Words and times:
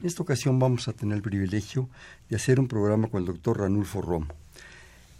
En 0.00 0.06
esta 0.06 0.22
ocasión 0.22 0.58
vamos 0.58 0.88
a 0.88 0.92
tener 0.92 1.16
el 1.16 1.22
privilegio 1.22 1.88
de 2.28 2.36
hacer 2.36 2.60
un 2.60 2.68
programa 2.68 3.08
con 3.08 3.20
el 3.20 3.26
doctor 3.26 3.60
Ranulfo 3.60 4.02
Romo. 4.02 4.26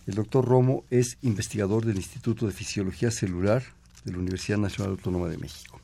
El 0.06 0.14
doctor 0.14 0.44
Romo 0.44 0.84
es 0.90 1.18
investigador 1.22 1.84
del 1.84 1.96
Instituto 1.96 2.46
de 2.46 2.52
Fisiología 2.52 3.10
Celular 3.10 3.62
de 4.04 4.12
la 4.12 4.18
Universidad 4.18 4.58
Nacional 4.58 4.92
Autónoma 4.92 5.28
de 5.28 5.38
México. 5.38 5.80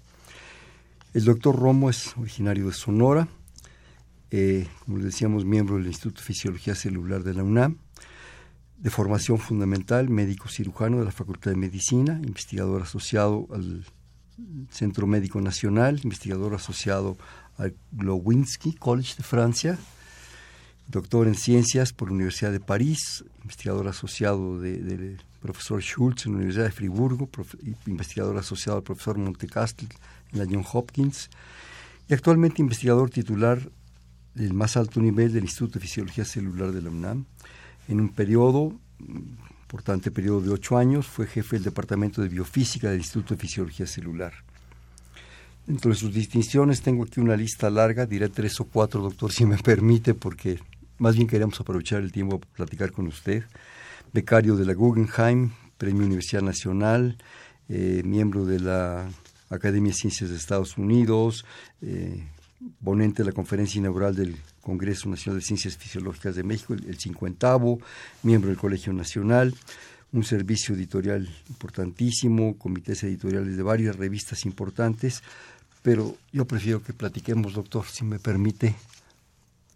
El 1.12 1.24
doctor 1.24 1.58
Romo 1.58 1.90
es 1.90 2.16
originario 2.16 2.66
de 2.68 2.72
Sonora, 2.72 3.28
eh, 4.30 4.66
como 4.84 4.98
le 4.98 5.04
decíamos, 5.04 5.44
miembro 5.44 5.76
del 5.76 5.86
Instituto 5.86 6.20
de 6.20 6.26
Fisiología 6.26 6.74
Celular 6.74 7.22
de 7.22 7.34
la 7.34 7.42
UNAM, 7.42 7.78
de 8.78 8.90
formación 8.90 9.38
fundamental, 9.38 10.08
médico 10.08 10.48
cirujano 10.48 10.98
de 11.00 11.04
la 11.04 11.12
Facultad 11.12 11.50
de 11.50 11.56
Medicina, 11.56 12.20
investigador 12.22 12.82
asociado 12.82 13.46
al 13.52 13.84
Centro 14.70 15.06
Médico 15.06 15.40
Nacional, 15.40 16.00
investigador 16.02 16.54
asociado 16.54 17.16
al 17.58 17.74
Glowinski 17.92 18.72
College 18.74 19.14
de 19.16 19.22
Francia, 19.22 19.78
doctor 20.88 21.26
en 21.26 21.34
ciencias 21.34 21.92
por 21.92 22.08
la 22.08 22.14
Universidad 22.14 22.52
de 22.52 22.60
París, 22.60 23.24
investigador 23.42 23.88
asociado 23.88 24.60
del 24.60 25.20
profesor 25.40 25.80
Schultz 25.82 26.26
en 26.26 26.32
la 26.32 26.38
Universidad 26.38 26.66
de 26.66 26.72
Friburgo, 26.72 27.28
investigador 27.86 28.36
asociado 28.36 28.78
al 28.78 28.84
profesor 28.84 29.18
Montecastle 29.18 29.88
en 30.32 30.38
la 30.38 30.46
John 30.50 30.64
Hopkins 30.72 31.30
y 32.08 32.14
actualmente 32.14 32.62
investigador 32.62 33.10
titular 33.10 33.70
del 34.34 34.54
más 34.54 34.76
alto 34.76 35.00
nivel 35.00 35.32
del 35.32 35.44
Instituto 35.44 35.78
de 35.78 35.86
Fisiología 35.86 36.24
Celular 36.24 36.72
de 36.72 36.82
la 36.82 36.90
UNAM. 36.90 37.26
En 37.88 38.00
un 38.00 38.08
periodo, 38.08 38.72
importante 39.62 40.10
periodo 40.10 40.40
de 40.40 40.50
ocho 40.50 40.76
años, 40.78 41.06
fue 41.06 41.26
jefe 41.26 41.56
del 41.56 41.64
Departamento 41.64 42.22
de 42.22 42.28
Biofísica 42.28 42.90
del 42.90 43.00
Instituto 43.00 43.34
de 43.34 43.40
Fisiología 43.40 43.86
Celular. 43.86 44.32
Dentro 45.66 45.92
de 45.92 45.96
sus 45.96 46.12
distinciones 46.12 46.82
tengo 46.82 47.04
aquí 47.04 47.20
una 47.20 47.36
lista 47.36 47.70
larga, 47.70 48.04
diré 48.04 48.28
tres 48.28 48.58
o 48.60 48.64
cuatro, 48.64 49.00
doctor, 49.00 49.30
si 49.30 49.46
me 49.46 49.56
permite, 49.58 50.12
porque 50.12 50.58
más 50.98 51.14
bien 51.14 51.28
queremos 51.28 51.60
aprovechar 51.60 52.02
el 52.02 52.10
tiempo 52.10 52.40
para 52.40 52.52
platicar 52.52 52.90
con 52.90 53.06
usted. 53.06 53.44
Becario 54.12 54.56
de 54.56 54.64
la 54.64 54.74
Guggenheim, 54.74 55.52
Premio 55.78 56.04
Universidad 56.04 56.42
Nacional, 56.42 57.16
eh, 57.68 58.02
miembro 58.04 58.44
de 58.44 58.58
la 58.58 59.08
Academia 59.50 59.92
de 59.92 59.98
Ciencias 59.98 60.30
de 60.30 60.36
Estados 60.36 60.76
Unidos, 60.78 61.44
eh, 61.80 62.24
ponente 62.82 63.22
de 63.22 63.28
la 63.28 63.32
conferencia 63.32 63.78
inaugural 63.78 64.16
del 64.16 64.36
Congreso 64.60 65.08
Nacional 65.08 65.40
de 65.40 65.46
Ciencias 65.46 65.76
Fisiológicas 65.76 66.34
de 66.34 66.42
México, 66.42 66.74
el, 66.74 66.86
el 66.86 66.98
50 66.98 67.56
miembro 68.24 68.48
del 68.48 68.58
Colegio 68.58 68.92
Nacional, 68.92 69.54
un 70.12 70.24
servicio 70.24 70.74
editorial 70.74 71.28
importantísimo, 71.48 72.56
comités 72.58 73.02
editoriales 73.02 73.56
de 73.56 73.62
varias 73.62 73.96
revistas 73.96 74.44
importantes, 74.44 75.22
pero 75.82 76.16
yo 76.32 76.44
prefiero 76.46 76.82
que 76.82 76.92
platiquemos, 76.92 77.54
doctor, 77.54 77.86
si 77.86 78.04
me 78.04 78.18
permite, 78.18 78.74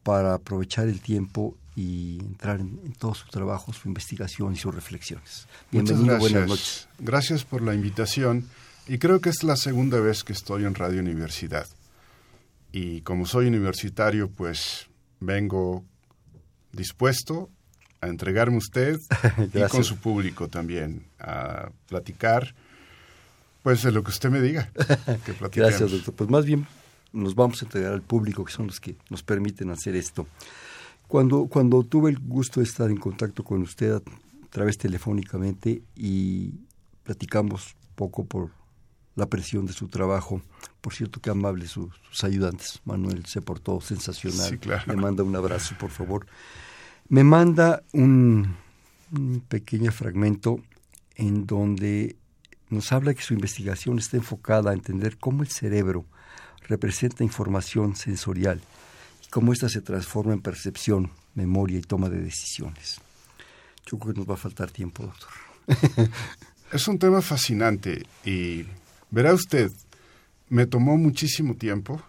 para 0.03 0.35
aprovechar 0.35 0.89
el 0.89 1.01
tiempo 1.01 1.57
y 1.75 2.19
entrar 2.21 2.61
en, 2.61 2.93
todo 2.99 3.15
su 3.15 3.29
trabajo, 3.29 3.73
su 3.73 3.89
investigación 3.89 4.53
y 4.53 4.57
sus 4.57 4.75
reflexiones. 4.75 5.47
Bienvenido, 5.71 6.19
buenas 6.19 6.49
noches. 6.49 6.89
Gracias 6.99 7.45
por 7.45 7.61
la 7.63 7.75
invitación 7.75 8.47
y 8.87 8.99
creo 8.99 9.21
que 9.21 9.31
es 9.31 9.43
la 9.43 9.57
segunda 9.57 9.99
vez 10.01 10.23
que 10.23 10.33
estoy 10.33 10.65
en 10.65 10.75
Radio 10.75 11.01
Universidad. 11.01 11.67
Y 12.73 13.01
como 13.01 13.27
soy 13.27 13.47
universitario, 13.47 14.31
pues 14.31 14.87
vengo 15.19 15.85
dispuesto 16.73 17.51
a 18.07 18.11
entregarme 18.11 18.57
usted 18.57 19.01
y 19.55 19.69
con 19.69 19.85
su 19.85 19.97
público 19.97 20.49
también 20.49 21.05
a 21.19 21.71
platicar 21.89 22.55
pues 23.63 23.83
de 23.83 23.91
lo 23.91 24.05
que 24.05 24.11
usted 24.11 24.31
me 24.31 24.41
diga. 24.41 24.71
Que 25.25 25.33
Gracias, 25.61 25.91
doctor. 25.91 26.15
Pues 26.15 26.31
más 26.31 26.45
bien 26.45 26.69
nos 27.13 27.35
vamos 27.35 27.61
a 27.61 27.65
entregar 27.65 27.93
al 27.93 28.03
público, 28.03 28.45
que 28.45 28.53
son 28.53 28.69
los 28.69 28.79
que 28.79 28.95
nos 29.11 29.25
permiten 29.25 29.71
hacer 29.71 29.97
esto. 29.97 30.27
Cuando, 31.09 31.47
cuando 31.47 31.83
tuve 31.83 32.11
el 32.11 32.19
gusto 32.21 32.61
de 32.61 32.65
estar 32.67 32.91
en 32.91 32.97
contacto 32.97 33.43
con 33.43 33.63
usted 33.63 33.95
a 33.95 34.03
través 34.51 34.79
telefónicamente 34.79 35.83
y 35.97 36.53
platicamos 37.03 37.75
poco 37.97 38.25
por 38.25 38.51
la 39.17 39.27
presión 39.27 39.67
de 39.67 39.73
su 39.73 39.89
trabajo. 39.89 40.43
Por 40.81 40.95
cierto, 40.95 41.21
qué 41.21 41.31
amables 41.31 41.71
sus, 41.71 41.91
ayudantes. 42.23 42.81
Manuel 42.85 43.27
se 43.27 43.41
portó 43.41 43.81
sensacional. 43.81 44.49
Sí, 44.49 44.59
claro. 44.59 44.85
Le 44.87 44.97
manda 44.97 45.25
un 45.25 45.35
abrazo, 45.35 45.75
por 45.79 45.91
favor. 45.91 46.27
Me 47.09 47.23
manda 47.23 47.85
un, 47.93 48.57
pequeño 49.49 49.93
fragmento 49.93 50.61
en 51.15 51.47
donde 51.47 52.17
nos 52.69 52.91
habla 52.91 53.15
que 53.15 53.23
su 53.23 53.35
investigación 53.35 53.99
está 53.99 54.17
enfocada 54.17 54.71
a 54.71 54.75
entender 54.75 55.17
cómo 55.17 55.43
el 55.43 55.49
cerebro 55.49 56.05
representa 56.69 57.23
información 57.23 57.95
sensorial 57.95 58.61
y 59.25 59.29
cómo 59.29 59.53
ésta 59.53 59.69
se 59.69 59.83
transforma 59.83 60.33
en 60.33 60.41
percepción, 60.41 61.13
memoria 61.35 61.79
y 61.79 61.83
toma 61.83 62.09
de 62.09 62.21
decisiones. 62.21 63.01
Yo 63.87 63.99
creo 63.99 64.15
que 64.15 64.21
nos 64.21 64.29
va 64.29 64.35
a 64.35 64.39
faltar 64.39 64.73
tiempo, 64.73 65.05
doctor. 65.05 65.31
es 66.73 66.89
un 66.89 66.99
tema 66.99 67.23
fascinante 67.23 68.05
y 68.25 68.65
verá 69.13 69.33
usted, 69.33 69.71
me 70.49 70.67
tomó 70.67 70.97
muchísimo 70.97 71.55
tiempo 71.55 72.03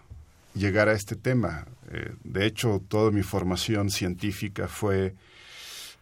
llegar 0.58 0.88
a 0.88 0.92
este 0.92 1.16
tema. 1.16 1.66
Eh, 1.90 2.12
de 2.24 2.46
hecho, 2.46 2.82
toda 2.86 3.10
mi 3.10 3.22
formación 3.22 3.90
científica 3.90 4.68
fue 4.68 5.14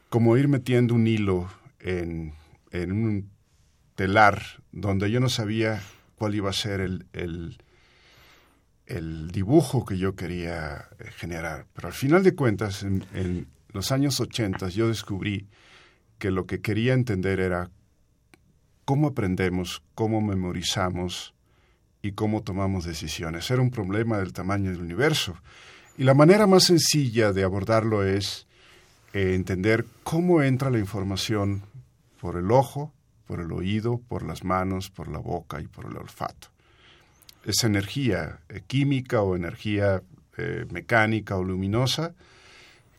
como 0.09 0.37
ir 0.37 0.49
metiendo 0.49 0.95
un 0.95 1.07
hilo 1.07 1.49
en, 1.81 2.35
en 2.71 2.93
un 2.93 3.31
telar 3.95 4.43
donde 4.73 5.11
yo 5.11 5.21
no 5.21 5.29
sabía 5.29 5.83
cuál 6.17 6.35
iba 6.35 6.51
a 6.51 6.53
ser 6.53 6.81
el, 6.81 7.07
el, 8.87 9.31
dibujo 9.31 9.85
que 9.85 9.99
yo 9.99 10.15
quería 10.15 10.89
eh, 10.99 11.11
generar. 11.17 11.67
Pero 11.75 11.89
al 11.89 11.95
final 11.95 12.23
de 12.23 12.35
cuentas, 12.35 12.83
en, 12.83 13.49
los 13.69 13.93
años 13.93 14.21
80 14.21 14.69
yo 14.69 14.89
descubrí 14.89 15.49
que 16.19 16.31
lo 16.31 16.47
que 16.47 16.61
quería 16.61 16.95
entender 16.95 17.41
era 17.41 17.71
cómo 18.87 19.09
aprendemos, 19.09 19.83
cómo 19.95 20.23
memorizamos 20.23 21.35
y 22.07 22.13
cómo 22.13 22.43
tomamos 22.43 22.85
decisiones. 22.85 23.51
Era 23.51 23.63
un 23.63 23.71
problema 23.71 24.19
del 24.19 24.33
tamaño 24.33 24.71
del 24.71 24.81
universo. 24.81 25.37
Y 25.99 26.05
la 26.05 26.15
manera 26.15 26.47
más 26.47 26.65
sencilla 26.65 27.33
de 27.33 27.43
abordarlo 27.43 28.05
es 28.05 28.47
eh, 29.13 29.35
entender 29.35 29.85
cómo 30.05 30.43
entra 30.43 30.71
la 30.71 30.79
información 30.79 31.63
por 32.21 32.37
el 32.37 32.51
ojo, 32.53 32.93
por 33.27 33.41
el 33.41 33.51
oído, 33.53 33.99
por 33.99 34.23
las 34.23 34.45
manos, 34.45 34.91
por 34.91 35.09
la 35.09 35.19
boca 35.19 35.61
y 35.61 35.67
por 35.67 35.87
el 35.87 35.97
olfato. 35.97 36.49
Esa 37.45 37.67
energía 37.67 38.39
eh, 38.49 38.63
química 38.67 39.23
o 39.23 39.37
energía 39.37 40.03
eh, 40.37 40.67
mecánica 40.71 41.37
o 41.37 41.45
luminosa 41.45 42.15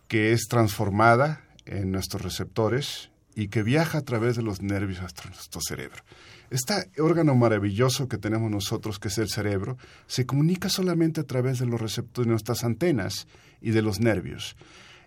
que 0.07 0.31
es 0.31 0.47
transformada 0.47 1.41
en 1.65 1.91
nuestros 1.91 2.21
receptores 2.21 3.09
y 3.35 3.49
que 3.49 3.61
viaja 3.61 3.99
a 3.99 4.03
través 4.03 4.35
de 4.35 4.41
los 4.41 4.61
nervios 4.61 5.01
hasta 5.01 5.29
nuestro 5.29 5.61
cerebro. 5.61 6.01
Este 6.49 6.73
órgano 6.99 7.35
maravilloso 7.35 8.07
que 8.07 8.17
tenemos 8.17 8.49
nosotros, 8.49 8.99
que 8.99 9.09
es 9.09 9.17
el 9.17 9.29
cerebro, 9.29 9.77
se 10.07 10.25
comunica 10.25 10.69
solamente 10.69 11.21
a 11.21 11.25
través 11.25 11.59
de 11.59 11.65
los 11.65 11.79
receptores 11.79 12.27
de 12.27 12.31
nuestras 12.31 12.63
antenas 12.63 13.27
y 13.61 13.71
de 13.71 13.81
los 13.81 13.99
nervios. 13.99 14.55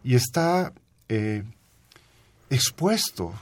Y 0.04 0.14
está 0.14 0.72
eh, 1.08 1.44
expuesto 2.50 3.32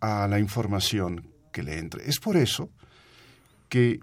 a 0.00 0.26
la 0.26 0.40
información 0.40 1.28
que 1.52 1.62
le 1.62 1.78
entre. 1.78 2.08
Es 2.08 2.18
por 2.18 2.36
eso 2.36 2.68
que 3.68 4.00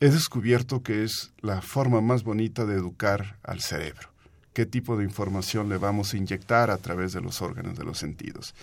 he 0.00 0.10
descubierto 0.10 0.82
que 0.82 1.04
es 1.04 1.32
la 1.40 1.62
forma 1.62 2.00
más 2.00 2.24
bonita 2.24 2.66
de 2.66 2.74
educar 2.74 3.38
al 3.42 3.60
cerebro. 3.60 4.10
¿Qué 4.52 4.66
tipo 4.66 4.98
de 4.98 5.04
información 5.04 5.68
le 5.70 5.78
vamos 5.78 6.12
a 6.12 6.18
inyectar 6.18 6.70
a 6.70 6.76
través 6.76 7.12
de 7.12 7.22
los 7.22 7.40
órganos 7.40 7.78
de 7.78 7.84
los 7.84 7.98
sentidos? 7.98 8.54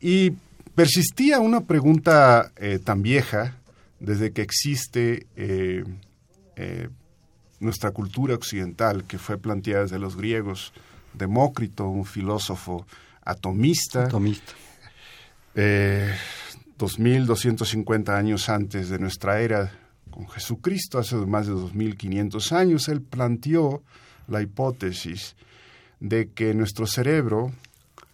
Y 0.00 0.32
persistía 0.74 1.40
una 1.40 1.62
pregunta 1.62 2.52
eh, 2.56 2.78
tan 2.78 3.02
vieja 3.02 3.56
desde 4.00 4.32
que 4.32 4.42
existe 4.42 5.26
eh, 5.36 5.84
eh, 6.56 6.88
nuestra 7.60 7.92
cultura 7.92 8.34
occidental, 8.34 9.04
que 9.04 9.18
fue 9.18 9.38
planteada 9.38 9.82
desde 9.82 9.98
los 9.98 10.16
griegos, 10.16 10.72
Demócrito, 11.14 11.88
un 11.88 12.04
filósofo 12.04 12.86
atomista, 13.24 14.04
atomista. 14.04 14.52
Eh, 15.54 16.12
2250 16.78 18.16
años 18.16 18.48
antes 18.48 18.88
de 18.88 18.98
nuestra 18.98 19.40
era, 19.40 19.70
con 20.10 20.28
Jesucristo, 20.28 20.98
hace 20.98 21.14
más 21.16 21.46
de 21.46 21.52
2500 21.52 22.52
años, 22.52 22.88
él 22.88 23.02
planteó 23.02 23.82
la 24.26 24.42
hipótesis 24.42 25.36
de 26.00 26.30
que 26.30 26.54
nuestro 26.54 26.86
cerebro 26.86 27.52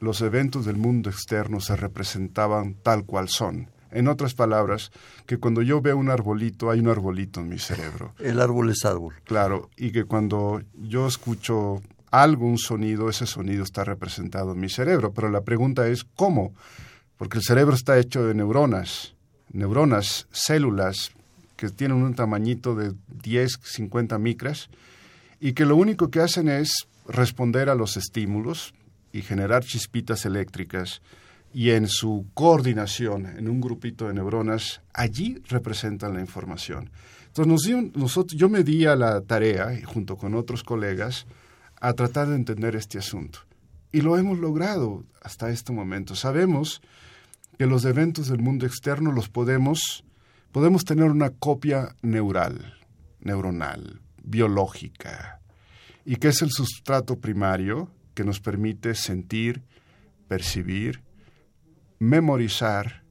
los 0.00 0.20
eventos 0.20 0.64
del 0.64 0.76
mundo 0.76 1.10
externo 1.10 1.60
se 1.60 1.76
representaban 1.76 2.74
tal 2.74 3.04
cual 3.04 3.28
son. 3.28 3.68
En 3.90 4.06
otras 4.08 4.34
palabras, 4.34 4.92
que 5.26 5.38
cuando 5.38 5.62
yo 5.62 5.80
veo 5.80 5.96
un 5.96 6.10
arbolito, 6.10 6.70
hay 6.70 6.80
un 6.80 6.88
arbolito 6.88 7.40
en 7.40 7.48
mi 7.48 7.58
cerebro. 7.58 8.14
El 8.18 8.40
árbol 8.40 8.70
es 8.70 8.84
árbol. 8.84 9.14
Claro, 9.24 9.70
y 9.76 9.92
que 9.92 10.04
cuando 10.04 10.60
yo 10.74 11.06
escucho 11.06 11.80
algo, 12.10 12.46
un 12.46 12.58
sonido, 12.58 13.08
ese 13.08 13.26
sonido 13.26 13.64
está 13.64 13.84
representado 13.84 14.52
en 14.52 14.60
mi 14.60 14.68
cerebro. 14.68 15.12
Pero 15.12 15.30
la 15.30 15.40
pregunta 15.40 15.88
es, 15.88 16.04
¿cómo? 16.04 16.52
Porque 17.16 17.38
el 17.38 17.44
cerebro 17.44 17.74
está 17.74 17.98
hecho 17.98 18.24
de 18.24 18.34
neuronas, 18.34 19.14
neuronas, 19.52 20.28
células 20.30 21.12
que 21.56 21.70
tienen 21.70 22.02
un 22.02 22.14
tamañito 22.14 22.74
de 22.74 22.92
10, 23.22 23.58
50 23.62 24.18
micras, 24.18 24.68
y 25.40 25.54
que 25.54 25.64
lo 25.64 25.76
único 25.76 26.10
que 26.10 26.20
hacen 26.20 26.48
es 26.48 26.86
responder 27.08 27.68
a 27.68 27.74
los 27.74 27.96
estímulos 27.96 28.74
y 29.12 29.22
generar 29.22 29.64
chispitas 29.64 30.24
eléctricas 30.26 31.00
y 31.52 31.70
en 31.70 31.88
su 31.88 32.26
coordinación 32.34 33.26
en 33.26 33.48
un 33.48 33.60
grupito 33.60 34.06
de 34.06 34.14
neuronas, 34.14 34.82
allí 34.92 35.42
representan 35.48 36.14
la 36.14 36.20
información. 36.20 36.90
Entonces 37.28 37.74
nosotros, 37.94 38.38
yo 38.38 38.48
me 38.48 38.64
di 38.64 38.84
a 38.86 38.96
la 38.96 39.20
tarea, 39.20 39.70
junto 39.86 40.16
con 40.16 40.34
otros 40.34 40.62
colegas, 40.62 41.26
a 41.80 41.92
tratar 41.92 42.28
de 42.28 42.36
entender 42.36 42.74
este 42.76 42.98
asunto. 42.98 43.40
Y 43.92 44.00
lo 44.00 44.18
hemos 44.18 44.38
logrado 44.38 45.04
hasta 45.22 45.50
este 45.50 45.72
momento. 45.72 46.14
Sabemos 46.14 46.82
que 47.56 47.66
los 47.66 47.84
eventos 47.84 48.28
del 48.28 48.40
mundo 48.40 48.66
externo 48.66 49.12
los 49.12 49.28
podemos, 49.28 50.04
podemos 50.52 50.84
tener 50.84 51.10
una 51.10 51.30
copia 51.30 51.94
neural, 52.02 52.74
neuronal, 53.20 54.00
biológica, 54.22 55.40
y 56.04 56.16
que 56.16 56.28
es 56.28 56.42
el 56.42 56.50
sustrato 56.50 57.16
primario 57.18 57.90
que 58.18 58.24
nos 58.24 58.40
permite 58.40 58.96
sentir, 58.96 59.62
percibir, 60.26 61.04
memorizar 62.00 63.04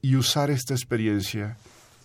y 0.00 0.14
usar 0.14 0.52
esta 0.52 0.72
experiencia 0.72 1.56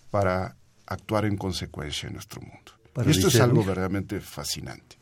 para 0.09 0.55
actuar 0.87 1.25
en 1.25 1.37
consecuencia 1.37 2.07
en 2.07 2.13
nuestro 2.13 2.41
mundo. 2.41 2.71
y 3.05 3.11
esto 3.11 3.27
es 3.27 3.39
algo 3.39 3.63
verdaderamente 3.63 4.19
fascinante. 4.21 4.97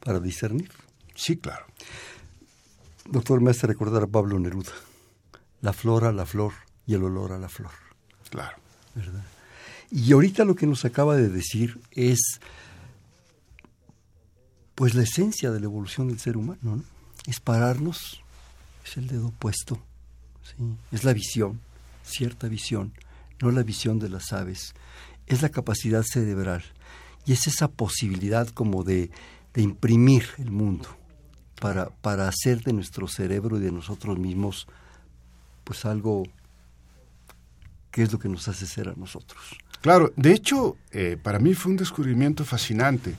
Para 0.00 0.18
discernir. 0.18 0.72
Sí, 1.14 1.36
claro. 1.36 1.64
Doctor, 3.08 3.40
me 3.40 3.52
hace 3.52 3.68
recordar 3.68 4.02
a 4.02 4.08
Pablo 4.08 4.40
Neruda. 4.40 4.72
La 5.60 5.72
flor 5.72 6.06
a 6.06 6.12
la 6.12 6.26
flor 6.26 6.54
y 6.88 6.94
el 6.94 7.04
olor 7.04 7.30
a 7.30 7.38
la 7.38 7.48
flor. 7.48 7.70
Claro. 8.30 8.56
¿Verdad? 8.96 9.22
Y 9.92 10.12
ahorita 10.12 10.44
lo 10.44 10.56
que 10.56 10.66
nos 10.66 10.84
acaba 10.84 11.14
de 11.14 11.28
decir 11.28 11.80
es 11.92 12.40
pues 14.80 14.94
la 14.94 15.02
esencia 15.02 15.50
de 15.50 15.60
la 15.60 15.66
evolución 15.66 16.08
del 16.08 16.18
ser 16.18 16.38
humano, 16.38 16.58
¿no? 16.62 16.82
Es 17.26 17.38
pararnos, 17.38 18.22
es 18.82 18.96
el 18.96 19.08
dedo 19.08 19.30
puesto, 19.30 19.78
¿sí? 20.42 20.54
es 20.90 21.04
la 21.04 21.12
visión, 21.12 21.60
cierta 22.02 22.48
visión, 22.48 22.94
no 23.42 23.50
la 23.50 23.62
visión 23.62 23.98
de 23.98 24.08
las 24.08 24.32
aves, 24.32 24.72
es 25.26 25.42
la 25.42 25.50
capacidad 25.50 26.02
cerebral 26.02 26.64
y 27.26 27.34
es 27.34 27.46
esa 27.46 27.68
posibilidad 27.68 28.48
como 28.48 28.82
de, 28.82 29.10
de 29.52 29.60
imprimir 29.60 30.24
el 30.38 30.50
mundo 30.50 30.88
para, 31.60 31.90
para 31.90 32.26
hacer 32.26 32.62
de 32.62 32.72
nuestro 32.72 33.06
cerebro 33.06 33.58
y 33.58 33.60
de 33.60 33.72
nosotros 33.72 34.18
mismos 34.18 34.66
pues 35.64 35.84
algo 35.84 36.22
que 37.90 38.04
es 38.04 38.10
lo 38.10 38.18
que 38.18 38.30
nos 38.30 38.48
hace 38.48 38.66
ser 38.66 38.88
a 38.88 38.94
nosotros. 38.94 39.58
Claro, 39.82 40.10
de 40.16 40.32
hecho, 40.32 40.78
eh, 40.90 41.18
para 41.22 41.38
mí 41.38 41.52
fue 41.52 41.72
un 41.72 41.76
descubrimiento 41.76 42.46
fascinante, 42.46 43.14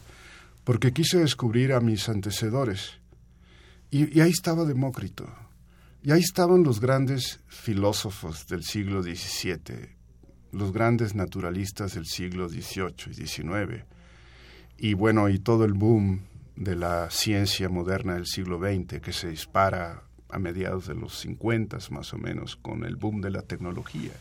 porque 0.63 0.93
quise 0.93 1.19
descubrir 1.19 1.73
a 1.73 1.79
mis 1.79 2.09
antecedores. 2.09 2.99
Y, 3.89 4.17
y 4.17 4.21
ahí 4.21 4.29
estaba 4.29 4.65
Demócrito, 4.65 5.27
y 6.03 6.11
ahí 6.11 6.21
estaban 6.21 6.63
los 6.63 6.79
grandes 6.79 7.39
filósofos 7.47 8.47
del 8.47 8.63
siglo 8.63 9.03
XVII, 9.03 9.89
los 10.51 10.71
grandes 10.71 11.13
naturalistas 11.13 11.93
del 11.93 12.05
siglo 12.05 12.49
XVIII 12.49 13.11
y 13.11 13.27
XIX, 13.27 13.85
y 14.77 14.93
bueno, 14.95 15.29
y 15.29 15.37
todo 15.37 15.63
el 15.65 15.73
boom 15.73 16.21
de 16.55 16.75
la 16.75 17.09
ciencia 17.11 17.69
moderna 17.69 18.15
del 18.15 18.25
siglo 18.25 18.59
XX 18.59 18.99
que 18.99 19.13
se 19.13 19.29
dispara 19.29 20.03
a 20.29 20.39
mediados 20.39 20.87
de 20.87 20.95
los 20.95 21.19
50 21.19 21.77
más 21.91 22.13
o 22.13 22.17
menos 22.17 22.55
con 22.55 22.83
el 22.83 22.95
boom 22.95 23.21
de 23.21 23.29
la 23.29 23.41
tecnología. 23.41 24.11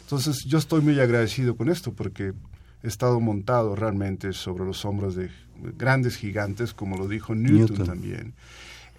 Entonces 0.00 0.44
yo 0.46 0.58
estoy 0.58 0.80
muy 0.80 0.98
agradecido 0.98 1.56
con 1.56 1.68
esto 1.68 1.92
porque 1.92 2.32
he 2.82 2.88
estado 2.88 3.20
montado 3.20 3.76
realmente 3.76 4.32
sobre 4.32 4.64
los 4.64 4.84
hombros 4.84 5.14
de 5.14 5.30
grandes 5.76 6.16
gigantes, 6.16 6.74
como 6.74 6.96
lo 6.96 7.08
dijo 7.08 7.34
Newton, 7.34 7.86
también. 7.86 8.34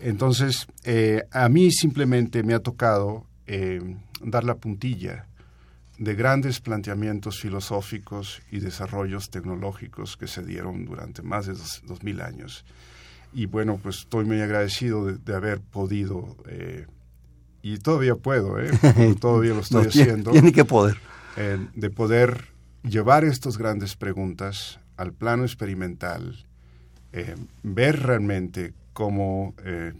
Entonces, 0.02 0.68
eh, 0.84 1.24
a 1.32 1.48
mí 1.50 1.72
simplemente 1.72 2.44
me 2.44 2.54
ha 2.54 2.60
tocado 2.60 3.26
eh, 3.46 3.98
dar 4.24 4.44
la 4.44 4.56
puntilla 4.56 5.28
de 6.00 6.16
grandes 6.16 6.60
planteamientos 6.60 7.40
filosóficos 7.40 8.42
y 8.52 8.60
desarrollos 8.60 9.30
tecnológicos 9.30 10.18
que 10.18 10.28
se 10.28 10.44
dieron 10.44 10.86
durante 10.86 11.22
más 11.22 11.46
de 11.46 11.54
dos, 11.54 12.04
mil 12.04 12.22
años. 12.22 12.66
Y 13.34 13.46
bueno, 13.46 13.80
pues 13.82 14.00
estoy 14.00 14.26
muy 14.26 14.42
agradecido 14.42 15.06
de, 15.06 15.36
haber 15.36 15.62
podido, 15.62 16.36
eh, 16.48 16.88
y 17.62 17.78
todavía 17.78 18.16
puedo, 18.16 18.60
¿eh? 18.60 18.72
todavía 19.20 19.54
lo 19.54 19.60
estoy 19.60 19.88
haciendo. 19.88 20.32
Tiene 20.32 20.52
que 20.52 20.66
poder. 20.66 20.98
de 21.76 21.90
poder 21.92 22.48
llevar 22.84 23.24
estas 23.24 23.58
grandes 23.58 23.96
preguntas 23.96 24.80
al 24.98 25.14
plano 25.14 25.44
experimental, 25.44 26.46
eh, 27.14 27.36
ver 27.64 28.02
realmente 28.02 28.74
cómo 28.94 29.54
eh, 29.64 29.94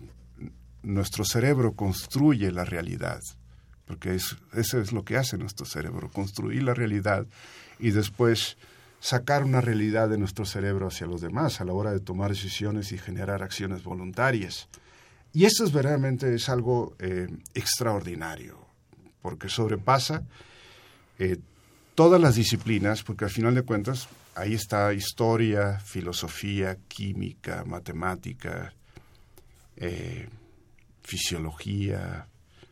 nuestro 0.84 1.26
cerebro 1.26 1.74
construye 1.74 2.52
la 2.52 2.66
realidad 2.66 3.22
porque 3.92 4.16
eso 4.16 4.80
es 4.80 4.94
lo 4.94 5.04
que 5.04 5.18
hace 5.18 5.38
nuestro 5.38 5.66
cerebro, 5.66 6.10
construir 6.10 6.64
la 6.64 6.74
realidad 6.74 7.28
y 7.78 7.92
después 7.92 8.56
sacar 9.02 9.44
una 9.44 9.60
realidad 9.60 10.08
de 10.08 10.18
nuestro 10.18 10.46
cerebro 10.46 10.88
hacia 10.88 11.08
los 11.08 11.20
demás 11.20 11.60
a 11.60 11.66
la 11.66 11.74
hora 11.74 11.92
de 11.92 12.00
tomar 12.00 12.30
decisiones 12.30 12.94
y 12.94 12.98
generar 12.98 13.44
acciones 13.44 13.84
voluntarias. 13.84 14.70
Y 15.34 15.44
eso 15.44 15.66
es 15.66 15.74
verdaderamente 15.74 16.34
es 16.34 16.48
algo 16.48 16.96
eh, 17.00 17.28
extraordinario, 17.54 18.66
porque 19.22 19.50
sobrepasa 19.50 20.24
todas 21.94 22.22
las 22.22 22.36
disciplinas, 22.36 23.04
porque 23.04 23.26
al 23.26 23.32
final 23.32 23.54
de 23.56 23.64
cuentas 23.64 24.08
ahí 24.36 24.54
está 24.54 24.94
historia, 24.94 25.80
filosofía, 25.80 26.78
química, 26.88 27.64
matemática, 27.66 28.74
eh, 29.78 30.28
fisiología, 31.04 32.28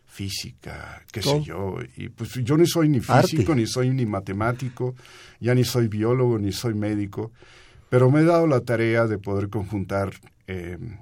física, 0.05 1.03
qué 1.12 1.22
sé 1.22 1.43
yo. 1.43 1.77
Y 1.95 2.10
pues 2.10 2.34
yo 2.43 2.57
ni 2.57 2.65
soy 2.65 2.89
ni 2.89 3.00
físico, 3.00 3.55
ni 3.55 3.65
soy 3.65 3.89
ni 3.91 4.05
matemático, 4.05 4.95
ya 5.39 5.53
ni 5.53 5.63
soy 5.63 5.88
biólogo, 5.88 6.38
ni 6.38 6.51
soy 6.51 6.74
médico, 6.74 7.31
pero 7.89 8.12
me 8.12 8.22
he 8.22 8.24
dado 8.24 8.48
la 8.48 8.62
tarea 8.62 9.07
de 9.07 9.17
poder 9.17 9.50
conjuntar 9.50 10.12
em, 10.48 10.98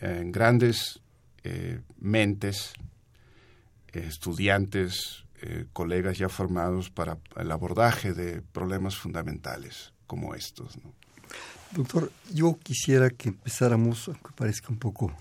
en 0.00 0.32
grandes 0.32 1.00
eh, 1.44 1.80
mentes, 1.98 2.72
estudiantes, 3.92 5.24
eh, 5.42 5.66
colegas 5.72 6.18
ya 6.18 6.28
formados 6.28 6.90
para 6.90 7.18
el 7.36 7.50
abordaje 7.50 8.12
de 8.12 8.42
problemas 8.42 8.96
fundamentales 8.96 9.92
como 10.06 10.34
estos. 10.34 10.78
Doctor, 11.72 12.10
yo 12.32 12.58
quisiera 12.62 13.10
que 13.10 13.28
empezáramos, 13.28 14.08
aunque 14.08 14.32
parezca 14.34 14.68
un 14.70 14.78
poco 14.78 15.12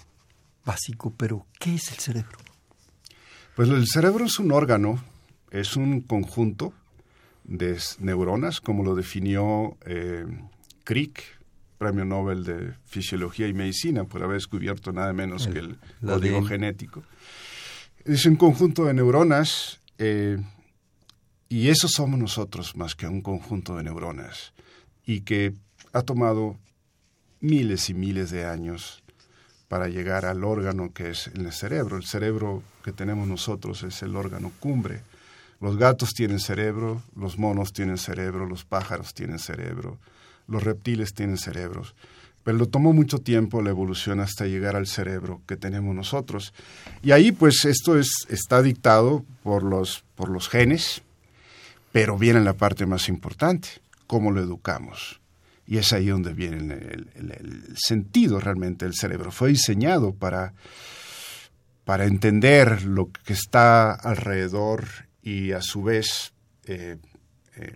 básico, 0.65 1.13
pero 1.15 1.45
¿qué 1.59 1.75
es 1.75 1.91
el 1.91 1.97
cerebro? 1.97 2.37
Pues 3.55 3.69
el 3.69 3.87
cerebro 3.87 4.25
es 4.25 4.39
un 4.39 4.51
órgano, 4.51 5.03
es 5.51 5.75
un 5.75 6.01
conjunto 6.01 6.73
de 7.43 7.77
neuronas, 7.99 8.61
como 8.61 8.83
lo 8.83 8.95
definió 8.95 9.77
eh, 9.85 10.25
Crick, 10.83 11.23
premio 11.77 12.05
Nobel 12.05 12.43
de 12.43 12.73
Fisiología 12.85 13.47
y 13.47 13.53
Medicina, 13.53 14.05
por 14.05 14.23
haber 14.23 14.37
descubierto 14.37 14.91
nada 14.91 15.13
menos 15.13 15.47
que 15.47 15.59
el 15.59 15.77
código 16.03 16.43
genético. 16.43 17.03
Es 18.05 18.25
un 18.25 18.35
conjunto 18.35 18.85
de 18.85 18.93
neuronas 18.93 19.79
eh, 19.97 20.37
y 21.49 21.69
eso 21.69 21.87
somos 21.87 22.19
nosotros 22.19 22.75
más 22.75 22.95
que 22.95 23.07
un 23.07 23.21
conjunto 23.21 23.77
de 23.77 23.83
neuronas 23.83 24.53
y 25.05 25.21
que 25.21 25.53
ha 25.93 26.01
tomado 26.01 26.57
miles 27.39 27.89
y 27.89 27.93
miles 27.93 28.29
de 28.31 28.45
años 28.45 29.03
para 29.67 29.87
llegar 29.87 30.25
al 30.25 30.43
órgano 30.43 30.93
que 30.93 31.11
es 31.11 31.27
el 31.27 31.51
cerebro. 31.51 31.97
El 31.97 32.05
cerebro 32.05 32.63
que 32.83 32.91
tenemos 32.91 33.27
nosotros 33.27 33.83
es 33.83 34.01
el 34.01 34.15
órgano 34.15 34.51
cumbre. 34.59 35.01
Los 35.59 35.77
gatos 35.77 36.13
tienen 36.13 36.39
cerebro, 36.39 37.01
los 37.15 37.37
monos 37.37 37.73
tienen 37.73 37.97
cerebro, 37.97 38.45
los 38.45 38.63
pájaros 38.63 39.13
tienen 39.13 39.39
cerebro, 39.39 39.97
los 40.47 40.63
reptiles 40.63 41.13
tienen 41.13 41.37
cerebros. 41.37 41.95
Pero 42.47 42.59
lo 42.59 42.69
tomó 42.69 42.93
mucho 42.93 43.17
tiempo 43.17 43.61
la 43.61 43.71
evolución 43.71 44.21
hasta 44.21 44.45
llegar 44.45 44.77
al 44.77 44.87
cerebro 44.87 45.41
que 45.45 45.57
tenemos 45.57 45.93
nosotros. 45.93 46.53
Y 47.03 47.11
ahí 47.11 47.33
pues 47.33 47.65
esto 47.65 47.99
es, 47.99 48.25
está 48.29 48.61
dictado 48.61 49.25
por 49.43 49.63
los, 49.63 50.05
por 50.15 50.29
los 50.29 50.47
genes, 50.47 51.01
pero 51.91 52.17
viene 52.17 52.39
la 52.39 52.53
parte 52.53 52.85
más 52.85 53.09
importante, 53.09 53.67
cómo 54.07 54.31
lo 54.31 54.39
educamos. 54.39 55.19
Y 55.65 55.77
es 55.77 55.91
ahí 55.91 56.07
donde 56.07 56.33
viene 56.33 56.75
el, 57.15 57.75
sentido 57.75 58.39
realmente 58.39 58.85
del 58.85 58.95
cerebro. 58.95 59.29
Fue 59.31 59.49
diseñado 59.49 60.13
para, 60.13 60.53
para 61.83 62.05
entender 62.05 62.83
lo 62.83 63.11
que 63.11 63.33
está 63.33 63.91
alrededor 63.91 64.85
y 65.21 65.51
a 65.51 65.61
su 65.61 65.83
vez 65.83 66.31
eh, 66.63 66.95
eh, 67.57 67.75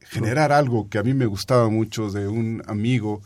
generar 0.00 0.52
algo 0.52 0.90
que 0.90 0.98
a 0.98 1.02
mí 1.02 1.14
me 1.14 1.24
gustaba 1.24 1.70
mucho 1.70 2.10
de 2.10 2.28
un 2.28 2.62
amigo 2.66 3.22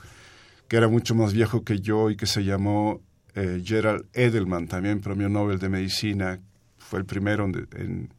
era 0.76 0.88
mucho 0.88 1.14
más 1.14 1.32
viejo 1.32 1.64
que 1.64 1.80
yo 1.80 2.10
y 2.10 2.16
que 2.16 2.26
se 2.26 2.44
llamó 2.44 3.00
eh, 3.34 3.62
Gerald 3.64 4.06
Edelman, 4.12 4.68
también 4.68 5.00
premio 5.00 5.28
Nobel 5.28 5.58
de 5.58 5.68
Medicina, 5.68 6.40
fue 6.78 7.00
el 7.00 7.04
primero 7.04 7.44
en, 7.44 8.12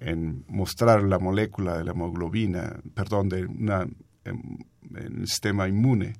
en, 0.00 0.44
mostrar 0.48 1.02
la 1.02 1.18
molécula 1.18 1.78
de 1.78 1.84
la 1.84 1.92
hemoglobina, 1.92 2.80
perdón, 2.94 3.28
de 3.28 3.48
el 4.94 5.26
sistema 5.26 5.68
inmune. 5.68 6.14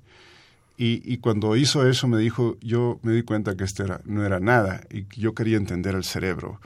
Y, 0.79 1.17
cuando 1.17 1.55
hizo 1.55 1.89
eso 1.89 2.07
me 2.07 2.19
dijo, 2.19 2.55
yo 2.61 2.99
me 3.01 3.11
di 3.11 3.23
cuenta 3.23 3.55
que 3.55 3.63
esto 3.63 3.83
era, 3.83 3.99
no 4.05 4.23
era 4.23 4.39
nada 4.39 4.81
y 4.91 5.07
yo 5.19 5.33
quería 5.33 5.57
entender 5.57 5.95
el 5.95 6.03
cerebro. 6.03 6.61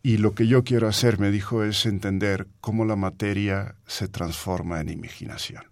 Y 0.00 0.18
lo 0.18 0.32
que 0.32 0.46
yo 0.46 0.62
quiero 0.62 0.86
hacer, 0.86 1.18
me 1.18 1.32
dijo, 1.32 1.64
es 1.64 1.86
entender 1.86 2.46
cómo 2.60 2.84
la 2.84 2.94
materia 2.94 3.74
se 3.88 4.06
transforma 4.06 4.80
en 4.80 4.90
imaginación. 4.90 5.64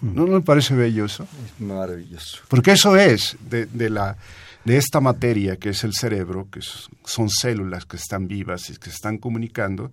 ¿No, 0.00 0.26
me 0.26 0.40
parece 0.40 0.74
bello 0.74 1.04
eso? 1.04 1.24
Es 1.24 1.60
maravilloso. 1.60 2.42
Porque 2.48 2.72
eso 2.72 2.96
es 2.96 3.36
de, 3.48 3.66
de, 3.66 3.90
la, 3.90 4.16
de 4.64 4.76
esta 4.76 5.00
materia 5.00 5.56
que 5.56 5.70
es 5.70 5.84
el 5.84 5.92
cerebro, 5.94 6.48
que 6.50 6.60
son 7.04 7.28
células 7.28 7.84
que 7.84 7.96
están 7.96 8.26
vivas 8.26 8.70
y 8.70 8.76
que 8.76 8.90
están 8.90 9.18
comunicando, 9.18 9.92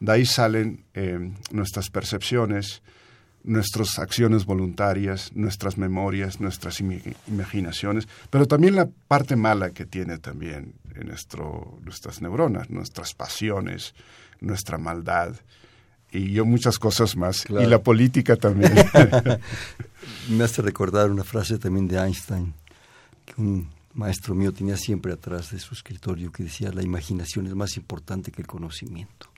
de 0.00 0.12
ahí 0.12 0.26
salen 0.26 0.84
eh, 0.94 1.32
nuestras 1.50 1.90
percepciones, 1.90 2.82
nuestras 3.44 3.98
acciones 3.98 4.44
voluntarias, 4.44 5.32
nuestras 5.34 5.76
memorias, 5.76 6.40
nuestras 6.40 6.80
imaginaciones, 6.80 8.08
pero 8.30 8.46
también 8.46 8.76
la 8.76 8.88
parte 9.08 9.36
mala 9.36 9.70
que 9.70 9.84
tiene 9.84 10.18
también 10.18 10.74
en 10.94 11.08
nuestro, 11.08 11.78
nuestras 11.82 12.22
neuronas, 12.22 12.70
nuestras 12.70 13.14
pasiones, 13.14 13.94
nuestra 14.40 14.78
maldad 14.78 15.34
y 16.12 16.32
yo 16.32 16.44
muchas 16.44 16.78
cosas 16.78 17.16
más. 17.16 17.44
Y 17.48 17.66
la 17.66 17.82
política 17.82 18.36
también. 18.36 18.72
Me 20.28 20.44
hace 20.44 20.62
recordar 20.62 21.10
una 21.10 21.24
frase 21.24 21.58
también 21.58 21.88
de 21.88 21.96
Einstein, 21.96 22.54
que 23.24 23.40
un 23.40 23.68
maestro 23.94 24.34
mío 24.34 24.52
tenía 24.52 24.76
siempre 24.76 25.12
atrás 25.12 25.50
de 25.50 25.58
su 25.58 25.74
escritorio, 25.74 26.30
que 26.30 26.44
decía, 26.44 26.70
la 26.72 26.82
imaginación 26.82 27.46
es 27.46 27.54
más 27.54 27.76
importante 27.76 28.30
que 28.30 28.42
el 28.42 28.46
conocimiento. 28.46 29.28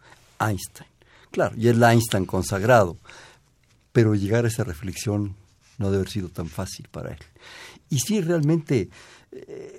Einstein. 0.41 0.89
Claro, 1.31 1.55
y 1.57 1.69
es 1.69 1.75
el 1.75 1.83
Einstein 1.83 2.27
consagrado, 2.27 2.97
pero 3.93 4.15
llegar 4.15 4.45
a 4.45 4.49
esa 4.49 4.65
reflexión 4.65 5.37
no 5.79 5.87
debe 5.87 6.03
haber 6.03 6.11
sido 6.11 6.29
tan 6.29 6.49
fácil 6.49 6.89
para 6.91 7.13
él. 7.13 7.19
Y 7.91 7.99
sí, 7.99 8.21
realmente 8.21 8.89
eh, 9.33 9.79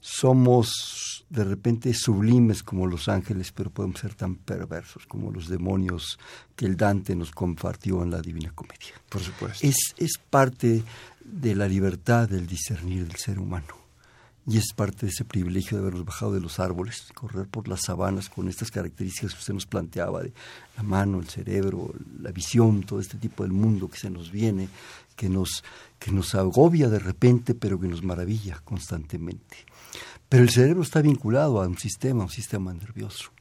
somos 0.00 1.09
de 1.30 1.44
repente 1.44 1.94
sublimes 1.94 2.62
como 2.62 2.86
los 2.86 3.08
ángeles, 3.08 3.52
pero 3.52 3.70
podemos 3.70 4.00
ser 4.00 4.14
tan 4.14 4.34
perversos 4.34 5.06
como 5.06 5.30
los 5.30 5.48
demonios 5.48 6.18
que 6.56 6.66
el 6.66 6.76
Dante 6.76 7.14
nos 7.14 7.30
compartió 7.30 8.02
en 8.02 8.10
la 8.10 8.20
Divina 8.20 8.50
Comedia. 8.52 9.00
Por 9.08 9.22
supuesto. 9.22 9.66
Es, 9.66 9.94
es 9.96 10.18
parte 10.18 10.82
de 11.24 11.54
la 11.54 11.68
libertad 11.68 12.28
del 12.28 12.48
discernir 12.48 13.06
del 13.06 13.16
ser 13.16 13.38
humano. 13.38 13.78
Y 14.46 14.56
es 14.56 14.72
parte 14.74 15.06
de 15.06 15.12
ese 15.12 15.24
privilegio 15.24 15.76
de 15.76 15.82
habernos 15.82 16.04
bajado 16.04 16.32
de 16.32 16.40
los 16.40 16.58
árboles, 16.58 17.06
correr 17.14 17.46
por 17.46 17.68
las 17.68 17.82
sabanas 17.82 18.28
con 18.28 18.48
estas 18.48 18.70
características 18.72 19.34
que 19.34 19.38
usted 19.38 19.54
nos 19.54 19.66
planteaba 19.66 20.22
de 20.22 20.32
la 20.76 20.82
mano, 20.82 21.20
el 21.20 21.28
cerebro, 21.28 21.94
la 22.20 22.32
visión, 22.32 22.82
todo 22.82 22.98
este 22.98 23.18
tipo 23.18 23.44
del 23.44 23.52
mundo 23.52 23.88
que 23.88 23.98
se 23.98 24.10
nos 24.10 24.32
viene, 24.32 24.68
que 25.14 25.28
nos, 25.28 25.62
que 26.00 26.10
nos 26.10 26.34
agobia 26.34 26.88
de 26.88 26.98
repente, 26.98 27.54
pero 27.54 27.78
que 27.78 27.86
nos 27.86 28.02
maravilla 28.02 28.58
constantemente. 28.64 29.58
Pero 30.30 30.44
el 30.44 30.50
cerebro 30.50 30.82
está 30.82 31.02
vinculado 31.02 31.60
a 31.60 31.66
un 31.66 31.76
sistema, 31.76 32.22
un 32.22 32.30
sistema 32.30 32.72
nervioso. 32.72 33.32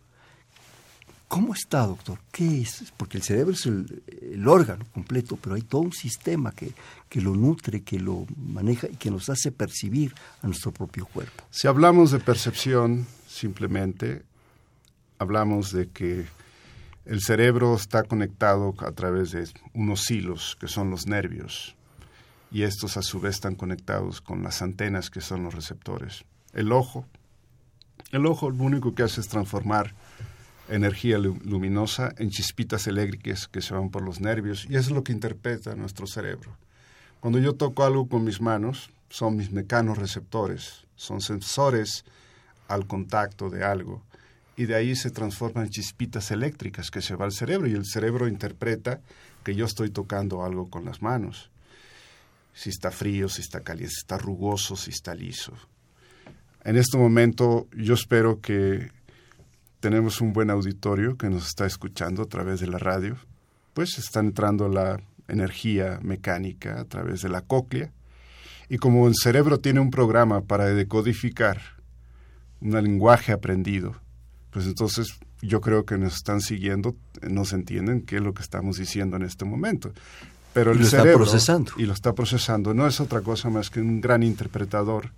¿Cómo 1.28 1.54
está, 1.54 1.86
doctor? 1.86 2.18
¿Qué 2.32 2.62
es? 2.62 2.92
Porque 2.98 3.18
el 3.18 3.24
cerebro 3.24 3.54
es 3.54 3.68
el, 3.68 4.48
órgano 4.48 4.84
completo, 4.92 5.38
pero 5.40 5.54
hay 5.54 5.62
todo 5.62 5.82
un 5.82 5.94
sistema 5.94 6.52
que, 6.52 6.74
que, 7.08 7.22
lo 7.22 7.36
nutre, 7.36 7.84
que 7.84 8.00
lo 8.00 8.26
maneja 8.36 8.88
y 8.92 8.96
que 8.96 9.12
nos 9.12 9.30
hace 9.30 9.52
percibir 9.52 10.16
a 10.42 10.48
nuestro 10.48 10.72
propio 10.72 11.06
cuerpo. 11.06 11.44
Si 11.52 11.68
hablamos 11.68 12.10
de 12.10 12.20
percepción, 12.20 13.06
simplemente 13.28 14.24
hablamos 15.20 15.72
de 15.72 15.90
que 15.90 16.26
el 17.06 17.22
cerebro 17.22 17.76
está 17.76 18.02
conectado 18.02 18.74
a 18.80 18.92
través 18.94 19.30
de 19.30 19.48
unos 19.76 20.10
hilos 20.10 20.58
que 20.60 20.68
son 20.68 20.90
los 20.90 21.06
nervios 21.06 21.76
y 22.52 22.64
estos 22.64 22.98
a 22.98 23.04
su 23.04 23.20
vez 23.20 23.36
están 23.36 23.54
conectados 23.54 24.22
con 24.22 24.42
las 24.42 24.64
antenas 24.64 25.12
que 25.12 25.22
son 25.22 25.44
los 25.44 25.54
receptores 25.54 26.26
el 26.54 26.72
ojo. 26.72 27.06
El 28.12 28.26
ojo 28.26 28.50
lo 28.50 28.64
único 28.64 28.96
que 28.96 29.04
hace 29.04 29.22
es 29.22 29.28
transformar 29.28 29.94
energía 30.70 31.18
luminosa 31.18 32.14
en 32.18 32.30
chispitas 32.30 32.88
eléctricas 32.88 33.48
que 33.48 33.62
se 33.62 33.74
van 33.74 33.90
por 33.90 34.04
los 34.04 34.20
nervios 34.20 34.66
y 34.70 34.76
eso 34.76 34.90
es 34.90 34.92
lo 34.92 35.04
que 35.04 35.12
interpreta 35.12 35.76
nuestro 35.76 36.08
cerebro. 36.08 36.56
Cuando 37.20 37.40
yo 37.40 37.54
toco 37.54 37.84
algo 37.84 38.08
con 38.08 38.24
mis 38.24 38.40
manos, 38.40 38.92
son 39.10 39.36
mis 39.36 39.52
mecanos 39.52 39.98
receptores, 39.98 40.86
son 40.96 41.22
sensores 41.22 42.06
al 42.68 42.86
contacto 42.88 43.50
de 43.50 43.64
algo 43.64 44.04
y 44.56 44.66
de 44.66 44.76
ahí 44.76 44.96
se 44.96 45.10
transforman 45.10 45.70
chispitas 45.70 46.32
eléctricas 46.32 46.92
que 46.92 47.02
se 47.02 47.16
va 47.16 47.26
al 47.26 47.32
cerebro 47.32 47.68
y 47.68 47.74
el 47.74 47.86
cerebro 47.86 48.28
interpreta 48.28 49.02
que 49.44 49.56
yo 49.56 49.66
estoy 49.66 49.90
tocando 49.90 50.44
algo 50.44 50.70
con 50.70 50.86
las 50.86 51.02
manos. 51.02 51.50
Si 52.54 52.70
está 52.70 52.92
frío, 52.92 53.30
si 53.30 53.42
está 53.42 53.62
caliente, 53.62 53.94
si 53.94 54.02
está 54.02 54.18
rugoso, 54.18 54.76
si 54.76 54.92
está 54.92 55.16
liso 55.16 55.54
en 56.64 56.76
este 56.76 56.98
momento 56.98 57.68
yo 57.76 57.94
espero 57.94 58.42
que 58.42 58.92
tenemos 59.80 60.22
un 60.22 60.34
buen 60.34 60.50
auditorio 60.50 61.18
que 61.18 61.30
nos 61.30 61.48
está 61.48 61.66
escuchando 61.66 62.24
a 62.24 62.26
través 62.26 62.60
de 62.60 62.68
la 62.68 62.78
radio. 62.78 63.18
Pues 63.74 63.98
está 63.98 64.20
entrando 64.20 64.68
la 64.68 65.00
energía 65.28 66.00
mecánica 66.02 66.82
a 66.82 66.86
través 66.86 67.22
de 67.22 67.30
la 67.30 67.42
cóclea. 67.42 67.92
Y 68.68 68.78
como 68.78 69.08
el 69.08 69.16
cerebro 69.16 69.60
tiene 69.60 69.80
un 69.80 69.90
programa 69.90 70.42
para 70.42 70.66
decodificar 70.66 71.62
un 72.62 72.72
lenguaje 72.72 73.32
aprendido, 73.32 73.96
pues 74.52 74.66
entonces 74.66 75.18
yo 75.42 75.62
creo 75.62 75.86
que 75.86 75.98
nos 75.98 76.16
están 76.16 76.42
siguiendo, 76.42 76.96
nos 77.22 77.54
entienden 77.54 78.02
qué 78.02 78.18
es 78.18 78.22
lo 78.22 78.34
que 78.34 78.42
estamos 78.42 78.78
diciendo 78.78 79.16
en 79.16 79.24
este 79.24 79.46
momento. 79.46 79.92
Pero 80.54 80.72
el 80.72 80.80
lo 80.80 80.86
cerebro, 80.86 81.12
está 81.12 81.18
procesando. 81.18 81.72
Y 81.78 81.86
lo 81.86 81.94
está 81.94 82.14
procesando. 82.14 82.74
No 82.74 82.86
es 82.86 83.00
otra 83.00 83.22
cosa 83.22 83.50
más 83.50 83.70
que 83.70 83.80
un 83.80 84.02
gran 84.02 84.24
interpretador 84.24 85.12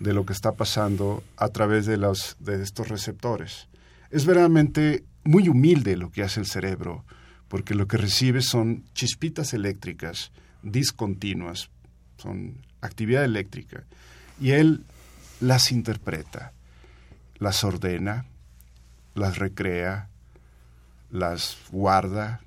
de 0.00 0.14
lo 0.14 0.24
que 0.24 0.32
está 0.32 0.52
pasando 0.52 1.22
a 1.36 1.48
través 1.50 1.84
de, 1.84 1.98
los, 1.98 2.36
de 2.40 2.62
estos 2.62 2.88
receptores. 2.88 3.68
Es 4.10 4.24
verdaderamente 4.24 5.04
muy 5.24 5.48
humilde 5.48 5.96
lo 5.96 6.10
que 6.10 6.22
hace 6.22 6.40
el 6.40 6.46
cerebro, 6.46 7.04
porque 7.48 7.74
lo 7.74 7.86
que 7.86 7.98
recibe 7.98 8.40
son 8.40 8.84
chispitas 8.94 9.52
eléctricas 9.52 10.32
discontinuas, 10.62 11.70
son 12.16 12.64
actividad 12.80 13.24
eléctrica, 13.24 13.84
y 14.40 14.52
él 14.52 14.84
las 15.38 15.70
interpreta, 15.70 16.52
las 17.38 17.62
ordena, 17.62 18.24
las 19.14 19.36
recrea, 19.36 20.08
las 21.10 21.58
guarda, 21.70 22.40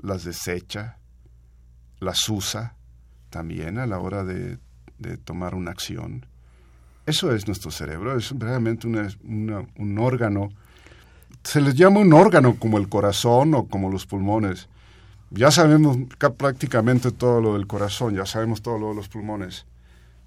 las 0.00 0.22
desecha, 0.22 0.98
las 1.98 2.28
usa 2.28 2.76
también 3.30 3.78
a 3.78 3.86
la 3.86 3.98
hora 3.98 4.22
de, 4.24 4.58
de 4.98 5.16
tomar 5.16 5.56
una 5.56 5.72
acción 5.72 6.29
eso 7.10 7.34
es 7.34 7.46
nuestro 7.46 7.70
cerebro, 7.70 8.16
es 8.16 8.32
realmente 8.38 8.86
un 8.86 9.98
órgano. 9.98 10.50
Se 11.42 11.60
les 11.60 11.74
llama 11.74 12.00
un 12.00 12.12
órgano 12.12 12.56
como 12.56 12.78
el 12.78 12.88
corazón 12.88 13.54
o 13.54 13.66
como 13.66 13.90
los 13.90 14.06
pulmones. 14.06 14.68
Ya 15.30 15.50
sabemos 15.50 15.96
prácticamente 16.36 17.12
todo 17.12 17.40
lo 17.40 17.54
del 17.54 17.66
corazón, 17.66 18.14
ya 18.14 18.26
sabemos 18.26 18.62
todo 18.62 18.78
lo 18.78 18.88
de 18.88 18.94
los 18.96 19.08
pulmones, 19.08 19.66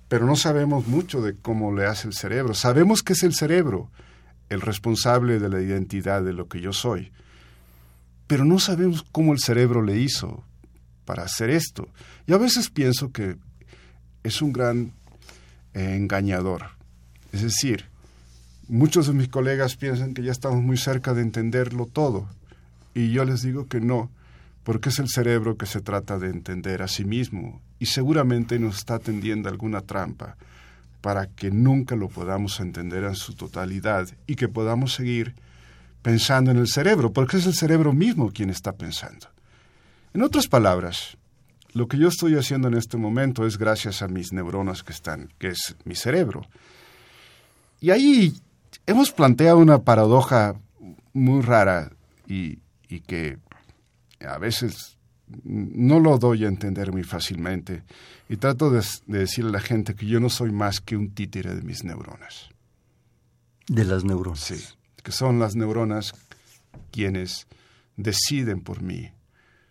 pero 0.08 0.26
no 0.26 0.36
sabemos 0.36 0.88
mucho 0.88 1.22
de 1.22 1.36
cómo 1.36 1.74
le 1.74 1.86
hace 1.86 2.08
el 2.08 2.14
cerebro. 2.14 2.54
Sabemos 2.54 3.04
que 3.04 3.14
es 3.14 3.24
el 3.24 3.34
cerebro 3.34 3.90
el 4.50 4.62
responsable 4.62 5.40
de 5.40 5.50
la 5.50 5.62
identidad 5.62 6.22
de 6.22 6.34
lo 6.34 6.48
que 6.48 6.62
yo 6.62 6.72
soy, 6.72 7.12
pero 8.28 8.46
no 8.46 8.60
sabemos 8.60 9.04
cómo 9.12 9.34
el 9.34 9.40
cerebro 9.40 9.82
le 9.82 9.98
hizo 9.98 10.44
para 11.06 11.24
hacer 11.24 11.50
esto. 11.50 11.90
Y 12.28 12.34
a 12.34 12.38
veces 12.38 12.70
pienso 12.70 13.12
que 13.12 13.38
es 14.24 14.42
un 14.42 14.54
gran 14.54 14.94
engañador. 15.74 16.72
Es 17.32 17.42
decir, 17.42 17.86
muchos 18.68 19.08
de 19.08 19.14
mis 19.14 19.28
colegas 19.28 19.76
piensan 19.76 20.14
que 20.14 20.24
ya 20.24 20.32
estamos 20.32 20.62
muy 20.62 20.78
cerca 20.78 21.14
de 21.14 21.22
entenderlo 21.22 21.86
todo 21.86 22.28
y 22.94 23.12
yo 23.12 23.26
les 23.26 23.42
digo 23.42 23.68
que 23.68 23.82
no, 23.82 24.10
porque 24.64 24.90
es 24.90 25.00
el 25.00 25.10
cerebro 25.10 25.58
que 25.58 25.66
se 25.66 25.82
trata 25.82 26.20
de 26.20 26.30
entender 26.30 26.82
a 26.82 26.88
sí 26.88 27.06
mismo 27.06 27.62
y 27.80 27.88
seguramente 27.88 28.60
nos 28.60 28.78
está 28.78 29.00
tendiendo 29.00 29.50
alguna 29.50 29.82
trampa 29.82 30.38
para 31.02 31.28
que 31.28 31.52
nunca 31.52 31.96
lo 31.96 32.08
podamos 32.08 32.60
entender 32.60 33.04
en 33.04 33.16
su 33.16 33.34
totalidad 33.34 34.08
y 34.26 34.36
que 34.36 34.48
podamos 34.48 34.94
seguir 34.94 35.36
pensando 36.02 36.52
en 36.52 36.58
el 36.58 36.68
cerebro, 36.68 37.12
porque 37.12 37.38
es 37.38 37.46
el 37.46 37.54
cerebro 37.54 37.94
mismo 37.94 38.32
quien 38.32 38.50
está 38.50 38.74
pensando. 38.74 39.28
En 40.14 40.22
otras 40.22 40.48
palabras, 40.48 41.18
lo 41.74 41.88
que 41.88 41.98
yo 41.98 42.08
estoy 42.08 42.36
haciendo 42.36 42.68
en 42.68 42.76
este 42.76 42.98
momento 42.98 43.46
es 43.46 43.58
gracias 43.58 44.02
a 44.02 44.08
mis 44.08 44.32
neuronas 44.32 44.84
que 44.84 44.94
están, 44.94 45.30
que 45.40 45.50
es 45.50 45.76
mi 45.86 45.96
cerebro. 45.96 46.44
Y 47.82 47.90
ahí 47.90 48.34
hemos 48.86 49.12
planteado 49.12 49.58
una 49.58 49.80
paradoja 49.80 50.56
muy 51.14 51.42
rara 51.42 51.92
y, 52.28 52.60
y 52.88 53.02
que 53.02 53.38
a 54.26 54.38
veces 54.38 54.98
no 55.44 56.00
lo 56.00 56.18
doy 56.18 56.46
a 56.46 56.48
entender 56.48 56.92
muy 56.92 57.04
fácilmente 57.04 57.84
y 58.30 58.38
trato 58.38 58.70
de, 58.70 58.84
de, 59.08 59.20
decirle 59.20 59.50
a 59.50 59.54
la 59.54 59.60
gente 59.60 59.96
que 59.96 60.06
yo 60.06 60.20
no 60.20 60.30
soy 60.30 60.52
más 60.52 60.80
que 60.80 60.96
un 60.96 61.12
títere 61.12 61.56
de 61.56 61.62
mis 61.62 61.84
neuronas. 61.84 62.50
De 63.68 63.84
las 63.84 64.04
neuronas. 64.04 64.40
Sí, 64.40 64.64
que 65.02 65.12
son 65.12 65.40
las 65.40 65.56
neuronas 65.56 66.14
quienes 66.92 67.48
deciden 67.98 68.62
por 68.62 68.82
mí. 68.82 69.12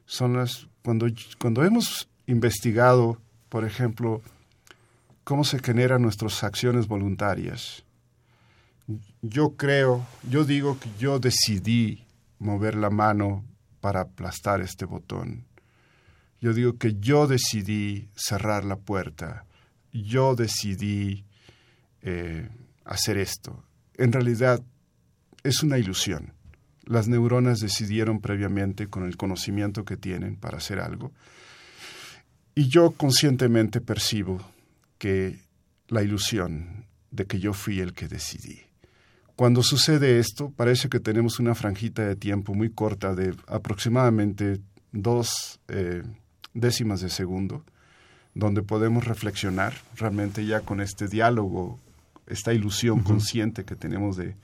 Son 0.05 0.35
las 0.35 0.69
cuando 0.83 1.07
cuando 1.39 1.65
hemos 1.65 2.09
investigado, 2.27 3.21
por 3.49 3.65
ejemplo, 3.65 4.23
cómo 5.25 5.45
se 5.45 5.59
generan 5.59 6.03
nuestras 6.03 6.43
acciones 6.45 6.87
voluntarias. 6.89 7.85
Yo 9.23 9.57
creo, 9.57 10.07
yo 10.29 10.45
digo 10.45 10.79
que 10.79 10.91
yo 10.99 11.19
decidí 11.19 12.05
mover 12.39 12.75
la 12.75 12.91
mano 12.91 13.45
para 13.81 14.01
aplastar 14.01 14.61
este 14.61 14.85
botón. 14.85 15.45
Yo 16.41 16.53
digo 16.53 16.77
que 16.77 16.95
yo 16.99 17.29
decidí 17.29 18.09
cerrar 18.17 18.65
la 18.65 18.77
puerta. 18.77 19.45
Yo 19.93 20.35
decidí 20.35 21.25
eh, 22.03 22.49
hacer 22.85 23.17
esto. 23.19 23.63
En 23.95 24.13
realidad 24.13 24.61
es 25.45 25.63
una 25.63 25.79
ilusión. 25.79 26.33
Las 26.85 27.09
neuronas 27.09 27.61
decidieron 27.61 28.21
previamente 28.21 28.89
con 28.89 29.05
el 29.05 29.17
conocimiento 29.17 29.85
que 29.85 29.97
tienen 29.97 30.37
para 30.37 30.59
hacer 30.59 30.81
algo. 30.81 31.13
Y 32.55 32.69
yo 32.69 32.91
conscientemente 32.91 33.81
percibo 33.81 34.41
que 34.99 35.39
la 35.89 36.03
ilusión 36.03 36.87
de 37.11 37.27
que 37.27 37.39
yo 37.39 37.53
fui 37.53 37.81
el 37.81 37.93
que 37.93 38.09
decidí. 38.09 38.61
Cuando 39.37 39.63
sucede 39.63 40.19
esto, 40.19 40.51
parece 40.51 40.89
que 40.89 41.01
tenemos 41.01 41.39
una 41.39 41.55
franjita 41.55 42.07
de 42.07 42.17
tiempo 42.17 42.55
muy 42.55 42.71
corta 42.71 43.15
de 43.15 43.35
aproximadamente 43.47 44.61
dos 44.93 45.61
eh, 45.69 46.03
décimas 46.55 47.01
de 47.01 47.09
segundo, 47.09 47.65
donde 48.35 48.63
podemos 48.63 49.05
reflexionar 49.05 49.75
realmente 49.97 50.45
ya 50.45 50.61
con 50.61 50.81
este 50.81 51.09
diálogo, 51.09 51.79
esta 52.27 52.53
ilusión 52.53 52.99
uh 52.99 53.03
-huh. 53.03 53.07
consciente 53.07 53.65
que 53.65 53.77
tenemos 53.77 54.17
de, 54.17 54.37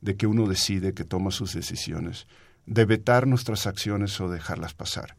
de 0.00 0.16
que 0.16 0.26
uno 0.26 0.46
decide, 0.46 0.94
que 0.94 1.04
toma 1.04 1.30
sus 1.30 1.54
decisiones, 1.54 2.26
de 2.66 2.84
vetar 2.84 3.26
nuestras 3.26 3.66
acciones 3.66 4.20
o 4.20 4.28
dejarlas 4.28 4.74
pasar. 4.74 5.16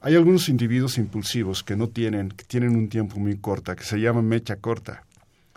Hay 0.00 0.14
algunos 0.14 0.48
individuos 0.48 0.98
impulsivos 0.98 1.62
que 1.62 1.76
no 1.76 1.88
tienen, 1.88 2.28
que 2.30 2.44
tienen 2.44 2.76
un 2.76 2.88
tiempo 2.88 3.18
muy 3.18 3.38
corta, 3.38 3.74
que 3.74 3.84
se 3.84 3.98
llama 3.98 4.22
mecha 4.22 4.56
corta, 4.56 5.04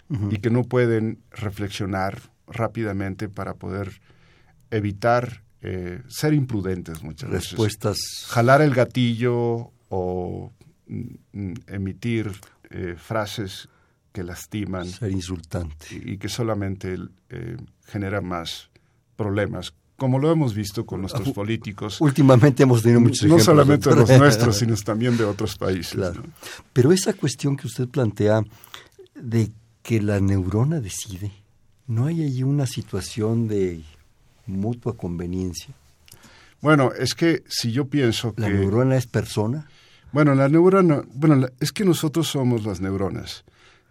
uh 0.10 0.16
-huh. 0.16 0.34
y 0.34 0.38
que 0.38 0.50
no 0.50 0.64
pueden 0.64 1.20
reflexionar 1.32 2.22
rápidamente 2.48 3.30
para 3.30 3.56
poder 3.56 4.02
evitar 4.72 5.44
eh, 5.62 6.02
ser 6.08 6.34
imprudentes 6.34 7.04
muchas 7.04 7.30
Respuestas. 7.30 7.98
veces. 7.98 8.26
Jalar 8.28 8.62
el 8.62 8.74
gatillo 8.74 9.72
o 9.90 10.52
mm, 10.88 11.54
emitir 11.68 12.32
eh, 12.70 12.96
frases 12.98 13.68
que 14.18 14.24
lastiman. 14.24 14.90
Ser 14.90 15.12
insultante. 15.12 15.86
Y, 15.92 16.14
y 16.14 16.18
que 16.18 16.28
solamente 16.28 16.98
eh, 17.30 17.58
generan 17.86 18.26
más 18.26 18.70
problemas 19.16 19.74
como 19.96 20.20
lo 20.20 20.32
hemos 20.32 20.54
visto 20.54 20.86
con 20.86 21.02
nuestros 21.02 21.32
políticos. 21.32 22.00
Últimamente 22.02 22.62
hemos 22.62 22.84
tenido 22.84 23.02
muchos 23.02 23.20
ejemplos. 23.20 23.40
No 23.40 23.46
solamente 23.46 23.96
los 23.96 24.10
nuestros, 24.20 24.58
sino 24.58 24.76
también 24.76 25.18
de 25.18 25.24
otros 25.24 25.58
países. 25.58 25.94
Claro. 25.94 26.22
¿no? 26.22 26.34
Pero 26.72 26.92
esa 26.92 27.14
cuestión 27.14 27.58
que 27.58 27.66
usted 27.66 27.88
plantea 27.88 28.44
de 29.16 29.52
que 29.82 30.00
la 30.00 30.20
neurona 30.20 30.80
decide, 30.82 31.32
¿no 31.88 32.06
hay 32.06 32.24
allí 32.24 32.44
una 32.44 32.68
situación 32.68 33.48
de 33.48 33.82
mutua 34.46 34.96
conveniencia? 34.96 35.74
Bueno, 36.62 36.92
es 36.94 37.16
que 37.16 37.44
si 37.48 37.72
yo 37.72 37.86
pienso 37.86 38.36
¿La 38.38 38.48
que... 38.48 38.54
¿La 38.54 38.60
neurona 38.60 38.98
es 38.98 39.08
persona? 39.08 39.68
Bueno, 40.12 40.36
la 40.36 40.48
neurona... 40.48 41.04
Bueno, 41.12 41.48
es 41.60 41.72
que 41.72 41.86
nosotros 41.86 42.28
somos 42.28 42.66
las 42.66 42.82
neuronas 42.82 43.46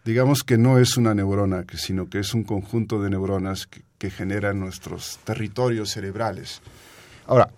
digamos 0.07 0.45
que 0.45 0.57
no 0.57 0.79
es 0.79 0.97
una 0.97 1.15
neurona, 1.15 1.65
sino 1.75 2.09
que 2.09 2.21
es 2.21 2.33
un 2.33 2.45
conjunto 2.45 3.03
de 3.03 3.11
neuronas 3.11 3.67
que, 3.67 3.83
que 3.99 4.09
generan 4.09 4.61
nuestros 4.61 5.19
territorios 5.25 5.91
cerebrales. 5.91 6.63
Ahora, 7.27 7.51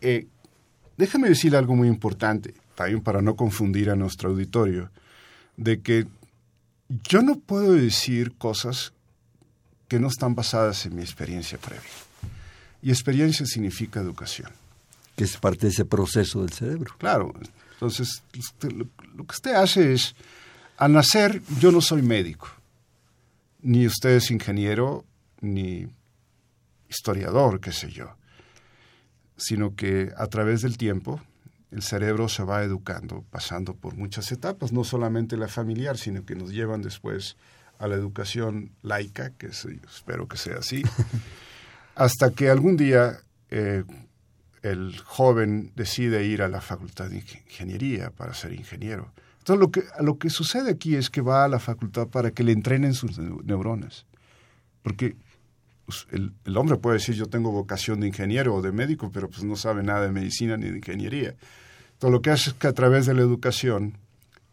eh, 0.00 0.26
déjame 0.96 1.28
decir 1.28 1.54
algo 1.54 1.76
muy 1.76 1.88
importante, 1.88 2.54
también 2.74 3.02
para 3.02 3.20
no 3.20 3.36
confundir 3.36 3.90
a 3.90 3.96
nuestro 3.96 4.30
auditorio, 4.30 4.90
de 5.58 5.82
que 5.82 6.06
yo 6.88 7.20
no 7.20 7.38
puedo 7.38 7.74
decir 7.74 8.32
cosas 8.38 8.94
que 9.86 10.00
no 10.00 10.08
están 10.08 10.34
basadas 10.34 10.86
en 10.86 10.96
mi 10.96 11.02
experiencia 11.02 11.58
previa. 11.58 11.82
Y 12.80 12.88
experiencia 12.88 13.44
significa 13.44 14.00
educación. 14.00 14.50
Que 15.16 15.24
es 15.24 15.36
parte 15.36 15.66
de 15.66 15.72
ese 15.72 15.84
proceso 15.84 16.40
del 16.40 16.52
cerebro. 16.52 16.94
Claro. 16.96 17.34
Entonces, 17.74 18.22
lo 18.62 19.26
que 19.26 19.34
usted 19.34 19.52
hace 19.52 19.92
es 19.92 20.14
al 20.80 20.94
nacer 20.94 21.42
yo 21.60 21.70
no 21.72 21.82
soy 21.82 22.00
médico, 22.00 22.48
ni 23.60 23.86
usted 23.86 24.16
es 24.16 24.30
ingeniero, 24.30 25.04
ni 25.42 25.86
historiador, 26.88 27.60
qué 27.60 27.70
sé 27.70 27.90
yo, 27.90 28.16
sino 29.36 29.76
que 29.76 30.10
a 30.16 30.26
través 30.28 30.62
del 30.62 30.78
tiempo 30.78 31.20
el 31.70 31.82
cerebro 31.82 32.30
se 32.30 32.44
va 32.44 32.62
educando, 32.62 33.26
pasando 33.28 33.74
por 33.74 33.94
muchas 33.94 34.32
etapas, 34.32 34.72
no 34.72 34.82
solamente 34.82 35.36
la 35.36 35.48
familiar, 35.48 35.98
sino 35.98 36.24
que 36.24 36.34
nos 36.34 36.50
llevan 36.50 36.80
después 36.80 37.36
a 37.78 37.86
la 37.86 37.96
educación 37.96 38.72
laica, 38.80 39.34
que 39.36 39.48
es, 39.48 39.66
espero 39.66 40.28
que 40.28 40.38
sea 40.38 40.60
así, 40.60 40.82
hasta 41.94 42.30
que 42.30 42.48
algún 42.48 42.78
día 42.78 43.20
eh, 43.50 43.84
el 44.62 44.98
joven 44.98 45.72
decide 45.76 46.24
ir 46.24 46.40
a 46.40 46.48
la 46.48 46.62
facultad 46.62 47.10
de 47.10 47.18
ingeniería 47.18 48.10
para 48.10 48.32
ser 48.32 48.54
ingeniero. 48.54 49.12
Entonces, 49.40 49.60
lo 49.60 49.70
que, 49.70 49.82
lo 50.00 50.18
que 50.18 50.30
sucede 50.30 50.70
aquí 50.70 50.94
es 50.94 51.10
que 51.10 51.22
va 51.22 51.44
a 51.44 51.48
la 51.48 51.58
facultad 51.58 52.08
para 52.08 52.30
que 52.30 52.44
le 52.44 52.52
entrenen 52.52 52.94
sus 52.94 53.18
neuronas. 53.18 54.06
Porque 54.82 55.16
pues, 55.86 56.06
el, 56.12 56.56
hombre 56.56 56.76
puede 56.76 56.98
decir, 56.98 57.14
yo 57.14 57.26
tengo 57.26 57.50
vocación 57.50 58.00
de 58.00 58.06
ingeniero 58.06 58.54
o 58.54 58.62
de 58.62 58.70
médico, 58.70 59.10
pero 59.12 59.28
pues 59.28 59.42
no 59.42 59.56
sabe 59.56 59.82
nada 59.82 60.02
de 60.02 60.12
medicina 60.12 60.56
ni 60.56 60.68
de 60.68 60.76
ingeniería. 60.76 61.34
Entonces, 61.94 62.12
lo 62.12 62.22
que 62.22 62.30
hace 62.30 62.50
es 62.50 62.54
que 62.54 62.66
a 62.66 62.74
través 62.74 63.06
de 63.06 63.14
la 63.14 63.22
educación 63.22 63.96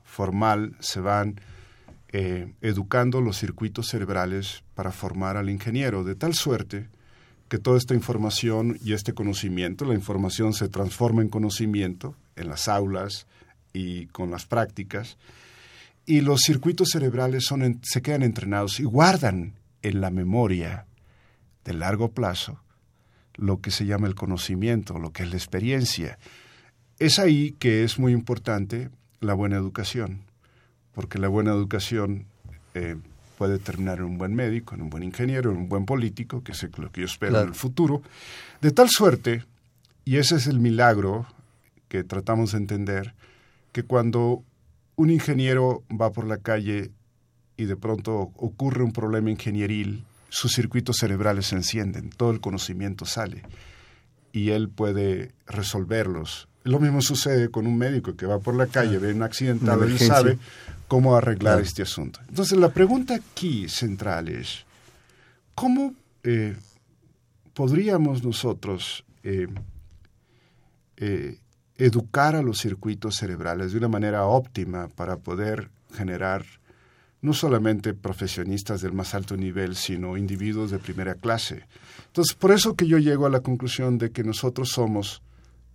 formal 0.04 0.76
se 0.80 1.02
van 1.02 1.40
eh, 2.14 2.54
educando 2.62 3.20
los 3.20 3.38
circuitos 3.38 3.88
cerebrales 3.88 4.64
para 4.74 4.92
formar 4.92 5.36
al 5.36 5.50
ingeniero, 5.50 6.06
de 6.06 6.16
tal 6.16 6.34
suerte 6.34 6.88
que 7.50 7.60
toda 7.60 7.78
esta 7.78 7.94
información 7.94 8.80
y 8.82 8.94
este 8.94 9.14
conocimiento, 9.14 9.86
la 9.86 9.94
información 9.94 10.54
se 10.54 10.70
transforma 10.70 11.22
en 11.22 11.30
conocimiento 11.30 12.16
en 12.36 12.48
las 12.48 12.68
aulas, 12.68 13.28
y 13.78 14.08
con 14.08 14.32
las 14.32 14.48
prácticas, 14.48 15.18
y 16.06 16.22
los 16.22 16.42
circuitos 16.42 16.90
cerebrales 16.90 17.46
son 17.46 17.62
en, 17.62 17.80
se 17.84 18.02
quedan 18.02 18.24
entrenados 18.24 18.80
y 18.80 18.84
guardan 18.84 19.54
en 19.84 20.02
la 20.02 20.10
memoria 20.10 20.88
de 21.64 21.74
largo 21.74 22.12
plazo 22.12 22.60
lo 23.36 23.62
que 23.62 23.70
se 23.70 23.86
llama 23.86 24.08
el 24.08 24.16
conocimiento, 24.16 24.98
lo 24.98 25.12
que 25.12 25.24
es 25.24 25.30
la 25.30 25.36
experiencia. 25.36 26.18
Es 26.98 27.20
ahí 27.20 27.56
que 27.60 27.84
es 27.84 28.00
muy 28.00 28.14
importante 28.14 28.90
la 29.20 29.36
buena 29.36 29.58
educación, 29.58 30.22
porque 30.94 31.20
la 31.20 31.28
buena 31.28 31.52
educación 31.52 32.26
eh, 32.74 32.96
puede 33.38 33.60
terminar 33.60 34.00
en 34.00 34.06
un 34.06 34.18
buen 34.18 34.34
médico, 34.34 34.74
en 34.74 34.82
un 34.82 34.90
buen 34.90 35.04
ingeniero, 35.04 35.52
en 35.52 35.58
un 35.58 35.70
buen 35.70 35.86
político, 35.86 36.44
que 36.44 36.54
es 36.54 36.64
lo 36.80 36.92
que 36.92 37.02
yo 37.02 37.06
espero 37.06 37.34
claro. 37.34 37.46
en 37.46 37.50
el 37.50 37.56
futuro, 37.56 38.02
de 38.60 38.72
tal 38.72 38.90
suerte, 38.90 39.44
y 40.04 40.18
ese 40.18 40.38
es 40.38 40.48
el 40.48 40.60
milagro 40.60 41.28
que 41.90 42.04
tratamos 42.04 42.54
de 42.54 42.58
entender, 42.58 43.14
que 43.78 43.84
cuando 43.84 44.44
un 44.96 45.12
ingeniero 45.12 45.84
va 45.90 46.12
por 46.12 46.26
la 46.26 46.40
calle 46.40 46.90
y 47.58 47.66
de 47.66 47.76
pronto 47.76 48.32
ocurre 48.36 48.84
un 48.84 48.92
problema 48.92 49.30
ingenieril, 49.30 50.04
sus 50.30 50.54
circuitos 50.54 50.98
cerebrales 50.98 51.46
se 51.46 51.58
encienden, 51.58 52.10
todo 52.10 52.32
el 52.32 52.42
conocimiento 52.42 53.06
sale 53.06 53.44
y 54.32 54.50
él 54.50 54.68
puede 54.70 55.36
resolverlos. 55.46 56.48
Lo 56.64 56.80
mismo 56.80 57.04
sucede 57.04 57.52
con 57.52 57.68
un 57.68 57.78
médico 57.78 58.16
que 58.16 58.26
va 58.26 58.40
por 58.40 58.56
la 58.56 58.66
calle, 58.66 58.98
ve 58.98 59.14
un 59.14 59.22
accidente, 59.22 59.72
él 59.72 60.00
sabe 60.00 60.40
cómo 60.88 61.16
arreglar 61.16 61.58
claro. 61.58 61.62
este 61.62 61.84
asunto. 61.84 62.20
Entonces 62.30 62.58
la 62.58 62.70
pregunta 62.70 63.14
aquí 63.14 63.70
central 63.70 64.28
es, 64.30 64.66
¿cómo 65.54 65.94
eh, 66.24 66.56
podríamos 67.54 68.24
nosotros 68.24 69.06
eh, 69.22 69.46
eh, 70.96 71.38
educar 71.78 72.36
a 72.36 72.42
los 72.42 72.60
circuitos 72.60 73.16
cerebrales 73.16 73.72
de 73.72 73.78
una 73.78 73.88
manera 73.88 74.26
óptima 74.26 74.88
para 74.88 75.18
poder 75.18 75.70
generar 75.94 76.44
no 77.22 77.34
solamente 77.34 77.94
profesionistas 77.94 78.82
del 78.82 78.94
más 78.94 79.14
alto 79.14 79.36
nivel, 79.38 79.76
sino 79.76 80.18
individuos 80.18 80.72
de 80.72 80.80
primera 80.80 81.16
clase. 81.16 81.66
Entonces, 82.08 82.36
por 82.36 82.52
eso 82.52 82.76
que 82.76 82.88
yo 82.88 82.98
llego 82.98 83.26
a 83.26 83.30
la 83.30 83.42
conclusión 83.42 83.98
de 83.98 84.12
que 84.12 84.24
nosotros 84.24 84.70
somos 84.70 85.22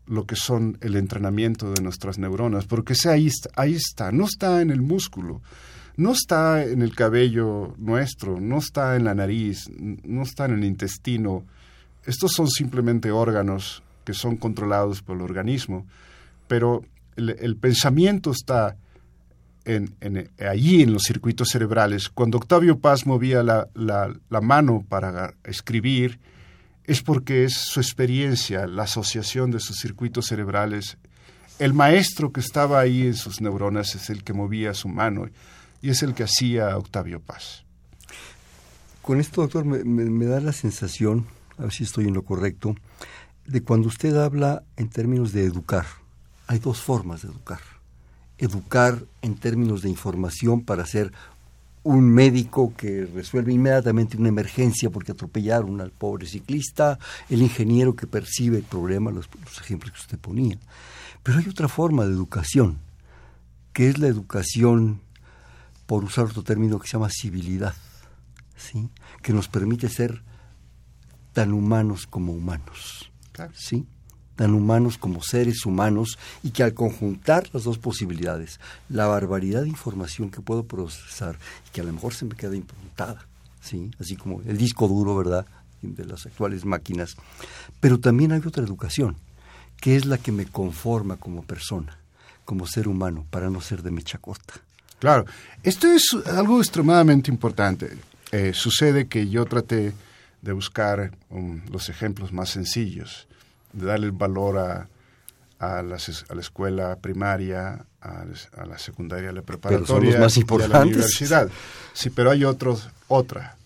lo 0.07 0.27
que 0.27 0.37
son 0.37 0.79
el 0.81 0.97
entrenamiento 0.97 1.73
de 1.73 1.83
nuestras 1.83 2.19
neuronas, 2.19 2.67
porque 2.67 2.95
ahí, 3.09 3.27
está, 3.27 3.51
ahí 3.57 3.75
está, 3.75 4.13
no 4.13 4.25
está 4.25 4.61
en 4.61 4.71
el 4.71 4.83
músculo, 4.83 5.41
no 5.97 6.13
está 6.13 6.65
en 6.65 6.83
el 6.83 6.95
cabello 6.95 7.75
nuestro, 7.79 8.41
no 8.41 8.59
está 8.59 8.97
en 8.97 9.05
la 9.05 9.15
nariz, 9.15 9.71
no 9.79 10.23
está 10.23 10.47
en 10.47 10.55
el 10.55 10.65
intestino. 10.65 11.45
Estos 12.05 12.33
son 12.33 12.49
simplemente 12.49 13.11
órganos 13.11 13.83
que 14.05 14.15
son 14.15 14.37
controlados 14.37 15.03
por 15.03 15.17
el 15.17 15.23
organismo, 15.23 15.87
pero 16.49 16.85
el, 17.17 17.57
pensamiento 17.57 18.31
está 18.31 18.77
allí 20.49 20.83
en 20.83 20.93
los 20.93 21.03
circuitos 21.03 21.49
cerebrales. 21.51 22.09
Cuando 22.09 22.39
Octavio 22.39 22.79
Paz 22.79 23.07
movía 23.07 23.43
la, 23.43 23.69
la 23.75 24.41
mano 24.41 24.85
para 24.89 25.35
escribir, 25.45 26.19
es 26.85 27.03
porque 27.03 27.45
es 27.45 27.55
su 27.55 27.81
experiencia, 27.81 28.67
la 28.67 28.85
asociación 28.85 29.51
de 29.51 29.61
sus 29.61 29.79
circuitos 29.79 30.27
cerebrales. 30.27 30.99
El 31.59 31.75
maestro 31.75 32.33
que 32.33 32.41
estaba 32.41 32.81
ahí 32.81 33.03
en 33.03 33.15
sus 33.15 33.41
neuronas 33.41 33.95
es 33.95 34.11
el 34.11 34.25
que 34.25 34.33
movía 34.33 34.75
su 34.75 34.89
mano 34.89 35.29
y 35.81 35.91
es 35.91 36.03
el 36.03 36.15
que 36.15 36.25
hacía 36.25 36.77
Octavio 36.77 37.21
Paz. 37.21 37.65
Con 39.03 39.21
esto, 39.21 39.43
doctor, 39.43 39.65
me, 39.65 40.27
da 40.27 40.41
la 40.41 40.53
sensación, 40.53 41.27
a 41.59 41.63
ver 41.63 41.73
si 41.73 41.85
estoy 41.85 42.07
en 42.07 42.15
lo 42.15 42.23
correcto, 42.23 42.77
de 43.47 43.63
cuando 43.63 43.89
usted 43.89 44.17
habla 44.17 44.63
en 44.77 44.89
términos 44.89 45.33
de 45.33 45.45
educar. 45.45 45.87
Hay 46.47 46.59
dos 46.59 46.81
formas 46.81 47.23
de 47.23 47.29
educar. 47.29 47.61
Educar 48.39 49.05
en 49.21 49.35
términos 49.37 49.83
de 49.83 49.91
información 49.91 50.63
para 50.63 50.87
ser 50.87 51.13
un 51.85 52.09
médico 52.09 52.75
que 52.77 53.07
resuelve 53.07 53.53
inmediatamente 53.53 54.17
una 54.17 54.29
emergencia 54.29 54.91
porque 54.91 55.13
atropellaron 55.13 55.81
al 55.81 55.91
pobre 55.91 56.27
ciclista, 56.27 56.99
el 57.29 57.43
ingeniero 57.43 57.97
que 57.97 58.07
percibe 58.07 58.59
el 58.59 58.65
problema, 58.65 59.11
los, 59.11 59.29
ejemplos 59.61 59.93
que 59.93 60.01
usted 60.01 60.19
ponía. 60.19 60.59
Pero 61.23 61.39
hay 61.39 61.49
otra 61.49 61.69
forma 61.69 62.05
de 62.05 62.13
educación, 62.13 62.79
que 63.73 63.89
es 63.89 63.99
la 63.99 64.07
educación, 64.07 65.01
por 65.87 66.05
usar 66.05 66.27
otro 66.27 66.43
término 66.43 66.79
que 66.79 66.87
se 66.87 66.93
llama 66.93 67.11
civilidad, 67.11 67.75
¿sí? 68.57 68.89
que 69.21 69.33
nos 69.33 69.49
permite 69.49 69.89
ser 69.89 70.23
tan 71.33 71.53
humanos 71.53 72.07
como 72.07 72.33
humanos. 72.33 73.12
¿Sí? 73.55 73.87
tan 74.37 74.55
humanos 74.55 74.99
como 74.99 75.23
seres 75.23 75.67
humanos 75.67 76.19
y 76.43 76.51
que 76.51 76.63
al 76.63 76.75
conjuntar 76.75 77.49
las 77.53 77.65
dos 77.65 77.79
posibilidades, 77.79 78.61
la 78.89 79.07
barbaridad 79.07 79.63
de 79.63 79.69
información 79.69 80.31
que 80.31 80.41
puedo 80.41 80.65
procesar 80.65 81.39
y 81.69 81.71
que 81.71 81.81
a 81.81 81.85
lo 81.85 81.93
mejor 81.93 82.15
se 82.15 82.25
me 82.25 82.35
queda 82.35 82.57
improntada, 82.57 83.27
¿sí? 83.61 83.91
así 84.01 84.17
como 84.17 84.41
el 84.43 84.57
disco 84.57 84.89
duro, 84.89 85.17
¿verdad?, 85.17 85.47
de 85.83 86.05
las 86.05 86.27
actuales 86.27 86.65
máquinas, 86.65 87.17
pero 87.81 87.99
también 87.99 88.33
hay 88.33 88.41
otra 88.47 88.63
educación, 88.63 89.17
que 89.79 89.97
es 89.97 90.07
la 90.07 90.17
que 90.17 90.31
me 90.31 90.47
conforma 90.47 91.17
como 91.17 91.43
persona, 91.43 91.99
como 92.45 92.67
ser 92.67 92.87
humano, 92.87 93.27
para 93.31 93.51
no 93.51 93.61
ser 93.61 93.83
de 93.83 93.91
mecha 93.91 94.19
corta. 94.19 94.55
Claro, 95.01 95.25
esto 95.65 95.89
es 95.89 96.05
algo 96.27 96.59
extremadamente 96.59 97.33
importante. 97.33 97.99
Eh, 98.31 98.53
sucede 98.55 99.09
que 99.09 99.29
yo 99.29 99.45
traté 99.45 99.93
de 100.43 100.53
buscar 100.53 101.17
um, 101.31 101.63
los 101.71 101.89
ejemplos 101.89 102.33
más 102.33 102.51
sencillos 102.51 103.27
de 103.73 103.87
darle 103.87 104.11
valor 104.11 104.59
a, 104.59 104.89
a, 105.59 105.83
la, 105.83 105.97
a 105.97 106.35
la 106.35 106.41
escuela 106.41 106.97
primaria, 106.97 107.87
a, 108.01 108.25
la 108.67 108.79
secundaria, 108.79 109.31
a 109.31 109.33
la 109.33 109.43
preparatoria 109.43 110.19
más 110.19 110.37
y 110.37 110.45
a 110.63 110.69
la 110.69 110.83
universidad. 110.83 111.49
Sí, 111.93 112.11
pero 112.11 112.31
hay 112.31 112.45
otros, 112.45 112.91
otra, 113.09 113.57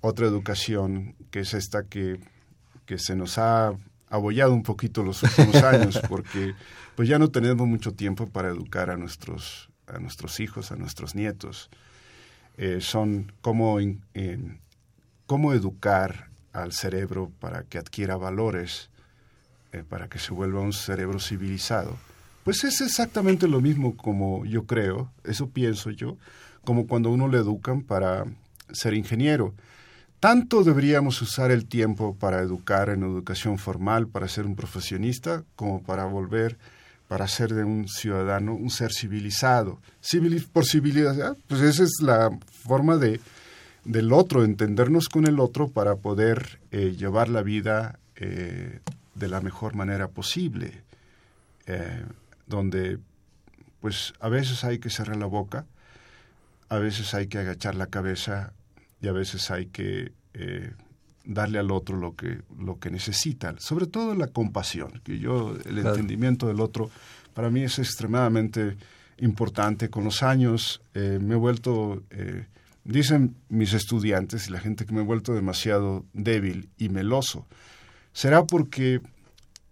otra 0.00 0.26
educación 0.26 1.14
que 1.30 1.40
es 1.40 1.54
esta 1.54 1.84
que, 1.84 2.20
que 2.86 2.98
se 2.98 3.16
nos 3.16 3.38
ha 3.38 3.72
abollado 4.10 4.52
un 4.52 4.62
poquito 4.62 5.02
los 5.02 5.22
últimos 5.22 5.56
años 5.62 6.00
porque 6.08 6.54
pues 6.94 7.08
ya 7.08 7.18
no 7.18 7.30
tenemos 7.30 7.66
mucho 7.66 7.92
tiempo 7.92 8.28
para 8.28 8.48
educar 8.48 8.90
a 8.90 8.96
nuestros, 8.96 9.70
a 9.86 9.98
nuestros 9.98 10.40
hijos, 10.40 10.70
a 10.72 10.76
nuestros 10.76 11.14
nietos. 11.14 11.70
Eh, 12.58 12.80
son 12.82 13.32
cómo, 13.40 13.78
cómo 15.30 15.52
educar 15.52 16.28
al 16.52 16.72
cerebro 16.72 17.30
para 17.38 17.62
que 17.62 17.78
adquiera 17.78 18.16
valores 18.16 18.90
eh, 19.70 19.84
para 19.88 20.08
que 20.08 20.18
se 20.18 20.32
vuelva 20.32 20.60
un 20.60 20.72
cerebro 20.72 21.20
civilizado. 21.20 21.96
Pues 22.42 22.64
es 22.64 22.80
exactamente 22.80 23.46
lo 23.46 23.60
mismo 23.60 23.96
como 23.96 24.44
yo 24.44 24.64
creo, 24.64 25.12
eso 25.22 25.48
pienso 25.48 25.90
yo, 25.90 26.16
como 26.64 26.88
cuando 26.88 27.10
uno 27.10 27.28
le 27.28 27.38
educan 27.38 27.82
para 27.82 28.24
ser 28.72 28.94
ingeniero. 28.94 29.54
Tanto 30.18 30.64
deberíamos 30.64 31.22
usar 31.22 31.52
el 31.52 31.66
tiempo 31.66 32.16
para 32.16 32.40
educar 32.40 32.88
en 32.88 33.04
educación 33.04 33.56
formal, 33.56 34.08
para 34.08 34.26
ser 34.26 34.46
un 34.46 34.56
profesionista, 34.56 35.44
como 35.54 35.80
para 35.80 36.06
volver, 36.06 36.58
para 37.06 37.28
ser 37.28 37.54
de 37.54 37.62
un 37.62 37.86
ciudadano, 37.86 38.56
un 38.56 38.70
ser 38.70 38.92
civilizado. 38.92 39.78
por 40.52 40.64
civilidad, 40.64 41.36
pues 41.46 41.60
esa 41.60 41.84
es 41.84 41.92
la 42.02 42.36
forma 42.66 42.96
de, 42.96 43.20
del 43.84 44.12
otro, 44.12 44.44
entendernos 44.44 45.08
con 45.08 45.26
el 45.26 45.40
otro 45.40 45.68
para 45.68 45.96
poder 45.96 46.60
eh, 46.70 46.94
llevar 46.96 47.28
la 47.28 47.42
vida 47.42 47.98
eh, 48.16 48.80
de 49.14 49.28
la 49.28 49.40
mejor 49.40 49.74
manera 49.74 50.08
posible, 50.08 50.82
eh, 51.66 52.04
donde 52.46 52.98
pues 53.80 54.12
a 54.20 54.28
veces 54.28 54.64
hay 54.64 54.78
que 54.78 54.90
cerrar 54.90 55.16
la 55.16 55.26
boca, 55.26 55.64
a 56.68 56.78
veces 56.78 57.14
hay 57.14 57.26
que 57.26 57.38
agachar 57.38 57.74
la 57.74 57.86
cabeza 57.86 58.52
y 59.00 59.08
a 59.08 59.12
veces 59.12 59.50
hay 59.50 59.66
que 59.66 60.12
darle 61.24 61.58
al 61.58 61.70
otro 61.70 61.96
lo 61.96 62.14
que, 62.14 62.42
lo 62.58 62.78
que 62.78 62.90
necesita, 62.90 63.54
sobre 63.58 63.86
todo 63.86 64.14
la 64.14 64.28
compasión, 64.28 65.00
que 65.02 65.18
yo, 65.18 65.56
el 65.64 65.78
entendimiento 65.78 66.46
del 66.46 66.60
otro, 66.60 66.90
para 67.34 67.50
mí 67.50 67.62
es 67.62 67.78
extremadamente 67.78 68.76
importante. 69.18 69.88
Con 69.88 70.04
los 70.04 70.22
años 70.22 70.82
me 70.94 71.34
he 71.34 71.36
vuelto, 71.36 72.02
dicen 72.84 73.36
mis 73.48 73.72
estudiantes 73.72 74.48
y 74.48 74.52
la 74.52 74.60
gente 74.60 74.86
que 74.86 74.92
me 74.92 75.00
he 75.00 75.04
vuelto 75.04 75.34
demasiado 75.34 76.06
débil 76.12 76.70
y 76.76 76.88
meloso 76.88 77.46
será 78.12 78.44
porque 78.44 79.00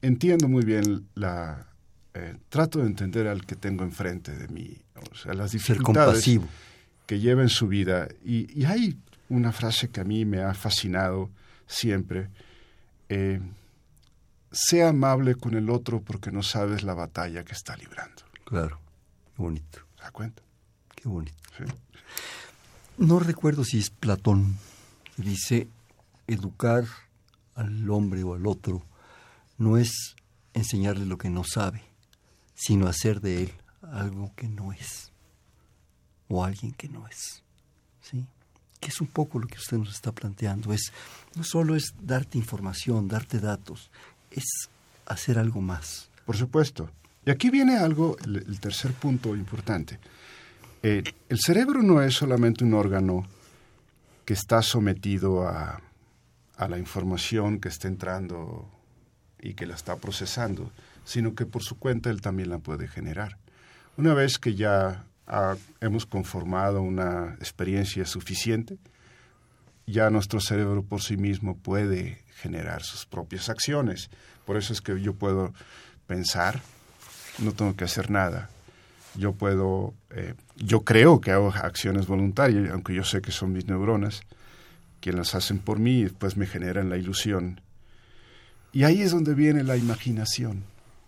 entiendo 0.03 0.49
muy 0.49 0.65
bien 0.65 1.09
la... 1.15 1.67
Eh, 2.15 2.37
trato 2.49 2.81
de 2.81 2.87
entender 2.87 3.29
al 3.29 3.45
que 3.45 3.55
tengo 3.55 3.85
enfrente 3.85 4.33
de 4.33 4.49
mí, 4.49 4.77
o 5.13 5.15
sea, 5.15 5.35
las 5.35 5.53
dificultades 5.53 6.41
que 7.07 7.21
lleva 7.21 7.43
en 7.43 7.49
su 7.49 7.69
vida. 7.69 8.09
Y, 8.25 8.65
hay 8.65 8.99
una 9.29 9.53
frase 9.53 9.89
que 9.89 10.01
a 10.01 10.05
mí 10.05 10.25
me 10.25 10.43
ha 10.43 10.55
fascinado 10.55 11.31
siempre. 11.67 12.29
Eh, 13.09 13.41
sea 14.51 14.89
amable 14.89 15.35
con 15.35 15.55
el 15.55 15.71
otro 15.71 16.01
porque 16.01 16.33
no 16.33 16.43
sabes 16.43 16.83
la 16.83 16.95
batalla 16.95 17.45
que 17.45 17.53
está 17.53 17.77
librando. 17.77 18.23
Claro, 18.45 18.81
qué 19.37 19.43
bonito. 19.43 19.79
¿Se 19.97 20.03
da 20.03 20.11
cuenta? 20.11 20.43
Qué 20.95 21.09
bonito. 21.09 21.37
No 22.99 23.21
recuerdo 23.21 23.65
si 23.65 23.79
es 23.79 23.91
Platón 23.91 24.59
dice 25.17 25.69
educar 26.27 26.85
al 27.55 27.89
hombre 27.91 28.23
o 28.25 28.35
al 28.35 28.47
otro 28.47 28.83
no 29.57 29.77
es 29.79 30.17
enseñarle 30.53 31.07
lo 31.07 31.17
que 31.17 31.31
no 31.31 31.45
sabe, 31.45 31.83
sino 32.55 32.89
hacer 32.89 33.21
de 33.21 33.45
él 33.45 33.53
algo 33.83 34.33
que 34.35 34.49
no 34.49 34.73
es 34.73 35.13
o 36.29 36.45
alguien 36.45 36.73
que 36.73 36.89
no 36.89 37.07
es. 37.07 37.43
¿Sí? 38.01 38.27
Que 38.81 38.89
es 38.89 39.01
un 39.01 39.07
poco 39.07 39.39
lo 39.39 39.47
que 39.47 39.59
usted 39.59 39.79
nos 39.79 39.95
está 39.95 40.13
planteando. 40.13 40.73
Es, 40.73 40.93
no 41.37 41.45
solo 41.45 41.77
es 41.77 41.95
darte 42.01 42.37
información, 42.37 43.09
darte 43.09 43.39
datos, 43.39 43.91
es 44.31 44.69
hacer 45.07 45.39
algo 45.39 45.61
más. 45.61 46.11
Por 46.27 46.37
supuesto. 46.37 46.91
Y 47.25 47.31
aquí 47.31 47.51
viene 47.51 47.77
algo, 47.77 48.17
el, 48.25 48.59
tercer 48.61 48.93
punto 48.93 49.35
importante. 49.37 49.99
Eh, 50.83 51.03
el 51.29 51.39
cerebro 51.39 51.83
no 51.83 52.03
es 52.03 52.15
solamente 52.15 52.65
un 52.65 52.75
órgano 52.75 53.27
que 54.25 54.35
está 54.35 54.63
sometido 54.63 55.49
a 55.49 55.81
a 56.59 56.69
la 56.69 56.77
información 56.77 57.61
que 57.61 57.69
está 57.69 57.89
entrando 57.89 58.69
y 59.41 59.55
que 59.55 59.65
la 59.65 59.77
está 59.77 59.97
procesando, 59.97 60.73
sino 61.05 61.35
que 61.35 61.47
por 61.47 61.63
su 61.63 61.79
cuenta 61.79 62.11
él 62.11 62.21
también 62.21 62.51
la 62.51 62.59
puede 62.59 62.89
generar. 62.89 63.39
Una 63.97 64.13
vez 64.13 64.39
que 64.39 64.55
ya 64.57 65.05
hemos 65.81 66.05
conformado 66.05 66.83
una 66.83 67.37
experiencia 67.39 68.05
suficiente, 68.07 68.77
ya 69.87 70.11
nuestro 70.11 70.41
cerebro 70.41 70.83
por 70.83 71.01
sí 71.01 71.17
mismo 71.17 71.57
puede 71.57 72.25
generar 72.41 72.83
sus 72.83 73.07
propias 73.07 73.49
acciones. 73.49 74.11
Por 74.45 74.57
eso 74.57 74.73
es 74.73 74.81
que 74.81 75.01
yo 75.01 75.15
puedo 75.15 75.53
pensar, 76.09 76.61
no 77.39 77.53
tengo 77.53 77.77
que 77.77 77.85
hacer 77.85 78.11
nada. 78.11 78.51
Yo 79.19 79.33
puedo, 79.33 79.95
eh, 80.11 80.35
yo 80.57 80.85
creo 80.85 81.21
que 81.21 81.33
hago 81.33 81.49
acciones 81.49 82.07
voluntarias, 82.07 82.71
aunque 82.71 82.95
yo 82.95 83.03
sé 83.03 83.21
que 83.21 83.33
son 83.33 83.53
mis 83.53 83.67
neuronas, 83.67 84.23
quien 85.01 85.17
las 85.17 85.35
hacen 85.35 85.59
por 85.59 85.81
mí 85.81 85.99
y 85.99 86.03
después 86.05 86.37
me 86.37 86.47
generan 86.47 86.89
la 86.89 86.97
ilusión. 86.97 87.61
Y 88.73 88.85
ahí 88.85 89.03
es 89.03 89.11
donde 89.11 89.35
viene 89.35 89.65
la 89.65 89.77
imaginación, 89.77 90.63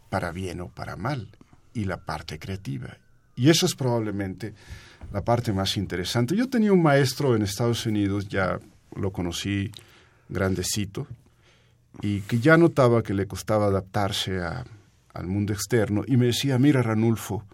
para 0.08 0.32
bien 0.32 0.60
o 0.60 0.68
para 0.68 0.96
mal, 0.96 1.28
y 1.72 1.84
la 1.84 1.98
parte 1.98 2.40
creativa. 2.40 2.96
Y 3.36 3.48
eso 3.48 3.64
es 3.64 3.76
probablemente 3.76 4.54
la 5.12 5.22
parte 5.22 5.52
más 5.52 5.76
interesante. 5.76 6.34
Yo 6.34 6.48
tenía 6.48 6.72
un 6.72 6.82
maestro 6.82 7.36
en 7.36 7.42
Estados 7.42 7.86
Unidos, 7.86 8.28
ya 8.28 8.58
lo 8.96 9.12
conocí 9.12 9.70
grandecito, 10.28 11.06
y 12.02 12.22
que 12.22 12.40
ya 12.40 12.56
notaba 12.56 13.04
que 13.04 13.14
le 13.14 13.26
costaba 13.26 13.66
adaptarse 13.66 14.40
a, 14.40 14.64
al 15.14 15.26
mundo 15.26 15.52
externo 15.52 16.02
y 16.06 16.16
me 16.16 16.26
decía, 16.26 16.58
mira 16.58 16.82
Ranulfo, 16.82 17.44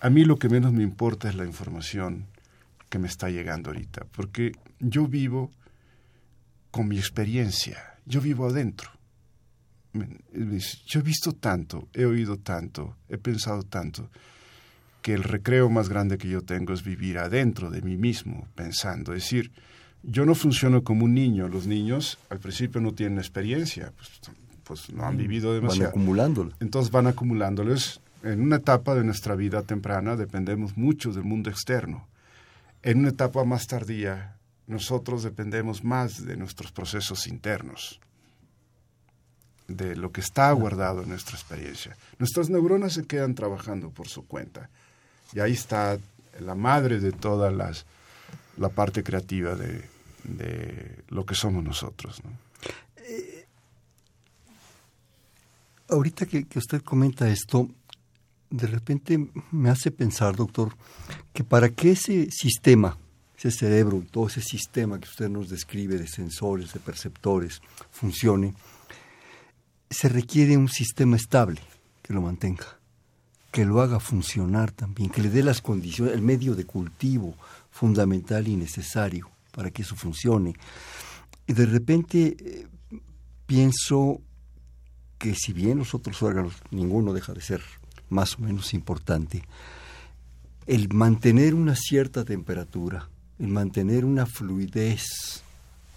a 0.00 0.10
mí 0.10 0.24
lo 0.24 0.38
que 0.38 0.48
menos 0.48 0.72
me 0.72 0.82
importa 0.82 1.28
es 1.28 1.34
la 1.34 1.44
información 1.44 2.26
que 2.88 2.98
me 2.98 3.08
está 3.08 3.28
llegando 3.30 3.70
ahorita, 3.70 4.06
porque 4.12 4.52
yo 4.80 5.06
vivo 5.06 5.50
con 6.70 6.88
mi 6.88 6.98
experiencia, 6.98 7.96
yo 8.06 8.20
vivo 8.20 8.46
adentro. 8.48 8.90
Yo 9.92 11.00
he 11.00 11.02
visto 11.02 11.32
tanto, 11.32 11.88
he 11.92 12.04
oído 12.04 12.36
tanto, 12.36 12.96
he 13.08 13.18
pensado 13.18 13.62
tanto, 13.62 14.10
que 15.02 15.14
el 15.14 15.24
recreo 15.24 15.70
más 15.70 15.88
grande 15.88 16.18
que 16.18 16.28
yo 16.28 16.42
tengo 16.42 16.72
es 16.72 16.84
vivir 16.84 17.18
adentro 17.18 17.70
de 17.70 17.82
mí 17.82 17.96
mismo, 17.96 18.46
pensando. 18.54 19.14
Es 19.14 19.24
decir, 19.24 19.50
yo 20.02 20.24
no 20.24 20.34
funciono 20.34 20.84
como 20.84 21.04
un 21.04 21.14
niño. 21.14 21.48
Los 21.48 21.66
niños 21.66 22.18
al 22.30 22.38
principio 22.38 22.80
no 22.80 22.92
tienen 22.92 23.18
experiencia, 23.18 23.92
pues, 23.96 24.10
pues 24.64 24.90
no 24.90 25.04
han 25.04 25.14
mm, 25.14 25.18
vivido 25.18 25.54
demasiado. 25.54 25.90
Van 25.90 25.90
acumulándolo. 25.90 26.52
Entonces 26.60 26.92
van 26.92 27.06
acumulándoles. 27.06 28.00
En 28.22 28.40
una 28.40 28.56
etapa 28.56 28.94
de 28.94 29.04
nuestra 29.04 29.34
vida 29.34 29.62
temprana 29.62 30.16
dependemos 30.16 30.76
mucho 30.76 31.12
del 31.12 31.24
mundo 31.24 31.50
externo. 31.50 32.08
En 32.82 32.98
una 32.98 33.10
etapa 33.10 33.44
más 33.44 33.66
tardía, 33.66 34.36
nosotros 34.66 35.22
dependemos 35.22 35.84
más 35.84 36.24
de 36.24 36.36
nuestros 36.36 36.72
procesos 36.72 37.26
internos, 37.26 38.00
de 39.66 39.96
lo 39.96 40.12
que 40.12 40.20
está 40.20 40.50
guardado 40.52 41.02
en 41.02 41.10
nuestra 41.10 41.36
experiencia. 41.36 41.96
Nuestras 42.18 42.50
neuronas 42.50 42.94
se 42.94 43.06
quedan 43.06 43.34
trabajando 43.34 43.90
por 43.90 44.08
su 44.08 44.26
cuenta. 44.26 44.68
Y 45.32 45.40
ahí 45.40 45.52
está 45.52 45.98
la 46.40 46.54
madre 46.54 47.00
de 47.00 47.12
todas 47.12 47.52
las 47.52 47.86
la 48.58 48.68
parte 48.68 49.02
creativa 49.02 49.54
de, 49.54 49.84
lo 51.08 51.24
que 51.24 51.34
somos 51.34 51.64
nosotros. 51.64 52.20
Eh, 52.96 53.46
ahorita 55.88 56.26
que, 56.26 56.46
usted 56.56 56.82
comenta 56.82 57.28
esto, 57.28 57.68
de 58.50 58.66
repente 58.66 59.28
me 59.50 59.70
hace 59.70 59.90
pensar, 59.90 60.36
doctor, 60.36 60.74
que 61.32 61.44
para 61.44 61.68
que 61.68 61.92
ese 61.92 62.30
sistema, 62.30 62.96
ese 63.36 63.50
cerebro, 63.50 64.02
todo 64.10 64.26
ese 64.26 64.40
sistema 64.40 64.98
que 64.98 65.08
usted 65.08 65.28
nos 65.28 65.48
describe 65.48 65.98
de 65.98 66.06
sensores, 66.06 66.72
de 66.72 66.80
perceptores, 66.80 67.60
funcione, 67.90 68.54
se 69.90 70.08
requiere 70.08 70.56
un 70.56 70.68
sistema 70.68 71.16
estable 71.16 71.60
que 72.02 72.12
lo 72.12 72.20
mantenga, 72.20 72.78
que 73.50 73.64
lo 73.64 73.80
haga 73.80 74.00
funcionar 74.00 74.72
también, 74.72 75.10
que 75.10 75.22
le 75.22 75.30
dé 75.30 75.42
las 75.42 75.60
condiciones, 75.60 76.14
el 76.14 76.22
medio 76.22 76.54
de 76.54 76.64
cultivo, 76.64 77.34
fundamental 77.70 78.48
y 78.48 78.56
necesario 78.56 79.30
para 79.52 79.70
que 79.70 79.82
eso 79.82 79.96
funcione. 79.96 80.54
Y 81.46 81.52
de 81.52 81.66
repente 81.66 82.36
eh, 82.38 82.66
pienso 83.46 84.20
que 85.18 85.34
si 85.34 85.52
bien 85.52 85.78
los 85.78 85.94
otros 85.94 86.22
órganos, 86.22 86.54
ninguno 86.70 87.12
deja 87.12 87.32
de 87.32 87.40
ser 87.40 87.62
más 88.10 88.38
o 88.38 88.42
menos 88.42 88.74
importante, 88.74 89.42
el 90.66 90.92
mantener 90.92 91.54
una 91.54 91.74
cierta 91.74 92.24
temperatura, 92.24 93.08
el 93.38 93.48
mantener 93.48 94.04
una 94.04 94.26
fluidez, 94.26 95.42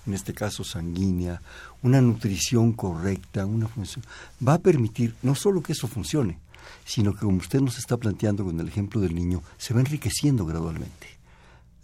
en 0.06 0.13
este 0.13 0.34
caso 0.34 0.63
sanguínea, 0.63 1.41
una 1.82 2.02
nutrición 2.02 2.74
correcta, 2.74 3.45
una 3.45 3.67
función, 3.67 4.04
va 4.45 4.56
a 4.56 4.60
permitir 4.60 5.13
no 5.21 5.36
solo 5.36 5.62
que 5.62 5.74
eso 5.74 5.88
funcione, 5.88 6.39
sino 6.86 7.13
que 7.13 7.26
como 7.26 7.38
usted 7.38 7.62
nos 7.62 7.78
está 7.78 7.97
planteando 7.97 8.45
con 8.45 8.60
el 8.60 8.67
ejemplo 8.67 9.02
del 9.02 9.15
niño, 9.15 9.43
se 9.58 9.74
va 9.74 9.82
enriqueciendo 9.82 10.45
gradualmente. 10.45 11.08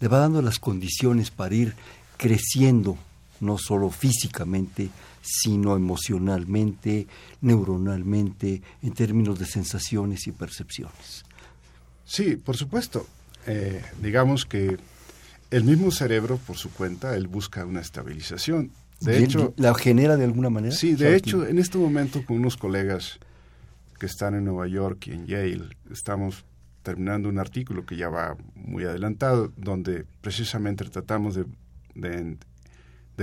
Le 0.00 0.08
va 0.08 0.18
dando 0.18 0.42
las 0.42 0.58
condiciones 0.58 1.30
para 1.30 1.54
ir 1.54 1.74
creciendo, 2.16 2.96
no 3.40 3.58
solo 3.58 3.90
físicamente, 3.90 4.90
sino 5.30 5.76
emocionalmente, 5.76 7.06
neuronalmente, 7.42 8.62
en 8.82 8.92
términos 8.94 9.38
de 9.38 9.44
sensaciones 9.44 10.26
y 10.26 10.32
percepciones. 10.32 11.24
Sí, 12.04 12.36
por 12.36 12.56
supuesto. 12.56 13.06
Eh, 13.46 13.82
digamos 14.00 14.46
que 14.46 14.78
el 15.50 15.64
mismo 15.64 15.90
cerebro, 15.90 16.38
por 16.38 16.56
su 16.56 16.70
cuenta, 16.70 17.14
él 17.14 17.28
busca 17.28 17.64
una 17.64 17.80
estabilización. 17.80 18.70
De 19.00 19.22
hecho, 19.22 19.54
¿La 19.56 19.74
genera 19.74 20.16
de 20.16 20.24
alguna 20.24 20.50
manera? 20.50 20.74
Sí, 20.74 20.94
de 20.94 21.14
hecho, 21.14 21.46
en 21.46 21.58
este 21.58 21.78
momento 21.78 22.24
con 22.24 22.38
unos 22.38 22.56
colegas 22.56 23.18
que 23.98 24.06
están 24.06 24.34
en 24.34 24.44
Nueva 24.44 24.66
York 24.66 25.06
y 25.06 25.12
en 25.12 25.26
Yale, 25.26 25.76
estamos 25.90 26.44
terminando 26.82 27.28
un 27.28 27.38
artículo 27.38 27.84
que 27.84 27.96
ya 27.96 28.08
va 28.08 28.36
muy 28.54 28.84
adelantado, 28.84 29.52
donde 29.56 30.04
precisamente 30.20 30.84
tratamos 30.86 31.34
de, 31.34 31.44
de, 31.94 32.36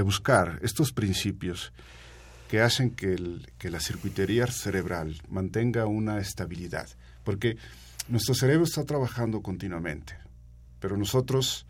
buscar 0.02 0.60
estos 0.62 0.92
principios 0.92 1.72
que 2.50 2.62
hacen 2.62 2.92
que, 2.92 3.14
el, 3.14 3.52
que 3.58 3.70
la 3.70 3.80
circuitería 3.80 4.48
cerebral 4.48 5.22
mantenga 5.30 5.86
una 5.86 6.20
estabilidad. 6.20 6.88
Porque 7.24 7.58
nuestro 8.08 8.36
cerebro 8.36 8.66
está 8.66 8.84
trabajando 8.84 9.42
continuamente, 9.42 10.18
pero 10.80 10.98
nosotros, 10.98 11.66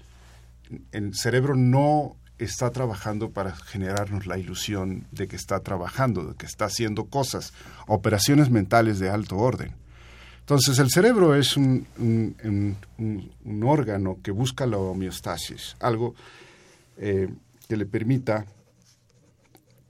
el 0.91 1.15
cerebro 1.15 1.55
no 1.55 2.17
está 2.38 2.71
trabajando 2.71 3.31
para 3.31 3.55
generarnos 3.55 4.25
la 4.25 4.38
ilusión 4.38 5.07
de 5.11 5.27
que 5.27 5.38
está 5.38 5.61
trabajando, 5.61 6.25
de 6.25 6.35
que 6.35 6.45
está 6.45 6.65
haciendo 6.65 7.05
cosas, 7.05 7.53
operaciones 7.88 8.49
mentales 8.49 8.99
de 8.99 9.09
alto 9.09 9.38
orden. 9.38 9.73
Entonces, 10.41 10.77
el 10.77 10.91
cerebro 10.91 11.35
es 11.35 11.57
un, 11.57 11.88
un, 11.97 13.63
órgano 13.63 14.19
que 14.21 14.31
busca 14.31 14.67
la 14.67 14.77
homeostasis, 14.77 15.75
algo 15.79 16.13
eh, 16.97 17.29
que 17.67 17.78
le 17.78 17.86
permita, 17.86 18.45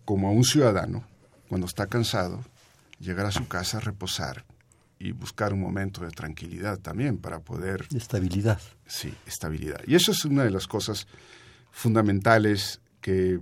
como 0.05 0.27
a 0.27 0.31
un 0.31 0.43
ciudadano, 0.43 1.03
cuando 1.49 1.67
está 1.67 1.87
cansado, 1.87 2.43
llegar 2.99 3.25
a 3.25 3.31
su 3.31 3.47
casa, 3.47 3.79
reposar 3.79 4.45
y 4.99 5.11
buscar 5.11 5.53
un 5.53 5.59
momento 5.59 6.01
de 6.03 6.11
tranquilidad 6.11 6.79
también 6.79 7.17
para 7.17 7.39
poder... 7.39 7.87
Estabilidad. 7.93 8.59
Sí, 8.87 9.13
estabilidad. 9.27 9.81
Y 9.85 9.95
eso 9.95 10.11
es 10.11 10.25
una 10.25 10.43
de 10.43 10.51
las 10.51 10.67
cosas 10.67 11.07
fundamentales 11.71 12.79
que, 13.01 13.39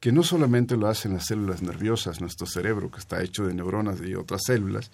que 0.00 0.12
no 0.12 0.22
solamente 0.22 0.76
lo 0.76 0.88
hacen 0.88 1.12
las 1.12 1.26
células 1.26 1.62
nerviosas, 1.62 2.20
nuestro 2.20 2.46
cerebro, 2.46 2.90
que 2.90 2.98
está 2.98 3.22
hecho 3.22 3.46
de 3.46 3.54
neuronas 3.54 4.00
y 4.00 4.14
otras 4.14 4.42
células, 4.46 4.90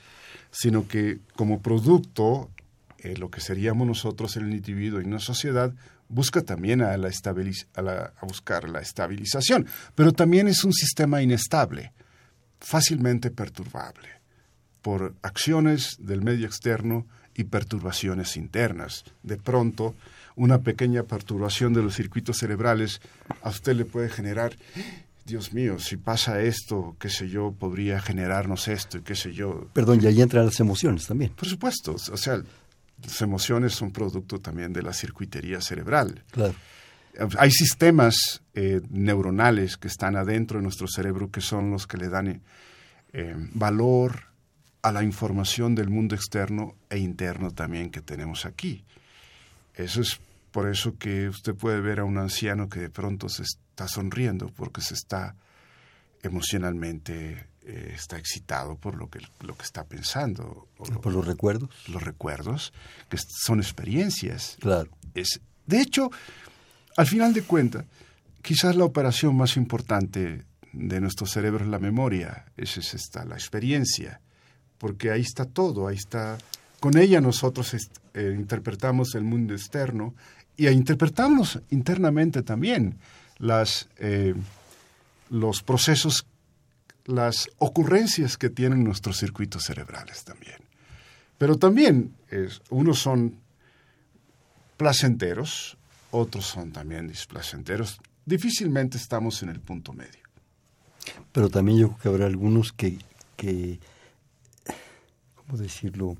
sino 0.51 0.89
que 0.89 1.21
como 1.37 1.63
producto, 1.63 2.51
eh, 2.99 3.17
lo 3.17 3.31
que 3.31 3.41
seríamos 3.41 3.87
nosotros 3.87 4.37
en 4.37 4.47
el 4.47 4.53
individuo 4.53 5.01
y 5.01 5.05
en 5.05 5.13
la 5.13 5.21
sociedad, 5.21 5.73
busca 6.11 6.43
también 6.43 6.83
a, 6.83 6.97
la 6.97 7.09
a, 7.09 8.27
buscar 8.27 8.69
la 8.69 8.81
estabilización, 8.81 9.67
pero 9.95 10.13
también 10.13 10.49
es 10.49 10.65
un 10.65 10.73
sistema 10.73 11.23
inestable, 11.23 11.93
fácilmente 12.59 13.31
perturbable 13.31 14.09
por 14.83 15.15
acciones 15.23 15.97
del 15.99 16.23
medio 16.23 16.47
externo 16.47 17.07
y 17.35 17.45
perturbaciones 17.45 18.37
internas. 18.37 19.05
De 19.23 19.37
pronto, 19.37 19.95
una 20.37 20.59
pequeña 20.59 21.05
perturbación 21.05 21.73
de 21.73 21.83
los 21.83 21.95
circuitos 21.95 22.39
cerebrales 22.39 23.01
a 23.43 23.51
usted 23.51 23.75
le 23.75 23.85
puede 23.85 24.09
generar 24.09 24.57
Dios 25.25 25.53
mío, 25.53 25.79
si 25.79 25.97
pasa 25.97 26.43
esto, 26.43 26.97
qué 26.99 27.09
sé 27.09 27.29
yo, 27.29 27.53
podría 27.53 28.01
generarnos 28.01 28.67
esto 28.67 28.99
y 28.99 29.03
qué 29.03 29.15
sé 29.15 29.33
yo. 29.33 29.69
Perdón, 29.73 30.01
y 30.03 30.07
ahí 30.07 30.21
entran 30.21 30.45
las 30.45 30.59
emociones 30.59 31.07
también. 31.07 31.31
Por 31.37 31.49
supuesto, 31.49 31.95
o 31.95 32.17
sea, 32.17 32.43
las 33.03 33.21
emociones 33.23 33.75
son 33.75 33.91
producto 33.91 34.41
también 34.41 34.73
de 34.73 34.83
la 34.83 34.93
circuitería 34.93 35.61
cerebral. 35.61 36.25
Claro. 36.31 36.55
Hay 37.39 37.51
sistemas 37.51 38.43
eh, 38.55 38.81
neuronales 38.89 39.77
que 39.77 39.89
están 39.89 40.17
adentro 40.17 40.59
de 40.59 40.63
nuestro 40.63 40.87
cerebro 40.87 41.31
que 41.31 41.41
son 41.41 41.71
los 41.71 41.87
que 41.87 41.97
le 41.97 42.09
dan 42.09 42.43
eh, 43.13 43.35
valor 43.53 44.31
a 44.83 44.93
la 44.93 45.03
información 45.03 45.75
del 45.75 45.91
mundo 45.91 46.15
externo 46.15 46.77
e 46.89 46.99
interno 46.99 47.51
también 47.51 47.91
que 47.91 48.01
tenemos 48.01 48.47
aquí. 48.47 48.85
Eso 49.75 50.01
es 50.01 50.21
por 50.53 50.69
eso 50.69 50.97
que 50.99 51.29
usted 51.29 51.55
puede 51.55 51.81
ver 51.81 52.01
a 52.01 52.05
un 52.05 52.19
anciano 52.19 52.69
que 52.69 52.81
de 52.81 52.91
pronto 52.91 53.29
se 53.29 53.43
está 53.43 53.89
sonriendo 53.89 54.49
porque 54.49 54.81
se 54.81 54.95
está 54.95 55.35
emocionalmente 56.23 57.47
eh, 57.63 57.93
está 57.95 58.19
excitado 58.19 58.77
por 58.77 58.97
lo 58.97 59.09
que 59.09 59.21
lo 59.41 59.57
que 59.57 59.65
está 59.65 59.85
pensando 59.85 60.69
por 60.77 61.13
los 61.13 61.27
recuerdos. 61.27 61.71
los 61.89 62.03
recuerdos 62.03 62.73
que 63.09 63.19
son 63.19 63.61
experiencias. 63.61 64.57
Claro. 64.61 64.91
Es 65.15 65.41
de 65.67 65.81
hecho 65.81 66.11
al 66.97 67.07
final 67.07 67.33
de 67.33 67.43
cuentas 67.43 67.85
quizás 68.43 68.77
la 68.77 68.85
operación 68.85 69.37
más 69.37 69.57
importante 69.57 70.45
de 70.73 71.01
nuestro 71.01 71.27
cerebro 71.27 71.65
es 71.65 71.71
la 71.71 71.79
memoria 71.79 72.47
esa 72.57 72.81
es 72.81 72.95
esta 72.95 73.25
la 73.25 73.35
experiencia 73.35 74.21
porque 74.79 75.11
ahí 75.11 75.21
está 75.21 75.45
todo 75.45 75.89
ahí 75.89 75.97
está 75.97 76.39
con 76.79 76.97
ella 76.97 77.21
nosotros 77.21 77.75
eh, 77.75 78.35
interpretamos 78.37 79.15
el 79.15 79.25
mundo 79.25 79.55
externo 79.55 80.15
y 80.57 80.69
interpretamos 80.69 81.59
internamente 81.71 82.43
también 82.43 82.99
las, 83.39 83.89
eh, 83.97 84.35
los 85.31 85.63
procesos, 85.63 86.27
las 87.07 87.49
ocurrencias 87.59 88.37
que 88.37 88.51
tienen 88.51 88.85
nuestros 88.85 89.19
circuitos 89.19 89.65
cerebrales 89.65 90.25
también. 90.25 90.59
Pero 91.39 91.57
también 91.57 92.15
unos 92.69 92.99
son 92.99 93.37
placenteros, 94.77 95.77
otros 96.11 96.47
son 96.47 96.73
también 96.73 97.09
displacenteros. 97.09 98.01
Difícilmente 98.25 98.97
estamos 98.99 99.43
en 99.43 99.49
el 99.49 99.61
punto 99.61 99.93
medio. 99.93 100.21
Pero 101.33 101.49
también 101.49 101.79
yo 101.79 101.89
creo 101.89 101.99
que 101.99 102.09
habrá 102.09 102.27
algunos 102.27 102.73
que, 102.73 102.99
que 103.37 103.81
¿cómo 105.35 105.59
decirlo? 105.59 106.17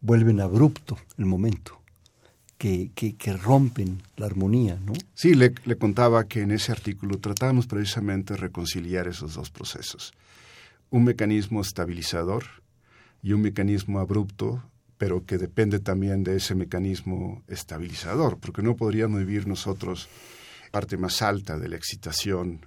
Vuelven 0.00 0.40
abrupto 0.40 0.96
el 1.16 1.24
momento, 1.24 1.80
que, 2.58 2.90
que, 2.94 3.14
que 3.14 3.36
rompen 3.36 4.02
la 4.16 4.26
armonía, 4.26 4.78
¿no? 4.84 4.92
Sí, 5.14 5.34
le, 5.34 5.54
le 5.64 5.78
contaba 5.78 6.26
que 6.26 6.42
en 6.42 6.50
ese 6.50 6.72
artículo 6.72 7.18
tratamos 7.18 7.66
precisamente 7.66 8.34
de 8.34 8.40
reconciliar 8.40 9.06
esos 9.06 9.34
dos 9.34 9.50
procesos. 9.50 10.12
Un 10.90 11.04
mecanismo 11.04 11.60
estabilizador 11.60 12.44
y 13.22 13.32
un 13.32 13.42
mecanismo 13.42 14.00
abrupto 14.00 14.62
pero 14.98 15.24
que 15.24 15.38
depende 15.38 15.78
también 15.78 16.24
de 16.24 16.36
ese 16.36 16.56
mecanismo 16.56 17.42
estabilizador, 17.46 18.38
porque 18.38 18.62
no 18.62 18.76
podríamos 18.76 19.20
vivir 19.20 19.46
nosotros 19.46 20.08
parte 20.72 20.96
más 20.96 21.22
alta 21.22 21.56
de 21.56 21.68
la 21.68 21.76
excitación 21.76 22.60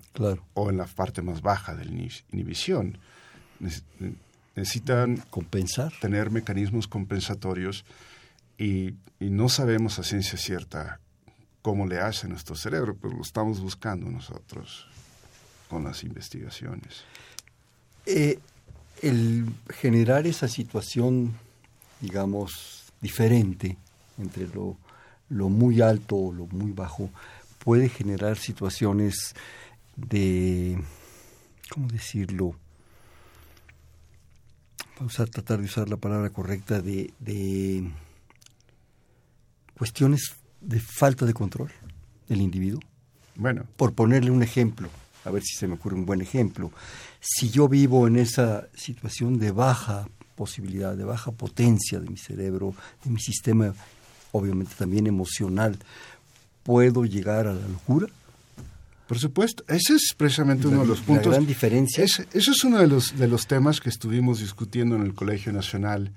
o 0.53 0.69
en 0.69 0.77
la 0.77 0.85
parte 0.85 1.21
más 1.21 1.41
baja 1.41 1.75
de 1.75 1.85
la 1.85 1.91
inhibición. 2.31 2.97
Necesitan 4.55 5.17
compensar, 5.29 5.91
tener 5.99 6.31
mecanismos 6.31 6.87
compensatorios 6.87 7.85
y, 8.63 8.95
no 9.19 9.49
sabemos 9.49 9.99
a 9.99 10.03
ciencia 10.03 10.37
cierta 10.37 10.99
cómo 11.61 11.85
le 11.85 11.99
hace 11.99 12.27
nuestro 12.27 12.55
cerebro, 12.55 12.97
pero 12.99 13.13
lo 13.15 13.21
estamos 13.21 13.59
buscando 13.59 14.09
nosotros 14.09 14.87
con 15.69 15.83
las 15.83 16.03
investigaciones. 16.03 17.03
Eh, 18.07 18.39
el 19.03 19.45
generar 19.69 20.25
esa 20.25 20.47
situación 20.47 21.35
digamos, 22.01 22.91
diferente 22.99 23.77
entre 24.17 24.47
lo, 24.47 24.75
lo 25.29 25.49
muy 25.49 25.81
alto 25.81 26.15
o 26.15 26.33
lo 26.33 26.47
muy 26.47 26.71
bajo, 26.71 27.09
puede 27.63 27.89
generar 27.89 28.37
situaciones 28.37 29.35
de, 29.95 30.81
¿cómo 31.69 31.87
decirlo? 31.87 32.55
Vamos 34.97 35.19
a 35.19 35.25
tratar 35.25 35.59
de 35.59 35.65
usar 35.65 35.89
la 35.89 35.97
palabra 35.97 36.29
correcta, 36.31 36.81
de 36.81 37.11
cuestiones 39.81 40.35
de 40.61 40.79
falta 40.79 41.25
de 41.25 41.33
control 41.33 41.71
del 42.29 42.39
individuo. 42.39 42.81
Bueno. 43.33 43.65
Por 43.77 43.93
ponerle 43.93 44.29
un 44.29 44.43
ejemplo, 44.43 44.89
a 45.25 45.31
ver 45.31 45.41
si 45.41 45.55
se 45.55 45.65
me 45.65 45.73
ocurre 45.73 45.95
un 45.95 46.05
buen 46.05 46.21
ejemplo. 46.21 46.71
Si 47.19 47.49
yo 47.49 47.67
vivo 47.67 48.05
en 48.05 48.17
esa 48.17 48.67
situación 48.75 49.39
de 49.39 49.49
baja 49.49 50.07
posibilidad 50.35 50.95
de 50.95 51.03
baja 51.03 51.31
potencia 51.31 51.99
de 51.99 52.07
mi 52.07 52.17
cerebro, 52.17 52.75
de 53.03 53.09
mi 53.09 53.19
sistema, 53.19 53.73
obviamente 54.33 54.75
también 54.77 55.07
emocional, 55.07 55.79
¿puedo 56.61 57.03
llegar 57.05 57.47
a 57.47 57.53
la 57.55 57.67
locura? 57.67 58.05
Por 59.07 59.17
supuesto, 59.17 59.63
ese 59.67 59.95
es 59.95 60.13
precisamente 60.15 60.67
uno 60.67 60.81
de 60.81 60.87
los 60.89 60.99
puntos. 60.99 61.25
La 61.25 61.37
gran 61.37 61.47
diferencia. 61.47 62.03
eso 62.03 62.23
es 62.31 62.63
uno 62.63 62.77
de 62.77 62.85
los, 62.85 63.17
de 63.17 63.27
los 63.27 63.47
temas 63.47 63.79
que 63.79 63.89
estuvimos 63.89 64.41
discutiendo 64.41 64.95
en 64.95 65.01
el 65.01 65.15
Colegio 65.15 65.51
Nacional 65.51 66.11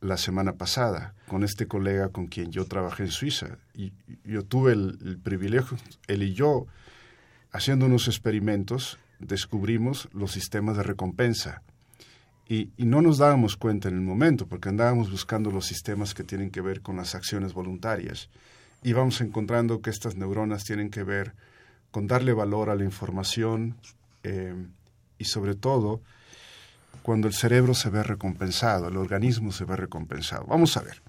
la 0.00 0.16
semana 0.16 0.54
pasada 0.54 1.14
con 1.26 1.44
este 1.44 1.66
colega 1.66 2.10
con 2.10 2.26
quien 2.26 2.50
yo 2.50 2.64
trabajé 2.66 3.04
en 3.04 3.10
Suiza. 3.10 3.58
Y 3.74 3.92
yo 4.24 4.44
tuve 4.44 4.72
el, 4.72 5.18
privilegio, 5.22 5.76
él 6.06 6.22
y 6.22 6.34
yo, 6.34 6.66
haciendo 7.52 7.86
unos 7.86 8.08
experimentos, 8.08 8.98
descubrimos 9.18 10.08
los 10.12 10.32
sistemas 10.32 10.76
de 10.76 10.84
recompensa 10.84 11.62
y, 12.48 12.70
no 12.78 13.02
nos 13.02 13.18
dábamos 13.18 13.56
cuenta 13.56 13.88
en 13.88 13.94
el 13.94 14.00
momento, 14.00 14.46
porque 14.46 14.70
andábamos 14.70 15.10
buscando 15.10 15.50
los 15.50 15.66
sistemas 15.66 16.14
que 16.14 16.24
tienen 16.24 16.50
que 16.50 16.62
ver 16.62 16.80
con 16.80 16.96
las 16.96 17.14
acciones 17.14 17.52
voluntarias. 17.52 18.30
Y 18.82 18.94
vamos 18.94 19.20
encontrando 19.20 19.82
que 19.82 19.90
estas 19.90 20.16
neuronas 20.16 20.64
tienen 20.64 20.88
que 20.88 21.02
ver 21.02 21.34
con 21.90 22.06
darle 22.06 22.32
valor 22.32 22.70
a 22.70 22.74
la 22.74 22.84
información 22.84 23.76
eh, 24.22 24.54
y 25.18 25.24
sobre 25.24 25.56
todo 25.56 26.00
cuando 27.08 27.26
el 27.26 27.32
cerebro 27.32 27.72
se 27.72 27.88
ve 27.88 28.02
recompensado, 28.02 28.88
el 28.88 28.98
organismo 28.98 29.50
se 29.50 29.64
ve 29.64 29.76
recompensado. 29.76 30.44
Vamos 30.44 30.76
a 30.76 30.82
ver. 30.82 31.00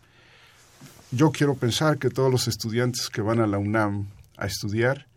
Yo 1.12 1.30
quiero 1.34 1.56
pensar 1.56 1.98
que 1.98 2.10
todos 2.10 2.32
los 2.32 2.48
estudiantes 2.48 3.10
que 3.10 3.20
van 3.20 3.42
a 3.42 3.48
la 3.48 3.58
UNAM 3.58 4.08
a 4.38 4.46
estudiar 4.46 5.10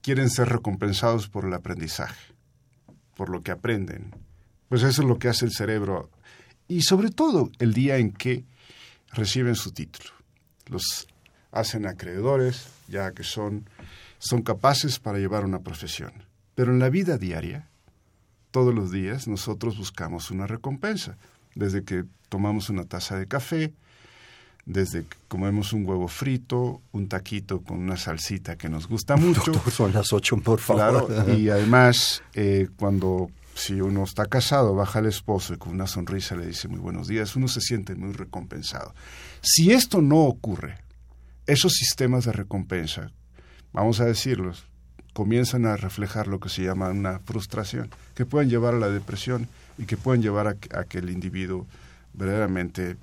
quieren 0.00 0.30
ser 0.30 0.48
recompensados 0.48 1.28
por 1.28 1.44
el 1.44 1.52
aprendizaje, 1.52 2.32
por 3.14 3.28
lo 3.28 3.42
que 3.42 3.50
aprenden, 3.50 4.14
pues 4.70 4.82
eso 4.82 5.02
es 5.02 5.08
lo 5.08 5.18
que 5.18 5.28
hace 5.28 5.44
el 5.44 5.52
cerebro. 5.52 6.08
Y 6.68 6.80
sobre 6.84 7.10
todo 7.10 7.50
el 7.58 7.74
día 7.74 7.98
en 7.98 8.10
que 8.10 8.46
reciben 9.12 9.56
su 9.56 9.72
título. 9.72 10.08
Los 10.68 11.06
hacen 11.52 11.84
acreedores, 11.84 12.68
ya 12.88 13.12
que 13.12 13.24
son, 13.24 13.68
son 14.18 14.40
capaces 14.40 14.98
para 14.98 15.18
llevar 15.18 15.44
una 15.44 15.58
profesión. 15.58 16.14
Pero 16.54 16.72
en 16.72 16.78
la 16.78 16.88
vida 16.88 17.18
diaria, 17.18 17.68
todos 18.54 18.72
los 18.72 18.92
días, 18.92 19.26
nosotros 19.26 19.76
buscamos 19.76 20.30
una 20.30 20.46
recompensa. 20.46 21.18
Desde 21.56 21.82
que 21.82 22.04
tomamos 22.28 22.70
una 22.70 22.84
taza 22.84 23.18
de 23.18 23.26
café, 23.26 23.72
desde 24.64 25.02
que 25.02 25.16
comemos 25.26 25.72
un 25.72 25.84
huevo 25.84 26.06
frito, 26.06 26.80
un 26.92 27.08
taquito 27.08 27.62
con 27.62 27.80
una 27.80 27.96
salsita 27.96 28.54
que 28.54 28.68
nos 28.68 28.86
gusta 28.86 29.16
mucho. 29.16 29.52
son 29.72 29.92
las 29.92 30.12
ocho, 30.12 30.36
por 30.36 30.60
favor. 30.60 31.08
Claro, 31.08 31.36
y 31.36 31.48
además, 31.50 32.22
eh, 32.34 32.68
cuando 32.76 33.28
si 33.56 33.80
uno 33.80 34.04
está 34.04 34.26
casado, 34.26 34.76
baja 34.76 35.00
el 35.00 35.06
esposo 35.06 35.54
y 35.54 35.56
con 35.58 35.72
una 35.72 35.88
sonrisa 35.88 36.36
le 36.36 36.46
dice 36.46 36.68
muy 36.68 36.78
buenos 36.78 37.08
días, 37.08 37.34
uno 37.34 37.48
se 37.48 37.60
siente 37.60 37.96
muy 37.96 38.12
recompensado. 38.12 38.94
Si 39.40 39.72
esto 39.72 40.00
no 40.00 40.18
ocurre, 40.18 40.78
esos 41.48 41.72
sistemas 41.72 42.24
de 42.24 42.30
recompensa, 42.30 43.10
vamos 43.72 43.98
a 43.98 44.04
decirlos, 44.04 44.64
comienzan 45.14 45.64
a 45.64 45.76
reflejar 45.76 46.26
lo 46.28 46.38
que 46.38 46.50
se 46.50 46.62
llama 46.62 46.90
una 46.90 47.20
frustración, 47.20 47.88
que 48.14 48.26
pueden 48.26 48.50
llevar 48.50 48.74
a 48.74 48.78
la 48.78 48.90
depresión 48.90 49.48
y 49.78 49.86
que 49.86 49.96
pueden 49.96 50.20
llevar 50.20 50.48
a, 50.48 50.84
que 50.84 50.98
el 50.98 51.08
individuo 51.08 51.66
verdaderamente 52.12 52.90
eh, 52.90 52.96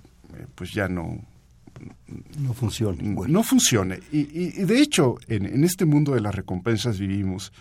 pues 0.54 0.72
ya 0.72 0.88
no 0.88 1.20
no 2.38 2.54
funcione 2.54 3.02
no 3.02 3.44
funcione 3.44 4.02
y, 4.12 4.64
de 4.64 4.82
hecho 4.82 5.16
en, 5.28 5.46
en, 5.48 5.64
este 5.64 5.86
mundo 5.86 6.14
de 6.14 6.22
las 6.22 6.36
recompensas 6.36 7.00
vivimos 7.00 7.52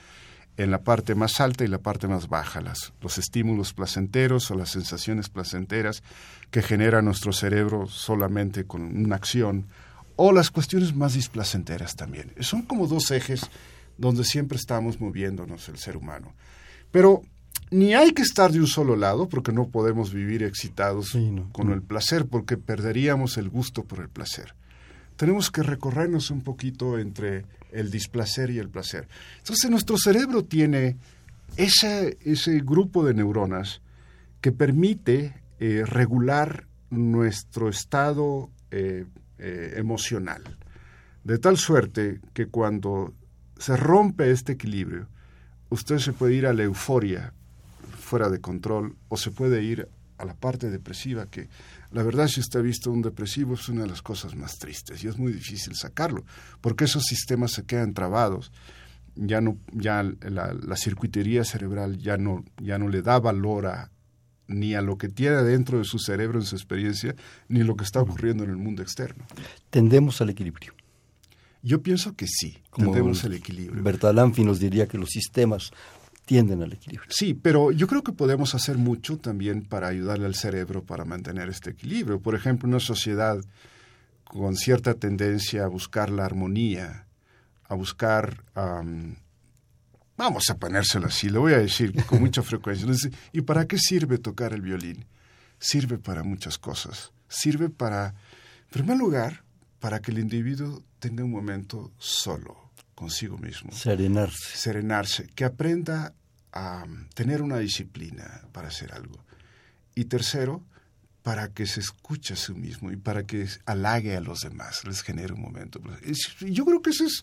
en 0.56 0.70
la 0.70 0.82
parte 0.82 1.14
más 1.14 1.40
alta 1.40 1.64
y 1.64 1.68
la 1.68 1.78
parte 1.78 2.06
más 2.06 2.28
baja, 2.28 2.60
las, 2.60 2.92
los 3.00 3.16
estímulos 3.16 3.72
placenteros 3.72 4.50
o 4.50 4.54
las 4.54 4.70
sensaciones 4.70 5.30
placenteras 5.30 6.02
que 6.50 6.60
genera 6.60 7.00
nuestro 7.00 7.32
cerebro 7.32 7.86
solamente 7.86 8.64
con 8.64 8.82
una 8.82 9.16
acción, 9.16 9.66
o 10.16 10.32
las 10.32 10.50
cuestiones 10.50 10.94
más 10.94 11.14
displacenteras 11.14 11.96
también. 11.96 12.34
Son 12.40 12.60
como 12.62 12.86
dos 12.86 13.10
ejes 13.10 13.48
donde 14.00 14.24
siempre 14.24 14.56
estamos 14.56 15.00
moviéndonos 15.00 15.68
el 15.68 15.78
ser 15.78 15.96
humano. 15.96 16.34
Pero 16.90 17.22
ni 17.70 17.94
hay 17.94 18.12
que 18.12 18.22
estar 18.22 18.50
de 18.50 18.58
un 18.58 18.66
solo 18.66 18.96
lado, 18.96 19.28
porque 19.28 19.52
no 19.52 19.68
podemos 19.68 20.12
vivir 20.12 20.42
excitados 20.42 21.16
con 21.52 21.70
el 21.70 21.82
placer, 21.82 22.26
porque 22.26 22.56
perderíamos 22.56 23.36
el 23.36 23.50
gusto 23.50 23.84
por 23.84 24.00
el 24.00 24.08
placer. 24.08 24.54
Tenemos 25.16 25.50
que 25.50 25.62
recorrernos 25.62 26.30
un 26.30 26.40
poquito 26.40 26.98
entre 26.98 27.44
el 27.72 27.90
displacer 27.90 28.50
y 28.50 28.58
el 28.58 28.70
placer. 28.70 29.06
Entonces 29.38 29.70
nuestro 29.70 29.98
cerebro 29.98 30.44
tiene 30.44 30.96
ese, 31.56 32.16
ese 32.24 32.60
grupo 32.60 33.04
de 33.04 33.14
neuronas 33.14 33.82
que 34.40 34.50
permite 34.50 35.34
eh, 35.60 35.84
regular 35.84 36.66
nuestro 36.88 37.68
estado 37.68 38.50
eh, 38.70 39.04
eh, 39.38 39.74
emocional, 39.76 40.42
de 41.22 41.38
tal 41.38 41.58
suerte 41.58 42.20
que 42.32 42.46
cuando 42.46 43.12
se 43.60 43.76
rompe 43.76 44.30
este 44.30 44.52
equilibrio, 44.52 45.06
usted 45.68 45.98
se 45.98 46.14
puede 46.14 46.34
ir 46.34 46.46
a 46.46 46.54
la 46.54 46.62
euforia 46.62 47.34
fuera 47.98 48.30
de 48.30 48.40
control 48.40 48.96
o 49.08 49.18
se 49.18 49.30
puede 49.30 49.62
ir 49.62 49.86
a 50.16 50.24
la 50.24 50.34
parte 50.34 50.70
depresiva 50.70 51.26
que 51.26 51.48
la 51.92 52.02
verdad, 52.02 52.26
si 52.28 52.40
usted 52.40 52.60
ha 52.60 52.62
visto 52.62 52.90
un 52.90 53.02
depresivo, 53.02 53.54
es 53.54 53.68
una 53.68 53.82
de 53.82 53.88
las 53.88 54.00
cosas 54.00 54.34
más 54.34 54.58
tristes 54.58 55.04
y 55.04 55.08
es 55.08 55.18
muy 55.18 55.32
difícil 55.32 55.74
sacarlo, 55.74 56.24
porque 56.62 56.84
esos 56.84 57.04
sistemas 57.04 57.52
se 57.52 57.64
quedan 57.64 57.94
trabados. 57.94 58.50
Ya 59.14 59.40
no, 59.40 59.58
ya 59.72 60.02
la, 60.02 60.54
la 60.54 60.76
circuitería 60.76 61.44
cerebral 61.44 61.98
ya 61.98 62.16
no, 62.16 62.44
ya 62.62 62.78
no 62.78 62.88
le 62.88 63.02
da 63.02 63.18
valor 63.18 63.66
a, 63.66 63.90
ni 64.46 64.74
a 64.74 64.80
lo 64.80 64.96
que 64.96 65.08
tiene 65.08 65.42
dentro 65.42 65.78
de 65.78 65.84
su 65.84 65.98
cerebro 65.98 66.38
en 66.38 66.46
su 66.46 66.56
experiencia, 66.56 67.14
ni 67.48 67.62
lo 67.62 67.76
que 67.76 67.84
está 67.84 68.00
ocurriendo 68.00 68.44
en 68.44 68.50
el 68.50 68.56
mundo 68.56 68.82
externo. 68.82 69.26
Tendemos 69.68 70.20
al 70.22 70.30
equilibrio. 70.30 70.72
Yo 71.62 71.82
pienso 71.82 72.14
que 72.14 72.26
sí, 72.26 72.58
tendemos 72.74 73.24
al 73.24 73.34
equilibrio. 73.34 73.82
Bertalanffy 73.82 74.44
nos 74.44 74.58
diría 74.58 74.86
que 74.86 74.96
los 74.96 75.10
sistemas 75.10 75.70
tienden 76.24 76.62
al 76.62 76.72
equilibrio. 76.72 77.10
Sí, 77.10 77.34
pero 77.34 77.72
yo 77.72 77.86
creo 77.86 78.02
que 78.02 78.12
podemos 78.12 78.54
hacer 78.54 78.78
mucho 78.78 79.18
también 79.18 79.62
para 79.64 79.88
ayudarle 79.88 80.26
al 80.26 80.34
cerebro 80.34 80.84
para 80.84 81.04
mantener 81.04 81.48
este 81.48 81.70
equilibrio. 81.70 82.20
Por 82.20 82.34
ejemplo, 82.34 82.68
una 82.68 82.80
sociedad 82.80 83.40
con 84.24 84.54
cierta 84.54 84.94
tendencia 84.94 85.64
a 85.64 85.68
buscar 85.68 86.08
la 86.08 86.24
armonía, 86.24 87.06
a 87.64 87.74
buscar, 87.74 88.44
vamos 90.16 90.50
a 90.50 90.56
ponérselo 90.56 91.08
así, 91.08 91.28
lo 91.28 91.40
voy 91.40 91.54
a 91.54 91.58
decir 91.58 91.92
con 92.04 92.20
mucha 92.20 92.42
frecuencia. 92.42 92.86
¿Y 93.32 93.40
para 93.42 93.66
qué 93.66 93.76
sirve 93.76 94.18
tocar 94.18 94.52
el 94.52 94.62
violín? 94.62 95.04
Sirve 95.58 95.98
para 95.98 96.22
muchas 96.22 96.58
cosas. 96.58 97.12
Sirve 97.28 97.68
para, 97.68 98.08
en 98.10 98.70
primer 98.70 98.96
lugar, 98.96 99.42
para 99.80 99.98
que 99.98 100.12
el 100.12 100.20
individuo 100.20 100.82
tenga 101.00 101.24
un 101.24 101.32
momento 101.32 101.92
solo 101.98 102.70
consigo 102.94 103.38
mismo. 103.38 103.72
Serenarse. 103.72 104.56
Serenarse, 104.56 105.26
que 105.34 105.44
aprenda 105.44 106.14
a 106.52 106.84
tener 107.14 107.42
una 107.42 107.58
disciplina 107.58 108.42
para 108.52 108.68
hacer 108.68 108.92
algo. 108.92 109.24
Y 109.94 110.04
tercero, 110.04 110.62
para 111.22 111.48
que 111.48 111.66
se 111.66 111.80
escuche 111.80 112.34
a 112.34 112.36
sí 112.36 112.52
mismo 112.54 112.90
y 112.92 112.96
para 112.96 113.24
que 113.24 113.46
halague 113.66 114.16
a 114.16 114.20
los 114.20 114.40
demás, 114.40 114.84
les 114.86 115.02
genere 115.02 115.32
un 115.34 115.42
momento. 115.42 115.80
yo 116.40 116.64
creo 116.64 116.82
que 116.82 116.90
eso 116.90 117.04
es, 117.04 117.22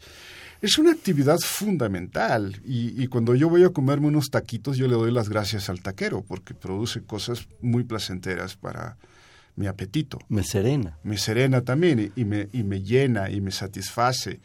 es 0.62 0.78
una 0.78 0.92
actividad 0.92 1.40
fundamental 1.40 2.62
y, 2.64 3.02
y, 3.02 3.08
cuando 3.08 3.36
yo 3.36 3.50
voy 3.50 3.64
a 3.64 3.70
comerme 3.70 4.08
unos 4.08 4.30
taquitos 4.30 4.78
yo 4.78 4.88
le 4.88 4.94
doy 4.94 5.12
las 5.12 5.30
gracias 5.30 5.70
al 5.70 5.82
taquero 5.82 6.22
porque 6.22 6.54
produce 6.54 7.02
cosas 7.04 7.48
muy 7.62 7.84
placenteras 7.84 8.56
para 8.56 8.98
mi 9.58 9.68
apetito. 9.68 10.20
Me 10.30 10.44
serena. 10.44 10.98
Me 11.04 11.18
serena 11.18 11.62
también 11.62 12.14
y, 12.16 12.24
me, 12.24 12.48
y 12.54 12.64
me 12.64 12.82
llena 12.82 13.30
y 13.30 13.42
me 13.42 13.52
satisface. 13.52 14.40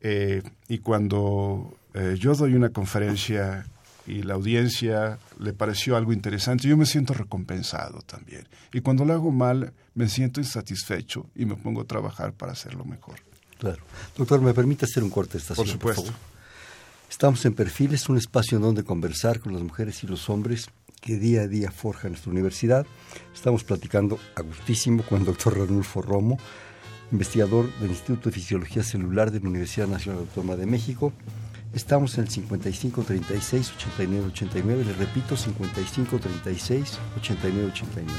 Eh, 0.00 0.42
y 0.68 0.78
cuando 0.78 1.78
eh, 1.94 2.16
yo 2.18 2.34
doy 2.34 2.54
una 2.54 2.68
conferencia 2.68 3.64
y 4.06 4.22
la 4.22 4.34
audiencia 4.34 5.18
le 5.38 5.54
pareció 5.54 5.96
algo 5.96 6.12
interesante, 6.12 6.68
yo 6.68 6.76
me 6.76 6.84
siento 6.84 7.14
recompensado 7.14 8.02
también. 8.02 8.46
Y 8.72 8.80
cuando 8.80 9.04
lo 9.04 9.14
hago 9.14 9.30
mal, 9.30 9.72
me 9.94 10.08
siento 10.08 10.40
insatisfecho 10.40 11.30
y 11.34 11.46
me 11.46 11.54
pongo 11.54 11.82
a 11.82 11.84
trabajar 11.84 12.34
para 12.34 12.52
hacerlo 12.52 12.84
mejor. 12.84 13.20
Claro. 13.58 13.82
Doctor, 14.18 14.42
¿me 14.42 14.52
permite 14.52 14.84
hacer 14.84 15.02
un 15.04 15.10
corte 15.10 15.34
de 15.34 15.38
estación? 15.38 15.64
Por 15.64 15.72
supuesto. 15.72 16.12
Estamos 17.08 17.44
en 17.46 17.54
Perfiles, 17.54 18.08
un 18.08 18.18
espacio 18.18 18.56
en 18.56 18.62
donde 18.62 18.82
conversar 18.82 19.38
con 19.38 19.52
las 19.52 19.62
mujeres 19.62 20.02
y 20.02 20.08
los 20.08 20.28
hombres 20.28 20.68
que 21.04 21.18
día 21.18 21.42
a 21.42 21.48
día 21.48 21.70
forja 21.70 22.08
nuestra 22.08 22.32
universidad. 22.32 22.86
Estamos 23.34 23.62
platicando 23.62 24.18
a 24.36 24.40
gustísimo 24.40 25.02
con 25.02 25.20
el 25.20 25.26
doctor 25.26 25.58
Ranulfo 25.58 26.00
Romo, 26.00 26.38
investigador 27.12 27.70
del 27.78 27.90
Instituto 27.90 28.30
de 28.30 28.34
Fisiología 28.34 28.82
Celular 28.82 29.30
de 29.30 29.40
la 29.40 29.50
Universidad 29.50 29.86
Nacional 29.86 30.20
Autónoma 30.20 30.56
de 30.56 30.64
México. 30.64 31.12
Estamos 31.74 32.16
en 32.16 32.24
el 32.24 32.30
5536 32.30 33.72
8989, 33.76 34.84
le 34.86 34.92
repito, 34.94 35.36
5536 35.36 36.98
8989. 37.18 38.10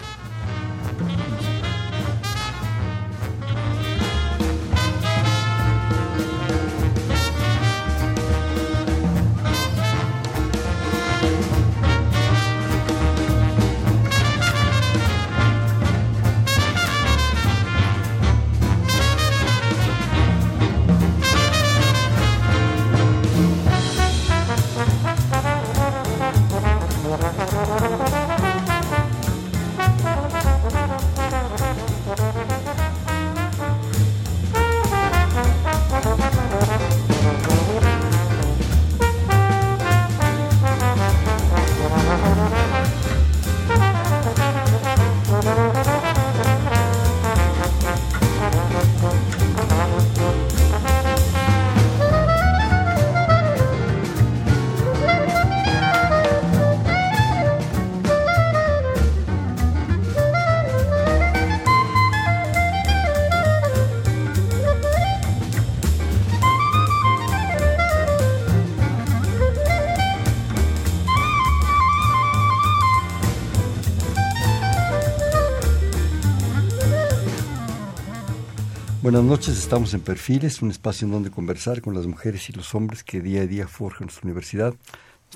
Buenas 79.15 79.31
noches, 79.31 79.57
estamos 79.57 79.93
en 79.93 80.01
Perfiles, 80.01 80.61
un 80.61 80.71
espacio 80.71 81.05
en 81.05 81.13
donde 81.13 81.31
conversar 81.31 81.81
con 81.81 81.95
las 81.95 82.05
mujeres 82.05 82.49
y 82.49 82.51
los 82.51 82.75
hombres 82.75 83.01
que 83.01 83.21
día 83.21 83.43
a 83.43 83.47
día 83.47 83.65
forjan 83.65 84.07
nuestra 84.07 84.25
universidad. 84.25 84.73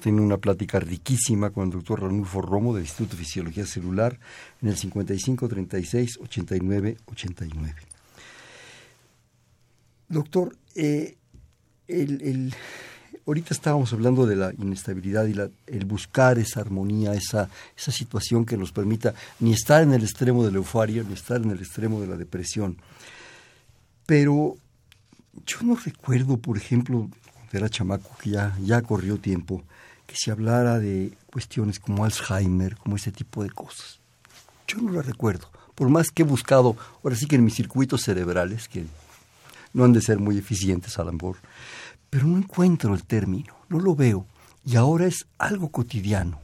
Tenido 0.04 0.22
una 0.22 0.36
plática 0.36 0.82
riquísima 0.82 1.52
con 1.52 1.64
el 1.64 1.70
doctor 1.70 2.02
Ranulfo 2.02 2.42
Romo 2.42 2.74
del 2.74 2.84
Instituto 2.84 3.16
de 3.16 3.24
Fisiología 3.24 3.66
Celular 3.66 4.20
en 4.62 4.68
el 4.68 4.76
5536 4.76 6.20
89 6.22 6.98
89. 7.06 7.76
Doctor, 10.10 10.58
eh, 10.76 11.16
el, 11.88 12.54
ahorita 13.26 13.54
estábamos 13.54 13.94
hablando 13.94 14.26
de 14.26 14.36
la 14.36 14.52
inestabilidad 14.58 15.26
y 15.28 15.36
la, 15.36 15.50
el 15.68 15.86
buscar 15.86 16.38
esa 16.38 16.60
armonía, 16.60 17.14
esa, 17.14 17.50
esa 17.78 17.94
situación 17.94 18.46
que 18.46 18.58
nos 18.58 18.74
permita 18.74 19.14
ni 19.40 19.54
estar 19.54 19.82
en 19.84 19.94
el 19.94 20.04
extremo 20.04 20.44
de 20.44 20.52
la 20.52 20.58
euforia, 20.58 21.02
ni 21.02 21.14
estar 21.14 21.42
en 21.42 21.52
el 21.52 21.60
extremo 21.60 22.02
de 22.02 22.08
la 22.08 22.18
depresión. 22.18 22.76
Pero 24.10 24.57
yo 25.45 25.57
no 25.62 25.76
recuerdo, 25.76 26.38
por 26.38 26.57
ejemplo, 26.57 27.07
cuando 27.32 27.51
era 27.53 27.70
chamaco, 27.70 28.10
que 28.20 28.32
ya, 28.32 28.57
ya 28.60 28.82
corrió 28.82 29.20
tiempo, 29.20 29.62
que 30.07 30.16
se 30.18 30.32
hablara 30.32 30.80
de 30.80 31.14
cuestiones 31.32 31.80
como 31.80 32.03
Alzheimer, 32.03 32.76
como 32.78 32.95
ese 32.95 33.12
tipo 33.12 33.43
de 33.43 33.51
cosas. 33.51 33.99
Yo 34.68 34.80
no 34.82 34.93
lo 34.93 35.03
recuerdo. 35.03 35.51
Por 35.76 35.89
más 35.89 36.10
que 36.10 36.24
he 36.24 36.26
buscado, 36.26 36.76
ahora 37.03 37.16
sí 37.16 37.28
que 37.28 37.36
en 37.36 37.45
mis 37.45 37.53
circuitos 37.53 38.01
cerebrales, 38.01 38.68
que 38.68 38.88
no 39.74 39.84
han 39.84 39.93
de 39.93 40.01
ser 40.01 40.18
muy 40.18 40.39
eficientes 40.39 40.97
a 40.97 41.03
lo 41.03 41.12
mejor, 41.12 41.38
pero 42.10 42.26
no 42.26 42.39
encuentro 42.39 42.95
el 42.95 43.03
término, 43.03 43.53
no 43.70 43.80
lo 43.80 43.93
veo. 43.93 44.26
Y 44.66 44.76
ahora 44.76 45.05
es 45.05 45.28
algo 45.38 45.70
cotidiano. 45.70 46.39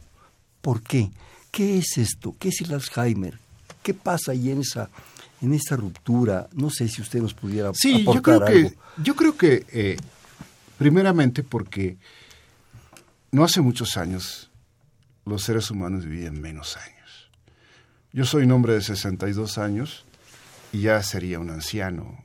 ¿Por 0.61 0.83
qué? 0.83 1.09
¿Qué 1.49 1.79
es 1.79 1.97
esto? 1.97 2.35
¿Qué 2.37 2.49
es 2.49 2.61
el 2.61 2.75
Alzheimer? 2.75 3.39
¿Qué 3.81 3.95
pasa 3.95 4.33
ahí 4.33 4.51
en 4.51 4.61
esa 4.61 4.87
en 5.45 5.53
esta 5.53 5.75
ruptura? 5.75 6.49
No 6.53 6.69
sé 6.69 6.87
si 6.87 7.01
usted 7.01 7.21
nos 7.21 7.33
pudiera 7.33 7.71
sí, 7.73 8.03
yo 8.03 8.21
creo 8.21 8.43
que, 8.43 8.73
yo 8.97 9.15
creo 9.15 9.37
que 9.37 9.65
eh, 9.71 9.97
primeramente 10.77 11.43
porque 11.43 11.97
no 13.31 13.43
hace 13.43 13.61
muchos 13.61 13.95
años 13.97 14.49
los 15.25 15.43
seres 15.43 15.71
humanos 15.71 16.05
vivían 16.05 16.41
menos 16.41 16.77
años. 16.77 17.29
Yo 18.11 18.25
soy 18.25 18.43
un 18.43 18.51
hombre 18.51 18.73
de 18.73 18.81
62 18.81 19.57
años 19.57 20.05
y 20.71 20.81
ya 20.81 21.01
sería 21.03 21.39
un 21.39 21.49
anciano 21.49 22.23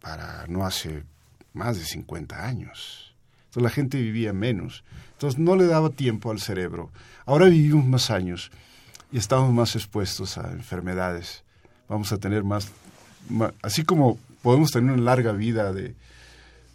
para 0.00 0.46
no 0.46 0.64
hace 0.64 1.04
más 1.52 1.78
de 1.78 1.84
50 1.84 2.46
años. 2.46 3.14
Entonces 3.46 3.62
la 3.62 3.70
gente 3.70 4.00
vivía 4.00 4.32
menos. 4.32 4.84
Entonces 5.12 5.38
no 5.38 5.56
le 5.56 5.66
daba 5.66 5.90
tiempo 5.90 6.30
al 6.30 6.40
cerebro. 6.40 6.90
Ahora 7.26 7.46
vivimos 7.46 7.84
más 7.84 8.10
años 8.10 8.50
y 9.12 9.18
estamos 9.18 9.52
más 9.52 9.76
expuestos 9.76 10.38
a 10.38 10.52
enfermedades 10.52 11.44
vamos 11.88 12.12
a 12.12 12.18
tener 12.18 12.44
más, 12.44 12.70
así 13.62 13.84
como 13.84 14.18
podemos 14.42 14.70
tener 14.70 14.92
una 14.92 15.02
larga 15.02 15.32
vida 15.32 15.72
de, 15.72 15.94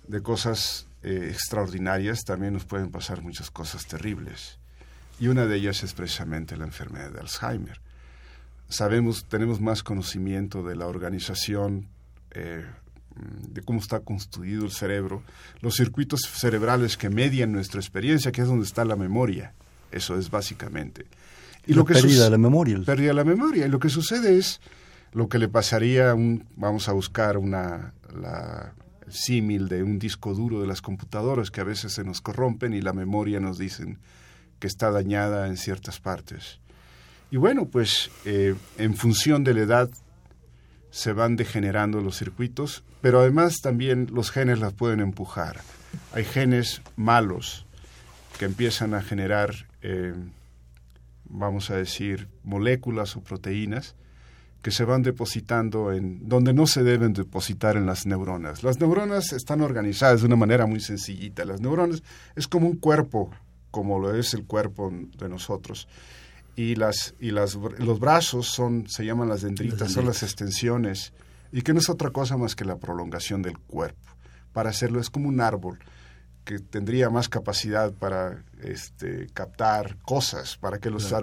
de 0.08 0.22
cosas 0.22 0.86
eh, 1.04 1.30
extraordinarias, 1.32 2.26
también 2.26 2.54
nos 2.54 2.66
pueden 2.66 2.92
pasar 2.92 3.22
muchas 3.22 3.50
cosas 3.52 3.86
terribles. 3.86 4.58
Y 5.20 5.28
una 5.28 5.46
de 5.46 5.56
ellas 5.56 5.84
es 5.84 5.94
precisamente 5.94 6.58
la 6.58 6.66
enfermedad 6.66 7.12
de 7.12 7.20
Alzheimer. 7.20 7.80
Sabemos, 8.70 9.26
tenemos 9.26 9.62
más 9.62 9.84
conocimiento 9.84 10.64
de 10.64 10.76
la 10.76 10.88
organización, 10.88 11.88
eh, 12.32 12.66
de 13.16 13.62
cómo 13.62 13.80
está 13.80 14.00
construido 14.02 14.66
el 14.66 14.72
cerebro, 14.72 15.24
los 15.62 15.76
circuitos 15.76 16.22
cerebrales 16.22 16.98
que 16.98 17.10
median 17.10 17.52
nuestra 17.52 17.80
experiencia, 17.80 18.32
que 18.32 18.42
es 18.42 18.48
donde 18.48 18.66
está 18.66 18.86
la 18.86 18.96
memoria. 18.96 19.54
Eso 19.92 20.18
es 20.18 20.30
básicamente. 20.30 21.06
Y 21.66 21.74
lo 21.74 21.86
que 21.86 21.94
pérdida 21.94 22.30
la 22.30 22.38
memoria. 22.38 22.80
Pérdida 22.86 23.10
de 23.10 23.14
la 23.14 23.24
memoria. 23.24 23.66
Y 23.66 23.70
lo 23.70 23.80
que 23.80 23.90
sucede 23.90 24.38
es 24.38 24.60
lo 25.14 25.30
que 25.30 25.40
le 25.40 25.48
pasaría, 25.48 26.14
un, 26.14 26.46
vamos 26.56 26.90
a 26.90 26.94
buscar 26.94 27.38
una, 27.38 27.94
la, 28.14 28.74
símil 29.12 29.68
de 29.68 29.84
un 29.84 30.00
disco 30.00 30.34
duro 30.34 30.62
de 30.62 30.68
las 30.68 30.82
computadoras 30.82 31.52
que 31.52 31.62
a 31.62 31.66
veces 31.66 31.94
se 31.94 32.04
nos 32.04 32.22
corrompen 32.22 32.74
y 32.74 32.82
la 32.82 32.94
memoria 32.94 33.40
nos 33.40 33.58
dicen 33.58 33.98
que 34.60 34.68
está 34.68 34.92
dañada 34.92 35.48
en 35.48 35.58
ciertas 35.58 36.00
partes. 36.00 36.60
Y 37.32 37.38
bueno, 37.38 37.66
pues 37.66 38.12
eh, 38.26 38.56
en 38.78 38.96
función 38.96 39.44
de 39.44 39.54
la 39.54 39.62
edad 39.62 39.90
se 40.92 41.14
van 41.14 41.36
degenerando 41.36 42.02
los 42.02 42.18
circuitos, 42.18 42.84
pero 43.02 43.20
además 43.20 43.58
también 43.62 44.08
los 44.12 44.32
genes 44.32 44.60
las 44.60 44.74
pueden 44.74 45.00
empujar. 45.00 45.62
Hay 46.14 46.24
genes 46.24 46.82
malos 46.96 47.66
que 48.38 48.46
empiezan 48.46 48.94
a 48.94 49.02
generar, 49.02 49.68
eh, 49.82 50.14
vamos 51.26 51.70
a 51.70 51.76
decir, 51.76 52.28
moléculas 52.44 53.16
o 53.16 53.22
proteínas 53.22 53.96
que 54.62 54.72
se 54.72 54.84
van 54.84 55.04
depositando 55.04 55.94
en 55.94 56.28
donde 56.28 56.54
no 56.54 56.68
se 56.68 56.84
deben 56.84 57.14
depositar 57.14 57.78
en 57.78 57.86
las 57.86 58.06
neuronas. 58.06 58.64
Las 58.64 58.80
neuronas 58.80 59.32
están 59.32 59.62
organizadas 59.62 60.22
de 60.22 60.28
una 60.28 60.36
manera 60.36 60.66
muy 60.66 60.82
sencillita. 60.82 61.46
Las 61.46 61.62
neuronas 61.62 62.04
es 62.36 62.48
como 62.48 62.68
un 62.68 62.78
cuerpo, 62.78 63.32
como 63.72 64.00
lo 64.00 64.14
es 64.14 64.34
el 64.34 64.46
cuerpo 64.46 64.92
de 65.18 65.30
nosotros. 65.30 65.88
y 66.56 66.76
las 66.76 67.16
y 67.20 67.32
las 67.32 67.56
los 67.56 68.00
brazos 68.00 68.48
son 68.48 68.90
se 68.90 69.06
llaman 69.06 69.30
las 69.30 69.44
dendritas, 69.44 69.94
son 69.94 70.06
las 70.06 70.24
extensiones 70.24 71.14
y 71.54 71.62
que 71.62 71.74
no 71.74 71.80
es 71.80 71.90
otra 71.90 72.10
cosa 72.10 72.36
más 72.36 72.56
que 72.56 72.66
la 72.66 72.78
prolongación 72.78 73.42
del 73.42 73.58
cuerpo. 73.58 74.10
Para 74.52 74.72
hacerlo 74.72 75.00
es 75.00 75.10
como 75.10 75.30
un 75.30 75.40
árbol 75.40 75.80
que 76.50 76.58
tendría 76.58 77.12
más 77.12 77.30
capacidad 77.30 77.92
para 77.92 78.42
este, 78.64 79.28
captar 79.36 79.98
cosas, 79.98 80.58
para 80.58 80.80
que 80.80 80.90
los 80.90 81.14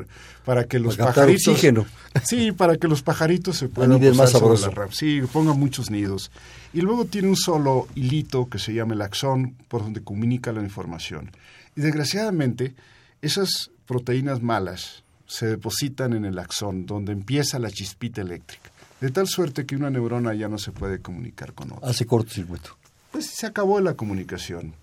para 0.45 0.67
que 0.69 0.79
los 0.79 0.97
pajaritos 0.97 1.49
oxígeno. 1.49 1.85
sí, 2.23 2.53
para 2.53 2.77
que 2.77 2.87
los 2.87 3.03
pajaritos 3.03 3.57
se 3.57 3.69
puedan 3.69 3.99
posar 3.99 4.15
más 4.15 4.31
sobre 4.31 4.61
la 4.61 4.71
rama. 4.71 4.93
Sí, 4.93 5.21
pongan 5.33 5.59
muchos 5.59 5.91
nidos. 5.91 6.31
Y 6.73 6.81
luego 6.81 7.07
tiene 7.07 7.27
un 7.27 7.35
solo 7.35 7.89
hilito 7.97 8.49
que 8.49 8.61
se 8.61 8.73
llama 8.73 8.95
el 8.95 9.03
axón 9.03 9.57
por 9.67 9.83
donde 9.83 10.01
comunica 10.01 10.53
la 10.53 10.63
información. 10.63 11.33
Y 11.75 11.81
desgraciadamente 11.81 12.77
esas 13.21 13.73
proteínas 13.85 14.41
malas 14.43 15.03
se 15.27 15.47
depositan 15.47 16.13
en 16.13 16.25
el 16.25 16.39
axón 16.39 16.87
donde 16.87 17.11
empieza 17.11 17.59
la 17.59 17.73
chispita 17.73 18.21
eléctrica. 18.21 18.71
De 19.01 19.11
tal 19.11 19.27
suerte 19.27 19.67
que 19.67 19.75
una 19.75 19.91
neurona 19.91 20.35
ya 20.35 20.47
no 20.47 20.57
se 20.57 20.71
puede 20.71 21.01
comunicar 21.01 21.53
con 21.53 21.73
otra. 21.73 21.91
Hace 21.91 22.07
cortocircuito. 22.07 22.77
Pues 23.11 23.27
se 23.27 23.47
acabó 23.47 23.81
la 23.81 23.95
comunicación. 23.95 24.75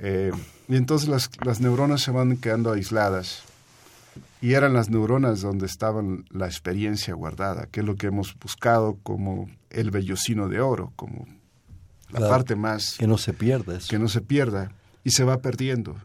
Eh, 0.00 0.32
y 0.68 0.76
entonces 0.76 1.08
las, 1.08 1.30
las, 1.44 1.60
neuronas 1.60 2.00
se 2.00 2.10
van 2.10 2.36
quedando 2.38 2.72
aisladas. 2.72 3.42
Y 4.40 4.54
eran 4.54 4.72
las 4.72 4.88
neuronas 4.88 5.42
donde 5.42 5.66
estaba 5.66 6.02
la 6.30 6.46
experiencia 6.46 7.14
guardada, 7.14 7.66
que 7.66 7.80
es 7.80 7.86
lo 7.86 7.96
que 7.96 8.06
hemos 8.06 8.34
buscado 8.38 8.96
como 9.02 9.50
el 9.68 9.90
vellocino 9.90 10.48
de 10.48 10.60
oro, 10.60 10.92
como 10.96 11.26
la 12.10 12.20
parte 12.20 12.56
más... 12.56 12.96
Que 12.98 13.06
no 13.06 13.18
se 13.18 13.34
pierda 13.34 13.76
eso. 13.76 13.88
Que 13.88 13.98
no 13.98 14.08
se 14.08 14.22
pierda. 14.22 14.72
Y 15.04 15.10
se 15.10 15.24
va 15.24 15.38
perdiendo. 15.38 15.96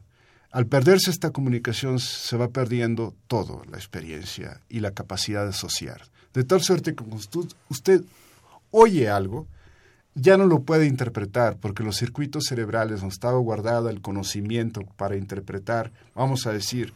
Al 0.52 0.68
perderse 0.68 1.12
esta 1.12 1.32
comunicación 1.32 2.00
se 2.00 2.38
va 2.38 2.50
perdiendo 2.50 3.14
todo, 3.28 3.64
la 3.70 3.78
experiencia 3.78 4.62
y 4.70 4.80
la 4.80 4.92
capacidad 4.92 5.44
de 5.44 5.50
asociar. 5.50 6.04
De 6.34 6.44
tal 6.44 6.62
suerte 6.62 6.96
que 6.96 7.04
usted, 7.04 7.42
usted 7.70 8.02
oye 8.72 9.10
algo, 9.10 9.48
ya 10.16 10.38
no 10.38 10.46
lo 10.46 10.62
puede 10.62 10.88
interpretar 10.88 11.58
porque 11.58 11.84
los 11.84 11.98
circuitos 11.98 12.46
cerebrales 12.46 13.02
donde 13.02 13.14
estaba 13.14 13.38
guardado 13.38 13.90
el 13.90 14.02
conocimiento 14.02 14.82
para 14.96 15.18
interpretar, 15.18 15.92
vamos 16.16 16.48
a 16.48 16.54
decir, 16.54 16.94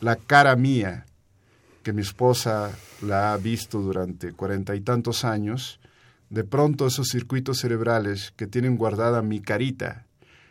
la 0.00 0.16
cara 0.16 0.56
mía, 0.56 1.04
que 1.82 1.92
mi 1.92 2.00
esposa 2.00 2.72
la 3.02 3.34
ha 3.34 3.36
visto 3.36 3.80
durante 3.80 4.32
cuarenta 4.32 4.74
y 4.74 4.80
tantos 4.80 5.24
años, 5.26 5.78
de 6.30 6.42
pronto 6.42 6.86
esos 6.86 7.08
circuitos 7.08 7.58
cerebrales 7.58 8.32
que 8.34 8.46
tienen 8.46 8.78
guardada 8.78 9.20
mi 9.20 9.40
carita, 9.40 10.06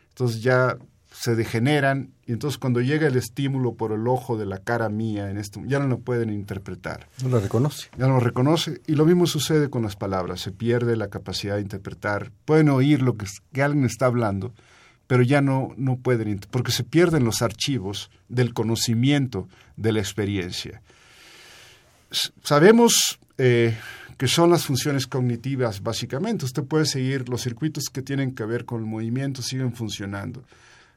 entonces 0.10 0.44
ya 0.44 0.78
se 1.14 1.36
degeneran 1.36 2.12
y 2.26 2.32
entonces 2.32 2.58
cuando 2.58 2.82
llega 2.82 3.08
el 3.08 3.16
estímulo 3.16 3.76
por 3.76 3.92
el 3.92 4.08
ojo 4.08 4.36
de 4.36 4.48
la 4.48 4.58
cara 4.58 4.90
mía 4.90 5.30
en 5.30 5.38
esto 5.38 5.62
ya 5.66 5.78
no 5.78 5.88
lo 5.88 6.00
pueden 6.00 6.32
interpretar. 6.32 7.08
No 7.22 7.30
lo 7.30 7.40
reconoce. 7.40 7.90
Ya 7.98 8.08
no 8.08 8.16
lo 8.16 8.20
reconoce 8.20 8.82
y 8.88 8.96
lo 8.96 9.06
mismo 9.06 9.28
sucede 9.28 9.70
con 9.70 9.84
las 9.84 9.96
palabras, 9.96 10.42
se 10.42 10.52
pierde 10.52 10.96
la 10.96 11.10
capacidad 11.10 11.56
de 11.56 11.62
interpretar. 11.62 12.32
Pueden 12.46 12.70
oír 12.70 13.04
lo 13.04 13.16
que, 13.16 13.28
alguien 13.62 13.86
está 13.86 14.08
hablando, 14.08 14.54
pero 15.06 15.22
ya 15.22 15.42
no 15.42 15.70
no 15.78 15.98
pueden 15.98 16.40
porque 16.50 16.72
se 16.72 16.84
pierden 16.84 17.26
los 17.26 17.44
archivos 17.44 18.10
del 18.28 18.56
conocimiento 18.56 19.48
de 19.78 19.92
la 19.92 20.00
experiencia. 20.00 20.82
Sabemos 22.44 23.20
eh, 23.38 23.78
que 24.18 24.28
son 24.28 24.50
las 24.50 24.66
funciones 24.66 25.06
cognitivas 25.06 25.84
básicamente. 25.84 26.46
Usted 26.46 26.64
puede 26.64 26.86
seguir 26.86 27.30
los 27.30 27.44
circuitos 27.44 27.86
que 27.94 28.02
tienen 28.02 28.34
que 28.34 28.46
ver 28.46 28.66
con 28.66 28.80
el 28.80 28.88
movimiento 28.88 29.44
siguen 29.44 29.76
funcionando 29.76 30.44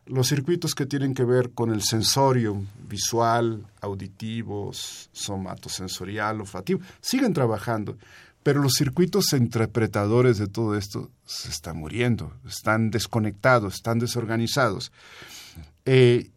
los 0.07 0.29
circuitos 0.29 0.75
que 0.75 0.87
tienen 0.87 1.15
que 1.15 1.25
ver 1.25 1.51
con 1.51 1.73
el 1.73 1.83
sensorio 1.83 2.63
visual, 2.89 3.67
auditivo, 3.81 4.71
somatosensorial, 4.73 6.41
olfativo, 6.41 6.81
siguen 7.01 7.33
trabajando, 7.33 7.99
pero 8.43 8.63
los 8.63 8.75
circuitos 8.75 9.33
interpretadores 9.33 10.39
de 10.39 10.47
todo 10.47 10.77
esto 10.77 11.11
se 11.25 11.49
están 11.49 11.79
muriendo, 11.79 12.33
están 12.47 12.91
desconectados, 12.91 13.75
están 13.75 13.99
desorganizados. 13.99 14.93
Eh, 15.85 16.31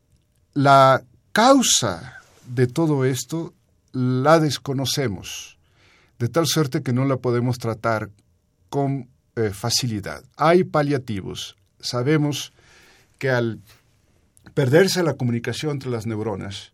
la 0.53 1.03
causa 1.31 2.21
de 2.47 2.65
todo 2.65 3.05
esto 3.05 3.53
la 3.91 4.39
desconocemos, 4.39 5.59
de 6.17 6.29
tal 6.29 6.47
suerte 6.47 6.81
que 6.81 6.93
no 6.93 7.05
la 7.05 7.17
podemos 7.17 7.59
tratar 7.59 8.09
con 8.69 9.07
eh, 9.35 9.51
facilidad. 9.51 10.23
Hay 10.35 10.63
paliativos, 10.63 11.55
sabemos 11.79 12.51
que 13.19 13.29
al 13.29 13.59
perderse 14.55 15.03
la 15.03 15.13
comunicación 15.13 15.73
entre 15.73 15.91
las 15.91 16.07
neuronas, 16.07 16.73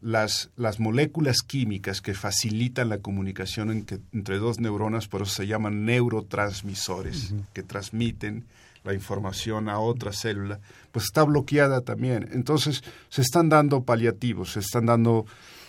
las, 0.00 0.50
las 0.56 0.80
moléculas 0.80 1.42
químicas 1.46 2.00
que 2.00 2.14
facilitan 2.14 2.88
la 2.88 2.98
comunicación 2.98 3.70
entre 3.70 4.38
dos 4.38 4.58
neuronas, 4.60 5.08
por 5.08 5.22
eso 5.22 5.34
se 5.34 5.46
llaman 5.46 5.84
neurotransmisores, 5.84 7.34
que 7.52 7.62
transmiten 7.62 8.46
la 8.82 8.94
información 8.94 9.68
a 9.68 9.78
otra 9.78 10.12
célula, 10.12 10.58
pues 10.90 11.04
está 11.04 11.22
bloqueada 11.24 11.82
también. 11.82 12.30
Entonces 12.32 12.82
se 13.10 13.20
están 13.20 13.50
dando 13.50 13.82
paliativos, 13.82 14.52
se 14.52 14.60
están 14.60 14.86
dando 14.86 15.26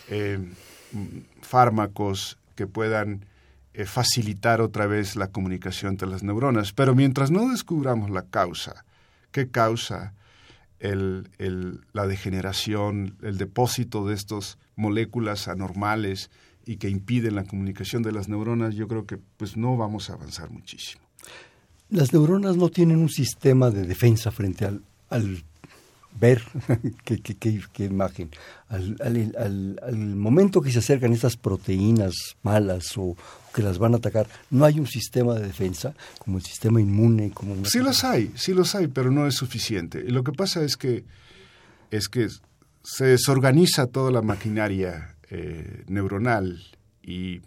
eh, 0.08 0.40
fármacos 1.42 2.38
que 2.56 2.68
puedan 2.68 3.26
eh, 3.74 3.86
facilitar 3.86 4.62
otra 4.62 4.86
vez 4.88 5.16
la 5.16 5.28
comunicación 5.28 5.92
entre 5.92 6.08
las 6.08 6.24
neuronas. 6.24 6.72
Pero 6.72 6.96
mientras 6.96 7.32
no 7.32 7.50
descubramos 7.50 8.10
la 8.10 8.24
causa, 8.24 8.86
qué 9.32 9.50
causa 9.50 10.14
la 10.80 12.08
degeneración, 12.08 13.18
el 13.22 13.38
depósito 13.38 14.08
de 14.08 14.16
estas 14.16 14.58
moléculas 14.76 15.48
anormales 15.48 16.32
y 16.66 16.78
que 16.78 16.90
impiden 16.90 17.36
la 17.36 17.44
comunicación 17.44 18.02
de 18.02 18.12
las 18.12 18.30
neuronas, 18.30 18.76
yo 18.76 18.88
creo 18.88 19.06
que 19.06 19.18
pues 19.38 19.58
no 19.58 19.78
vamos 19.78 20.10
a 20.10 20.14
avanzar 20.14 20.50
muchísimo. 20.50 21.04
Las 21.90 22.14
neuronas 22.14 22.56
no 22.58 22.70
tienen 22.70 22.98
un 22.98 23.10
sistema 23.10 23.70
de 23.70 23.86
defensa 23.86 24.32
frente 24.32 24.66
al 24.66 25.44
ver 26.20 26.44
qué, 27.06 27.20
qué, 27.22 27.36
qué, 27.74 27.86
imagen. 27.86 28.30
Al, 28.70 28.96
al, 29.02 29.80
al, 29.82 30.16
momento 30.16 30.62
que 30.62 30.72
se 30.72 30.80
acercan 30.80 31.14
estas 31.14 31.38
proteínas 31.38 32.14
malas 32.44 32.98
o 32.98 33.16
que 33.54 33.62
las 33.62 33.78
van 33.78 33.94
a 33.94 33.98
atacar, 33.98 34.28
no 34.50 34.66
hay 34.66 34.80
un 34.80 34.88
sistema 34.88 35.36
de 35.36 35.48
defensa 35.48 35.94
como 36.20 36.38
el 36.38 36.44
sistema 36.44 36.80
inmune. 36.80 37.32
Como 37.32 37.66
sí 37.66 37.80
los 37.80 38.04
hay, 38.04 38.32
sí 38.36 38.54
los 38.54 38.76
hay, 38.76 38.88
pero 38.88 39.12
no 39.12 39.28
es 39.28 39.36
suficiente. 39.36 40.04
Y 40.06 40.12
lo 40.12 40.24
que 40.24 40.32
pasa 40.32 40.64
es 40.64 40.78
que, 40.78 41.04
es 41.90 42.08
que 42.08 42.28
se 42.84 43.06
desorganiza 43.06 43.88
toda 43.88 44.12
la 44.12 44.22
maquinaria 44.22 45.16
eh, 45.30 45.84
neuronal 45.88 46.64
y, 47.04 47.42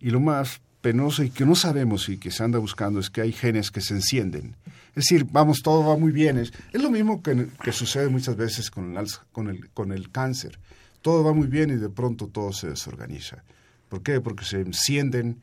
y 0.00 0.10
lo 0.10 0.20
más 0.20 0.60
penoso 0.80 1.22
y 1.22 1.30
que 1.30 1.44
no 1.44 1.54
sabemos 1.54 2.08
y 2.08 2.18
que 2.18 2.30
se 2.30 2.44
anda 2.44 2.58
buscando 2.58 3.00
es 3.00 3.10
que 3.10 3.20
hay 3.20 3.32
genes 3.32 3.70
que 3.70 3.80
se 3.80 3.94
encienden. 3.94 4.56
Es 4.90 5.04
decir, 5.04 5.26
vamos, 5.30 5.60
todo 5.62 5.86
va 5.86 5.96
muy 5.96 6.12
bien. 6.12 6.38
Es, 6.38 6.52
es 6.72 6.82
lo 6.82 6.90
mismo 6.90 7.22
que, 7.22 7.48
que, 7.62 7.72
sucede 7.72 8.08
muchas 8.08 8.36
veces 8.36 8.70
con 8.70 8.96
el, 8.96 9.06
con, 9.32 9.48
el, 9.48 9.68
con 9.70 9.92
el 9.92 10.10
cáncer. 10.10 10.58
Todo 11.02 11.24
va 11.24 11.32
muy 11.32 11.46
bien 11.46 11.70
y 11.70 11.76
de 11.76 11.88
pronto 11.88 12.26
todo 12.28 12.52
se 12.52 12.68
desorganiza. 12.68 13.44
¿Por 13.88 14.02
qué? 14.02 14.20
Porque 14.20 14.44
se 14.44 14.60
encienden 14.60 15.40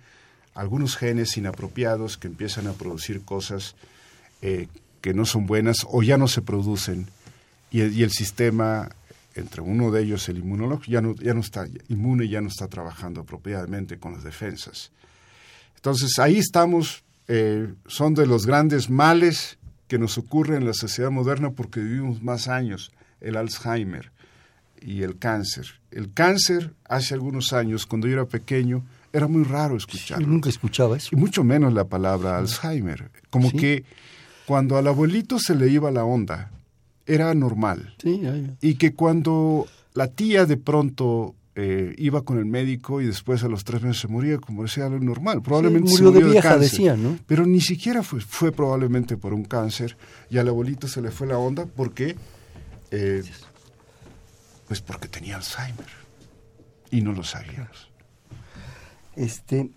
algunos 0.53 0.95
genes 0.95 1.35
inapropiados 1.37 2.17
que 2.17 2.27
empiezan 2.27 2.67
a 2.67 2.73
producir 2.73 3.23
cosas 3.23 3.75
eh, 4.41 4.67
que 5.01 5.13
no 5.13 5.25
son 5.25 5.45
buenas 5.45 5.85
o 5.89 6.01
ya 6.01 6.17
no 6.17 6.27
se 6.27 6.41
producen 6.41 7.07
y, 7.71 7.81
y, 7.81 8.03
el 8.03 8.11
sistema, 8.11 8.89
entre 9.33 9.61
uno 9.61 9.91
de 9.91 10.01
ellos 10.01 10.29
el 10.29 10.37
inmunólogo, 10.37 10.83
ya 10.87 11.01
no, 11.01 11.15
ya 11.15 11.33
no 11.33 11.41
está 11.41 11.67
inmune, 11.89 12.27
ya 12.27 12.41
no 12.41 12.47
está 12.47 12.67
trabajando 12.67 13.21
apropiadamente 13.21 13.97
con 13.97 14.13
las 14.13 14.23
defensas. 14.23 14.91
Entonces 15.75 16.19
ahí 16.19 16.37
estamos, 16.37 17.03
eh, 17.27 17.73
son 17.87 18.13
de 18.13 18.25
los 18.25 18.45
grandes 18.45 18.89
males 18.89 19.57
que 19.87 19.99
nos 19.99 20.17
ocurren 20.17 20.61
en 20.61 20.65
la 20.65 20.73
sociedad 20.73 21.11
moderna 21.11 21.51
porque 21.51 21.79
vivimos 21.79 22.21
más 22.21 22.47
años, 22.47 22.91
el 23.21 23.37
Alzheimer 23.37 24.11
y 24.81 25.03
el 25.03 25.17
cáncer. 25.17 25.67
El 25.91 26.11
cáncer 26.13 26.73
hace 26.87 27.13
algunos 27.13 27.53
años, 27.53 27.85
cuando 27.85 28.07
yo 28.07 28.13
era 28.13 28.25
pequeño, 28.25 28.83
era 29.13 29.27
muy 29.27 29.43
raro 29.43 29.77
escucharlo. 29.77 30.25
Yo 30.25 30.31
nunca 30.31 30.49
escuchaba 30.49 30.97
eso. 30.97 31.09
Y 31.11 31.15
mucho 31.15 31.43
menos 31.43 31.73
la 31.73 31.85
palabra 31.85 32.37
Alzheimer. 32.37 33.11
Como 33.29 33.51
que 33.51 33.85
cuando 34.45 34.77
al 34.77 34.87
abuelito 34.87 35.39
se 35.39 35.55
le 35.55 35.69
iba 35.69 35.89
la 35.91 36.03
onda, 36.03 36.51
era 37.05 37.33
normal. 37.33 37.95
Sí, 38.01 38.21
Y 38.61 38.75
que 38.75 38.93
cuando 38.93 39.67
la 39.93 40.07
tía 40.07 40.45
de 40.45 40.57
pronto 40.57 41.35
eh, 41.57 41.95
iba 41.97 42.21
con 42.23 42.37
el 42.37 42.45
médico 42.45 42.99
y 43.01 43.05
después 43.05 43.41
a 43.43 43.47
los 43.47 43.63
tres 43.63 43.81
meses 43.81 44.01
se 44.01 44.07
moría, 44.09 44.37
como 44.39 44.63
decía 44.63 44.89
lo 44.89 44.99
normal. 44.99 45.41
Probablemente 45.41 45.89
murió, 45.89 45.97
se 45.97 46.03
murió 46.03 46.25
de 46.25 46.31
vieja, 46.33 46.49
cáncer, 46.49 46.69
decía, 46.69 46.97
¿no? 46.97 47.17
Pero 47.25 47.45
ni 47.45 47.61
siquiera 47.61 48.03
fue, 48.03 48.19
fue 48.19 48.51
probablemente 48.51 49.15
por 49.15 49.33
un 49.33 49.45
cáncer 49.45 49.97
y 50.29 50.37
al 50.37 50.49
abuelito 50.49 50.89
se 50.89 51.01
le 51.01 51.11
fue 51.11 51.27
la 51.27 51.37
onda 51.37 51.65
porque, 51.65 52.17
eh, 52.91 53.23
pues 54.67 54.81
porque 54.81 55.07
tenía 55.07 55.37
Alzheimer 55.37 55.87
y 56.91 57.01
no 57.01 57.13
lo 57.13 57.23
sabíamos. 57.23 57.89
Este, 59.15 59.69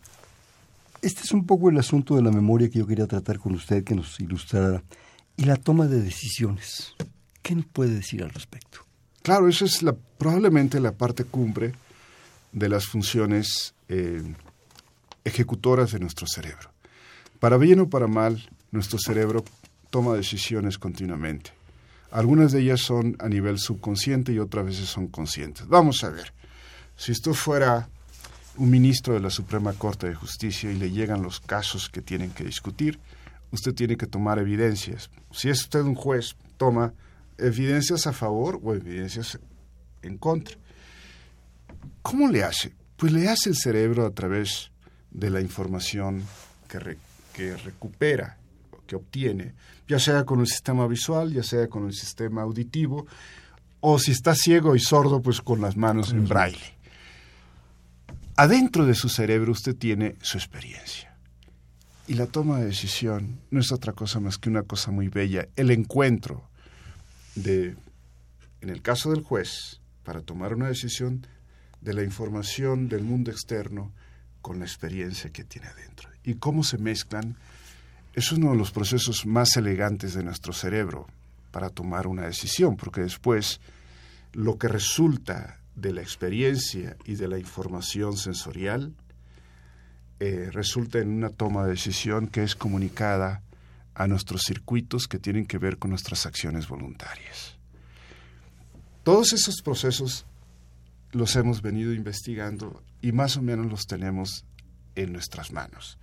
este 1.00 1.22
es 1.22 1.30
un 1.30 1.46
poco 1.46 1.70
el 1.70 1.78
asunto 1.78 2.16
de 2.16 2.22
la 2.22 2.32
memoria 2.32 2.68
que 2.68 2.80
yo 2.80 2.88
quería 2.88 3.06
tratar 3.06 3.38
con 3.38 3.54
usted, 3.54 3.84
que 3.84 3.94
nos 3.94 4.18
ilustrara, 4.18 4.82
y 5.36 5.44
la 5.44 5.54
toma 5.54 5.86
de 5.86 6.02
decisiones. 6.02 6.94
¿Qué 7.40 7.54
nos 7.54 7.66
puede 7.66 7.94
decir 7.94 8.24
al 8.24 8.30
respecto? 8.30 8.87
Claro, 9.28 9.46
esa 9.46 9.66
es 9.66 9.84
probablemente 10.16 10.80
la 10.80 10.92
parte 10.92 11.22
cumbre 11.22 11.74
de 12.50 12.66
las 12.70 12.86
funciones 12.86 13.74
eh, 13.90 14.22
ejecutoras 15.22 15.92
de 15.92 15.98
nuestro 15.98 16.26
cerebro. 16.26 16.70
Para 17.38 17.58
bien 17.58 17.80
o 17.80 17.90
para 17.90 18.06
mal, 18.06 18.48
nuestro 18.70 18.98
cerebro 18.98 19.44
toma 19.90 20.14
decisiones 20.14 20.78
continuamente. 20.78 21.50
Algunas 22.10 22.52
de 22.52 22.62
ellas 22.62 22.80
son 22.80 23.16
a 23.18 23.28
nivel 23.28 23.58
subconsciente 23.58 24.32
y 24.32 24.38
otras 24.38 24.64
veces 24.64 24.88
son 24.88 25.08
conscientes. 25.08 25.68
Vamos 25.68 26.04
a 26.04 26.08
ver, 26.08 26.32
si 26.96 27.12
esto 27.12 27.34
fuera 27.34 27.90
un 28.56 28.70
ministro 28.70 29.12
de 29.12 29.20
la 29.20 29.28
Suprema 29.28 29.74
Corte 29.74 30.08
de 30.08 30.14
Justicia 30.14 30.72
y 30.72 30.78
le 30.78 30.90
llegan 30.90 31.20
los 31.20 31.40
casos 31.40 31.90
que 31.90 32.00
tienen 32.00 32.30
que 32.30 32.44
discutir, 32.44 32.98
usted 33.52 33.74
tiene 33.74 33.98
que 33.98 34.06
tomar 34.06 34.38
evidencias. 34.38 35.10
Si 35.32 35.50
es 35.50 35.60
usted 35.60 35.82
un 35.82 35.96
juez, 35.96 36.34
toma 36.56 36.94
evidencias 37.38 38.06
a 38.06 38.12
favor 38.12 38.60
o 38.62 38.74
evidencias 38.74 39.38
en 40.02 40.18
contra. 40.18 40.56
¿Cómo 42.02 42.28
le 42.28 42.42
hace? 42.42 42.74
Pues 42.96 43.12
le 43.12 43.28
hace 43.28 43.50
el 43.50 43.56
cerebro 43.56 44.04
a 44.06 44.10
través 44.10 44.70
de 45.10 45.30
la 45.30 45.40
información 45.40 46.22
que, 46.68 46.98
que 47.32 47.56
recupera, 47.56 48.36
que 48.86 48.96
obtiene, 48.96 49.54
ya 49.86 49.98
sea 49.98 50.24
con 50.24 50.40
el 50.40 50.46
sistema 50.46 50.86
visual, 50.86 51.32
ya 51.32 51.42
sea 51.42 51.68
con 51.68 51.86
el 51.86 51.94
sistema 51.94 52.42
auditivo, 52.42 53.06
o 53.80 53.98
si 53.98 54.12
está 54.12 54.34
ciego 54.34 54.74
y 54.74 54.80
sordo, 54.80 55.22
pues 55.22 55.40
con 55.40 55.60
las 55.60 55.76
manos 55.76 56.10
en 56.10 56.26
braille. 56.26 56.74
Adentro 58.36 58.86
de 58.86 58.94
su 58.94 59.08
cerebro 59.08 59.52
usted 59.52 59.76
tiene 59.76 60.16
su 60.20 60.38
experiencia. 60.38 61.16
Y 62.06 62.14
la 62.14 62.26
toma 62.26 62.58
de 62.58 62.66
decisión 62.66 63.40
no 63.50 63.60
es 63.60 63.70
otra 63.70 63.92
cosa 63.92 64.18
más 64.18 64.38
que 64.38 64.48
una 64.48 64.62
cosa 64.62 64.90
muy 64.90 65.08
bella, 65.08 65.48
el 65.56 65.70
encuentro 65.70 66.47
de, 67.42 67.76
en 68.60 68.70
el 68.70 68.82
caso 68.82 69.10
del 69.10 69.22
juez, 69.22 69.80
para 70.04 70.20
tomar 70.20 70.54
una 70.54 70.68
decisión 70.68 71.26
de 71.80 71.94
la 71.94 72.02
información 72.02 72.88
del 72.88 73.04
mundo 73.04 73.30
externo 73.30 73.92
con 74.42 74.58
la 74.58 74.64
experiencia 74.64 75.30
que 75.30 75.44
tiene 75.44 75.68
adentro. 75.68 76.10
Y 76.24 76.34
cómo 76.34 76.64
se 76.64 76.78
mezclan 76.78 77.36
es 78.14 78.32
uno 78.32 78.50
de 78.50 78.56
los 78.56 78.70
procesos 78.70 79.26
más 79.26 79.56
elegantes 79.56 80.14
de 80.14 80.24
nuestro 80.24 80.52
cerebro 80.52 81.06
para 81.50 81.70
tomar 81.70 82.06
una 82.06 82.26
decisión, 82.26 82.76
porque 82.76 83.02
después 83.02 83.60
lo 84.32 84.58
que 84.58 84.68
resulta 84.68 85.60
de 85.76 85.92
la 85.92 86.02
experiencia 86.02 86.96
y 87.04 87.14
de 87.14 87.28
la 87.28 87.38
información 87.38 88.16
sensorial 88.16 88.94
eh, 90.20 90.50
resulta 90.52 90.98
en 90.98 91.10
una 91.10 91.30
toma 91.30 91.64
de 91.64 91.70
decisión 91.70 92.26
que 92.26 92.42
es 92.42 92.56
comunicada 92.56 93.42
a 93.98 94.06
nuestros 94.06 94.42
circuitos 94.46 95.08
que 95.08 95.18
tienen 95.18 95.44
que 95.44 95.58
ver 95.58 95.76
con 95.76 95.90
nuestras 95.90 96.24
acciones 96.24 96.68
voluntarias. 96.68 97.58
Todos 99.02 99.32
esos 99.32 99.60
procesos 99.60 100.24
los 101.10 101.34
hemos 101.34 101.62
venido 101.62 101.92
investigando 101.92 102.84
y 103.02 103.10
más 103.10 103.36
o 103.36 103.42
menos 103.42 103.66
los 103.66 103.86
tenemos 103.86 104.44
en 104.94 105.12
nuestras 105.12 105.52
manos. 105.52 105.98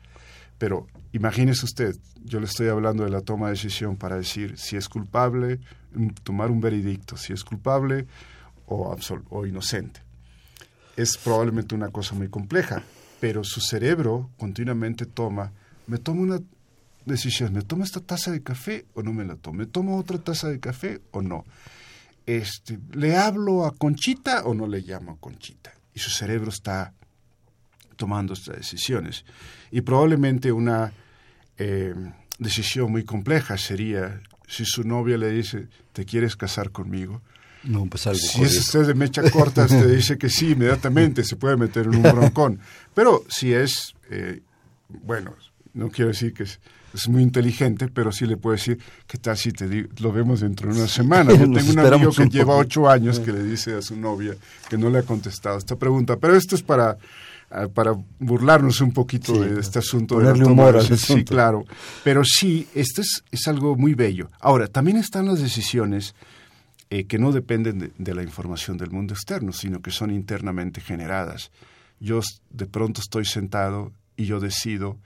Pero 0.58 0.88
imagínese 1.14 1.66
usted, 1.66 1.96
yo 2.22 2.42
le 2.42 2.48
estoy 2.48 2.68
hablando 2.68 3.06
de 3.06 3.12
la 3.12 3.22
toma 3.22 3.48
de 3.48 3.54
decisión 3.54 3.96
para 3.96 4.18
decir 4.18 4.58
si 4.58 4.76
es 4.76 4.90
culpable, 4.90 5.62
mm, 5.94 6.10
tomar 6.24 6.52
un 6.52 6.60
veredicto, 6.60 7.16
si 7.16 7.32
es 7.32 7.46
culpable 7.46 8.08
o, 8.66 8.94
o 9.30 9.46
inocente. 9.46 10.02
Es 10.98 11.18
probablemente 11.18 11.76
una 11.76 11.92
cosa 11.92 12.14
muy 12.14 12.28
compleja, 12.28 12.84
pero 13.22 13.46
su 13.46 13.62
cerebro 13.62 14.32
continuamente 14.38 15.06
toma, 15.06 15.54
me 15.88 15.98
tomo 15.98 16.24
una 16.24 16.42
decisión, 17.06 17.54
¿me 17.54 17.62
tomo 17.62 17.84
esta 17.84 18.02
taza 18.02 18.32
de 18.32 18.42
café 18.42 18.86
o 18.94 19.04
no 19.04 19.14
me 19.14 19.26
la 19.26 19.36
tomo? 19.36 19.60
¿Me 19.60 19.66
tomo 19.66 19.98
otra 19.98 20.18
taza 20.18 20.50
de 20.50 20.60
café 20.60 21.02
o 21.12 21.22
no? 21.22 21.46
Este, 22.26 22.80
¿Le 22.94 23.16
hablo 23.16 23.66
a 23.66 23.76
Conchita 23.76 24.44
o 24.46 24.54
no 24.54 24.68
le 24.68 24.82
llamo 24.82 25.14
a 25.14 25.18
Conchita? 25.18 25.74
Y 25.94 26.00
su 26.00 26.10
cerebro 26.10 26.50
está 26.50 26.94
tomando 27.96 28.34
estas 28.34 28.58
decisiones. 28.58 29.26
Y 29.72 29.82
probablemente 29.82 30.52
una 30.52 30.92
eh, 31.58 31.94
decisión 32.40 32.92
muy 32.92 33.04
compleja 33.04 33.58
sería 33.58 34.22
si 34.48 34.66
su 34.66 34.84
novia 34.84 35.18
le 35.18 35.32
dice, 35.32 35.68
¿te 35.94 36.06
quieres 36.06 36.36
casar 36.36 36.72
conmigo? 36.72 37.22
No, 37.64 37.86
pues 37.88 38.06
algo 38.06 38.20
si 38.20 38.44
es 38.44 38.58
usted 38.58 38.86
de 38.86 38.94
mecha 38.94 39.30
corta, 39.32 39.66
usted 39.66 39.96
dice 39.96 40.18
que 40.18 40.30
sí, 40.30 40.52
inmediatamente 40.52 41.24
se 41.24 41.36
puede 41.36 41.58
meter 41.58 41.86
en 41.86 41.96
un 41.96 42.04
broncón. 42.04 42.60
Pero 42.94 43.24
si 43.28 43.54
es, 43.54 43.96
eh, 44.10 44.42
bueno, 44.90 45.36
no 45.74 45.90
quiero 45.90 46.10
decir 46.10 46.34
que 46.34 46.44
es, 46.44 46.60
muy 47.08 47.24
inteligente, 47.24 47.88
pero 47.88 48.12
sí 48.12 48.26
le 48.26 48.38
puedo 48.38 48.56
decir, 48.56 48.80
¿qué 49.08 49.18
tal 49.18 49.38
si 49.38 49.52
te 49.52 49.90
lo 50.00 50.12
vemos 50.12 50.42
dentro 50.42 50.72
de 50.72 50.80
una 50.80 50.88
semana? 50.88 51.32
Yo 51.32 51.40
tengo 51.52 51.72
un 51.72 51.80
amigo 51.80 52.12
que 52.12 52.30
lleva 52.30 52.56
ocho 52.56 52.90
años 52.90 53.20
que 53.20 53.32
le 53.32 53.44
dice 53.44 53.76
a 53.76 53.82
su 53.82 53.96
novia 53.96 54.36
que 54.70 54.78
no 54.78 54.90
le 54.90 55.00
ha 55.00 55.04
contestado 55.04 55.58
esta 55.58 55.76
pregunta, 55.76 56.18
pero 56.18 56.36
esto 56.36 56.56
es 56.56 56.62
para 56.62 56.98
Ah, 57.52 57.68
para 57.68 57.94
burlarnos 58.20 58.82
un 58.82 58.92
poquito 58.92 59.40
de 59.40 59.60
este 59.60 59.80
asunto. 59.80 60.20
de 60.20 60.44
humor 60.44 60.84
Sí, 60.98 61.24
claro. 61.24 61.64
Pero 62.04 62.24
sí, 62.26 62.68
esto 62.74 63.02
es, 63.02 63.24
es, 63.32 63.48
algo 63.48 63.76
muy 63.76 63.94
bello. 63.94 64.30
Ahora, 64.40 64.68
también 64.68 64.98
están 64.98 65.28
las 65.28 65.40
decisiones 65.40 66.16
eh, 66.90 67.06
que 67.06 67.20
no 67.20 67.32
dependen 67.32 67.94
de, 67.96 68.16
la 68.16 68.24
información 68.24 68.78
del 68.78 68.90
mundo 68.90 69.14
externo, 69.14 69.54
sino 69.54 69.82
que 69.82 69.92
son 69.92 70.10
internamente 70.10 70.82
generadas. 70.82 71.52
Yo 72.00 72.20
de 72.50 72.66
pronto 72.66 73.00
estoy 73.00 73.26
sentado 73.26 73.94
y 74.18 74.26
yo 74.26 74.40
decido 74.40 74.98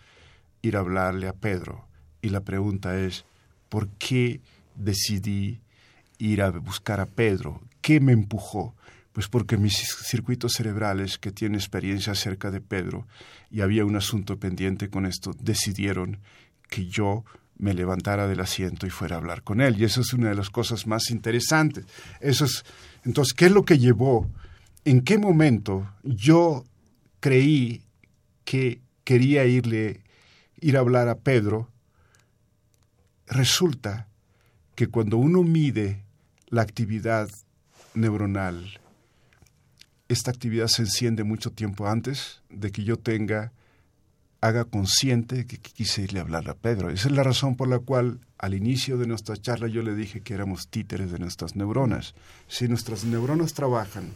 ir 0.61 0.77
a 0.77 0.79
hablarle 0.79 1.27
a 1.27 1.33
Pedro. 1.33 1.87
Y 2.21 2.29
la 2.29 2.41
pregunta 2.41 2.99
es, 2.99 3.25
¿por 3.69 3.87
qué 3.89 4.41
decidí 4.75 5.61
ir 6.17 6.41
a 6.41 6.51
buscar 6.51 6.99
a 6.99 7.05
Pedro? 7.05 7.61
¿Qué 7.81 7.99
me 7.99 8.11
empujó? 8.11 8.75
Pues 9.13 9.27
porque 9.27 9.57
mis 9.57 9.75
circuitos 9.75 10.53
cerebrales, 10.53 11.17
que 11.17 11.31
tienen 11.31 11.59
experiencia 11.59 12.13
acerca 12.13 12.51
de 12.51 12.61
Pedro, 12.61 13.07
y 13.49 13.61
había 13.61 13.85
un 13.85 13.95
asunto 13.95 14.37
pendiente 14.37 14.89
con 14.89 15.05
esto, 15.05 15.31
decidieron 15.39 16.19
que 16.69 16.85
yo 16.85 17.23
me 17.57 17.73
levantara 17.73 18.27
del 18.27 18.39
asiento 18.39 18.87
y 18.87 18.89
fuera 18.89 19.15
a 19.15 19.19
hablar 19.19 19.43
con 19.43 19.61
él. 19.61 19.79
Y 19.79 19.83
eso 19.83 20.01
es 20.01 20.13
una 20.13 20.29
de 20.29 20.35
las 20.35 20.49
cosas 20.49 20.87
más 20.87 21.09
interesantes. 21.11 21.85
Eso 22.21 22.45
es, 22.45 22.63
entonces, 23.03 23.33
¿qué 23.33 23.47
es 23.47 23.51
lo 23.51 23.65
que 23.65 23.77
llevó? 23.77 24.29
¿En 24.85 25.01
qué 25.01 25.17
momento 25.17 25.91
yo 26.03 26.63
creí 27.19 27.83
que 28.45 28.81
quería 29.03 29.45
irle, 29.45 30.01
ir 30.61 30.77
a 30.77 30.81
hablar 30.81 31.07
a 31.07 31.19
Pedro? 31.19 31.69
Resulta 33.27 34.07
que 34.75 34.87
cuando 34.87 35.17
uno 35.17 35.43
mide 35.43 36.03
la 36.47 36.61
actividad 36.61 37.29
neuronal 37.93 38.79
esta 40.09 40.31
actividad 40.31 40.67
se 40.67 40.81
enciende 40.81 41.23
mucho 41.23 41.51
tiempo 41.51 41.87
antes 41.87 42.41
de 42.49 42.71
que 42.71 42.83
yo 42.83 42.97
tenga, 42.97 43.53
haga 44.41 44.65
consciente 44.65 45.45
que 45.45 45.59
quise 45.59 46.01
irle 46.01 46.19
a 46.19 46.23
hablar 46.23 46.49
a 46.49 46.55
Pedro. 46.55 46.89
Esa 46.89 47.09
es 47.09 47.15
la 47.15 47.23
razón 47.23 47.55
por 47.55 47.67
la 47.67 47.77
cual 47.77 48.19
al 48.39 48.55
inicio 48.55 48.97
de 48.97 49.05
nuestra 49.05 49.37
charla 49.37 49.67
yo 49.67 49.83
le 49.83 49.93
dije 49.93 50.21
que 50.21 50.33
éramos 50.33 50.67
títeres 50.67 51.11
de 51.11 51.19
nuestras 51.19 51.55
neuronas. 51.55 52.15
Si 52.47 52.67
nuestras 52.67 53.03
neuronas 53.03 53.53
trabajan, 53.53 54.11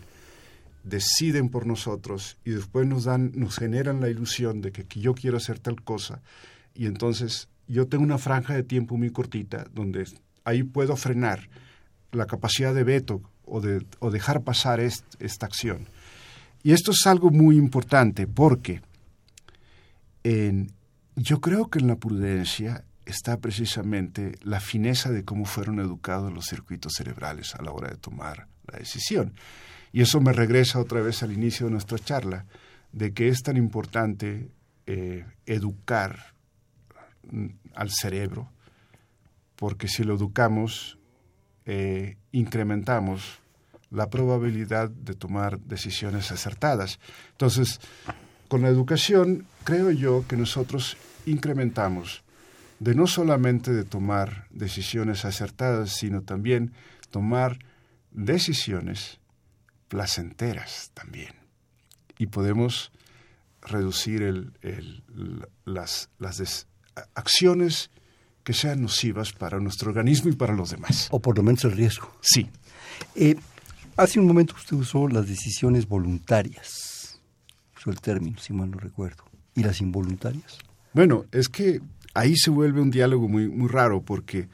deciden 0.83 1.49
por 1.49 1.65
nosotros 1.65 2.37
y 2.45 2.51
después 2.51 2.85
nos 2.85 3.05
dan, 3.05 3.31
nos 3.35 3.57
generan 3.57 4.01
la 4.01 4.09
ilusión 4.09 4.61
de 4.61 4.71
que, 4.71 4.85
yo 4.99 5.13
quiero 5.13 5.37
hacer 5.37 5.59
tal 5.59 5.81
cosa, 5.81 6.21
y 6.75 6.85
entonces 6.85 7.47
yo 7.67 7.87
tengo 7.87 8.03
una 8.03 8.17
franja 8.17 8.53
de 8.53 8.63
tiempo 8.63 8.97
muy 8.97 9.09
cortita 9.09 9.65
donde 9.73 10.05
ahí 10.43 10.63
puedo 10.63 10.95
frenar 10.95 11.49
la 12.11 12.27
capacidad 12.27 12.73
de 12.73 12.83
veto 12.83 13.21
o, 13.45 13.61
de, 13.61 13.85
o 13.99 14.11
dejar 14.11 14.43
pasar 14.43 14.79
esta 14.79 15.45
acción. 15.45 15.87
Y 16.61 16.71
esto 16.71 16.91
es 16.91 17.05
algo 17.07 17.29
muy 17.29 17.57
importante 17.57 18.27
porque 18.27 18.81
en, 20.23 20.71
yo 21.15 21.41
creo 21.41 21.69
que 21.69 21.79
en 21.79 21.87
la 21.87 21.95
prudencia 21.95 22.83
está 23.05 23.37
precisamente 23.37 24.37
la 24.43 24.59
fineza 24.59 25.11
de 25.11 25.25
cómo 25.25 25.45
fueron 25.45 25.79
educados 25.79 26.33
los 26.33 26.45
circuitos 26.45 26.93
cerebrales 26.93 27.55
a 27.55 27.61
la 27.61 27.71
hora 27.71 27.89
de 27.89 27.97
tomar 27.97 28.47
la 28.71 28.79
decisión. 28.79 29.33
Y 29.93 30.01
eso 30.01 30.19
me 30.19 30.33
regresa 30.33 30.79
otra 30.79 31.01
vez 31.01 31.23
al 31.23 31.31
inicio 31.31 31.67
de 31.67 31.71
nuestra 31.71 31.99
charla, 31.99 32.45
de 32.91 33.13
que 33.13 33.29
es 33.29 33.43
tan 33.43 33.55
importante 33.55 34.49
eh, 34.85 35.25
educar 35.45 36.33
al 37.73 37.89
cerebro, 37.89 38.51
porque 39.55 39.87
si 39.87 40.03
lo 40.03 40.15
educamos 40.15 40.97
eh, 41.65 42.17
incrementamos 42.33 43.39
la 43.89 44.09
probabilidad 44.09 44.89
de 44.89 45.13
tomar 45.13 45.59
decisiones 45.59 46.31
acertadas. 46.31 46.99
Entonces, 47.31 47.79
con 48.47 48.63
la 48.63 48.67
educación, 48.67 49.45
creo 49.63 49.91
yo 49.91 50.25
que 50.27 50.35
nosotros 50.35 50.97
incrementamos 51.25 52.23
de 52.79 52.95
no 52.95 53.07
solamente 53.07 53.71
de 53.71 53.85
tomar 53.85 54.47
decisiones 54.49 55.23
acertadas, 55.23 55.91
sino 55.91 56.23
también 56.23 56.73
tomar 57.11 57.59
decisiones 58.11 59.19
placenteras 59.93 60.89
también. 60.95 61.35
Y 62.17 62.25
podemos 62.25 62.91
reducir 63.61 64.23
el, 64.23 64.51
las, 65.65 66.09
las 66.17 66.65
acciones 67.13 67.91
que 68.43 68.53
sean 68.53 68.81
nocivas 68.81 69.33
para 69.33 69.59
nuestro 69.59 69.89
organismo 69.91 70.31
y 70.31 70.35
para 70.35 70.55
los 70.55 70.71
demás. 70.71 71.09
O 71.11 71.19
por 71.19 71.37
lo 71.37 71.43
menos 71.43 71.63
el 71.65 71.73
riesgo. 71.73 72.11
Sí. 72.21 72.49
Eh, 73.13 73.35
hace 73.95 74.19
un 74.19 74.25
momento 74.25 74.55
usted 74.55 74.75
usó 74.75 75.07
las 75.07 75.27
decisiones 75.27 75.87
voluntarias. 75.87 77.19
usó 77.77 77.91
el 77.91 78.01
término, 78.01 78.39
si 78.39 78.51
mal 78.51 78.71
no 78.71 78.79
recuerdo. 78.79 79.23
¿Y 79.53 79.61
las 79.61 79.79
involuntarias? 79.79 80.57
Bueno, 80.93 81.25
es 81.31 81.49
que 81.49 81.81
ahí 82.15 82.35
se 82.35 82.49
vuelve 82.49 82.81
un 82.81 82.89
diálogo 82.89 83.29
muy, 83.29 83.47
muy 83.47 83.67
raro 83.67 84.01
porque 84.01 84.47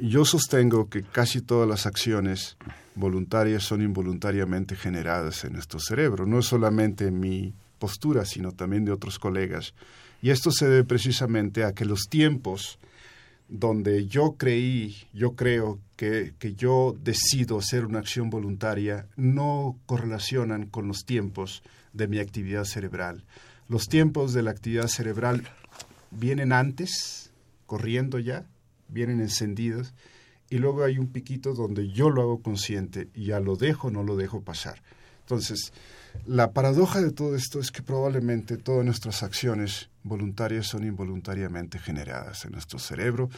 yo 0.00 0.24
sostengo 0.24 0.88
que 0.88 1.02
casi 1.02 1.40
todas 1.40 1.68
las 1.68 1.86
acciones 1.86 2.56
voluntarias 2.94 3.64
son 3.64 3.82
involuntariamente 3.82 4.76
generadas 4.76 5.44
en 5.44 5.54
nuestro 5.54 5.78
cerebro. 5.78 6.26
No 6.26 6.42
solamente 6.42 7.10
mi 7.10 7.54
postura, 7.78 8.24
sino 8.24 8.52
también 8.52 8.84
de 8.84 8.92
otros 8.92 9.18
colegas. 9.18 9.74
Y 10.22 10.30
esto 10.30 10.50
se 10.50 10.68
debe 10.68 10.84
precisamente 10.84 11.64
a 11.64 11.72
que 11.72 11.84
los 11.84 12.08
tiempos 12.08 12.78
donde 13.48 14.06
yo 14.06 14.36
creí, 14.38 14.96
yo 15.12 15.34
creo 15.34 15.80
que, 15.96 16.34
que, 16.38 16.54
yo 16.54 16.94
decido 17.02 17.58
hacer 17.58 17.84
una 17.84 17.98
acción 17.98 18.30
voluntaria 18.30 19.06
no 19.16 19.76
correlacionan 19.86 20.66
con 20.66 20.86
los 20.86 21.04
tiempos 21.04 21.62
de 21.92 22.06
mi 22.06 22.20
actividad 22.20 22.64
cerebral. 22.64 23.24
Los 23.68 23.86
tiempos 23.86 24.34
de 24.34 24.42
la 24.42 24.52
actividad 24.52 24.86
cerebral 24.86 25.48
vienen 26.12 26.52
antes, 26.52 27.32
corriendo 27.66 28.20
ya, 28.20 28.46
vienen 28.90 29.20
encendidos, 29.20 29.94
y 30.48 30.58
luego 30.58 30.84
hay 30.84 30.98
un 30.98 31.06
piquito 31.06 31.54
donde 31.54 31.88
yo 31.88 32.10
lo 32.10 32.22
hago 32.22 32.42
consciente 32.42 33.08
y 33.14 33.26
ya 33.26 33.40
lo 33.40 33.56
dejo, 33.56 33.90
no 33.90 34.02
lo 34.02 34.16
dejo 34.16 34.42
pasar. 34.42 34.82
Entonces, 35.20 35.72
la 36.26 36.52
paradoja 36.52 37.00
de 37.00 37.12
todo 37.12 37.36
esto 37.36 37.60
es 37.60 37.70
que 37.70 37.82
probablemente 37.82 38.56
todas 38.56 38.84
nuestras 38.84 39.22
acciones 39.22 39.88
voluntarias 40.02 40.66
son 40.66 40.84
involuntariamente 40.84 41.78
generadas 41.78 42.44
en 42.44 42.52
nuestro 42.52 42.80
cerebro 42.80 43.30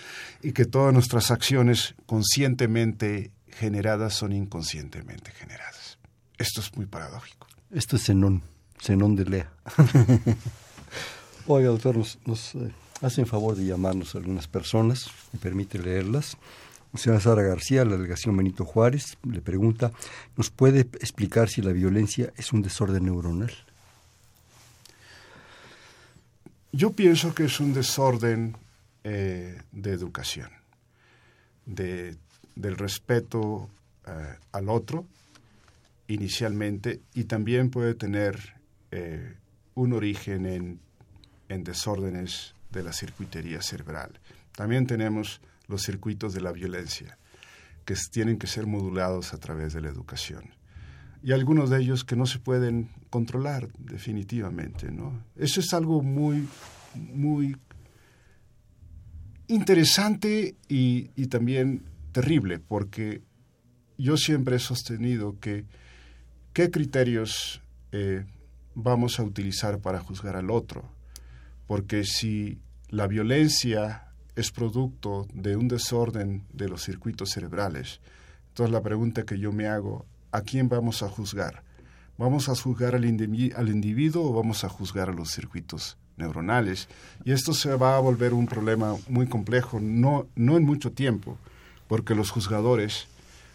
y 0.42 0.52
que 0.52 0.64
todas 0.64 0.94
nuestras 0.94 1.30
acciones 1.30 1.94
conscientemente 2.06 3.30
generadas 3.46 4.14
son 4.14 4.32
inconscientemente 4.32 5.32
generadas. 5.32 5.98
Esto 6.38 6.62
es 6.62 6.74
muy 6.76 6.86
paradójico. 6.86 7.46
Esto 7.70 7.96
es 7.96 8.04
Zenón, 8.04 8.42
Zenón 8.80 9.14
de 9.14 9.24
Lea. 9.26 9.52
Oiga, 11.46 11.68
doctor, 11.68 11.98
nos, 11.98 12.18
nos 12.26 12.54
eh, 12.54 12.72
hacen 13.02 13.26
favor 13.26 13.56
de 13.56 13.66
llamarnos 13.66 14.14
algunas 14.14 14.48
personas, 14.48 15.10
me 15.32 15.38
permite 15.38 15.78
leerlas. 15.78 16.36
Señora 16.94 17.20
Sara 17.20 17.42
García, 17.42 17.84
la 17.84 17.96
delegación 17.96 18.36
Benito 18.36 18.64
Juárez, 18.64 19.16
le 19.24 19.40
pregunta, 19.40 19.92
¿nos 20.36 20.50
puede 20.50 20.80
explicar 20.80 21.48
si 21.48 21.62
la 21.62 21.72
violencia 21.72 22.32
es 22.36 22.52
un 22.52 22.62
desorden 22.62 23.06
neuronal? 23.06 23.52
Yo 26.70 26.92
pienso 26.92 27.34
que 27.34 27.44
es 27.44 27.60
un 27.60 27.72
desorden 27.72 28.56
eh, 29.04 29.60
de 29.72 29.90
educación, 29.90 30.50
de, 31.66 32.16
del 32.54 32.76
respeto 32.76 33.68
eh, 34.06 34.36
al 34.52 34.68
otro 34.68 35.06
inicialmente 36.08 37.00
y 37.14 37.24
también 37.24 37.70
puede 37.70 37.94
tener 37.94 38.38
eh, 38.90 39.34
un 39.74 39.92
origen 39.94 40.46
en, 40.46 40.80
en 41.48 41.64
desórdenes 41.64 42.54
de 42.72 42.82
la 42.82 42.92
circuitería 42.92 43.62
cerebral. 43.62 44.20
También 44.54 44.86
tenemos 44.86 45.40
los 45.68 45.82
circuitos 45.82 46.34
de 46.34 46.40
la 46.40 46.52
violencia, 46.52 47.18
que 47.84 47.94
tienen 48.10 48.38
que 48.38 48.46
ser 48.46 48.66
modulados 48.66 49.34
a 49.34 49.38
través 49.38 49.72
de 49.72 49.80
la 49.80 49.88
educación. 49.88 50.44
Y 51.22 51.32
algunos 51.32 51.70
de 51.70 51.80
ellos 51.80 52.04
que 52.04 52.16
no 52.16 52.26
se 52.26 52.38
pueden 52.38 52.90
controlar 53.10 53.68
definitivamente. 53.78 54.88
Eso 55.36 55.60
es 55.60 55.72
algo 55.72 56.02
muy, 56.02 56.48
muy 56.94 57.56
interesante 59.46 60.56
y, 60.68 61.10
y 61.14 61.26
también 61.26 61.84
terrible, 62.12 62.58
porque 62.58 63.22
yo 63.98 64.16
siempre 64.16 64.56
he 64.56 64.58
sostenido 64.58 65.38
que 65.38 65.64
qué 66.52 66.70
criterios 66.70 67.62
eh, 67.92 68.24
vamos 68.74 69.18
a 69.18 69.22
utilizar 69.22 69.80
para 69.80 70.00
juzgar 70.00 70.36
al 70.36 70.50
otro, 70.50 70.88
porque 71.72 72.04
si 72.04 72.58
la 72.90 73.06
violencia 73.06 74.12
es 74.36 74.50
producto 74.50 75.26
de 75.32 75.56
un 75.56 75.68
desorden 75.68 76.44
de 76.52 76.68
los 76.68 76.82
circuitos 76.82 77.30
cerebrales. 77.30 78.02
Entonces 78.48 78.70
la 78.70 78.82
pregunta 78.82 79.22
que 79.22 79.38
yo 79.38 79.52
me 79.52 79.68
hago, 79.68 80.04
¿a 80.32 80.42
quién 80.42 80.68
vamos 80.68 81.02
a 81.02 81.08
juzgar? 81.08 81.62
¿Vamos 82.18 82.50
a 82.50 82.54
juzgar 82.54 82.94
al, 82.94 83.06
individuo 83.06 84.22
o 84.22 84.34
vamos 84.34 84.64
a 84.64 84.68
juzgar 84.68 85.08
a 85.08 85.14
los 85.14 85.30
circuitos 85.30 85.96
neuronales? 86.18 86.90
Y 87.24 87.32
esto 87.32 87.54
se 87.54 87.74
va 87.74 87.96
a 87.96 88.00
volver 88.00 88.34
un 88.34 88.46
problema 88.46 88.94
muy 89.08 89.26
complejo, 89.26 89.80
no, 89.80 90.26
no 90.36 90.58
en 90.58 90.64
mucho 90.64 90.92
tiempo, 90.92 91.38
porque 91.88 92.14
los 92.14 92.32
juzgadores, 92.32 93.06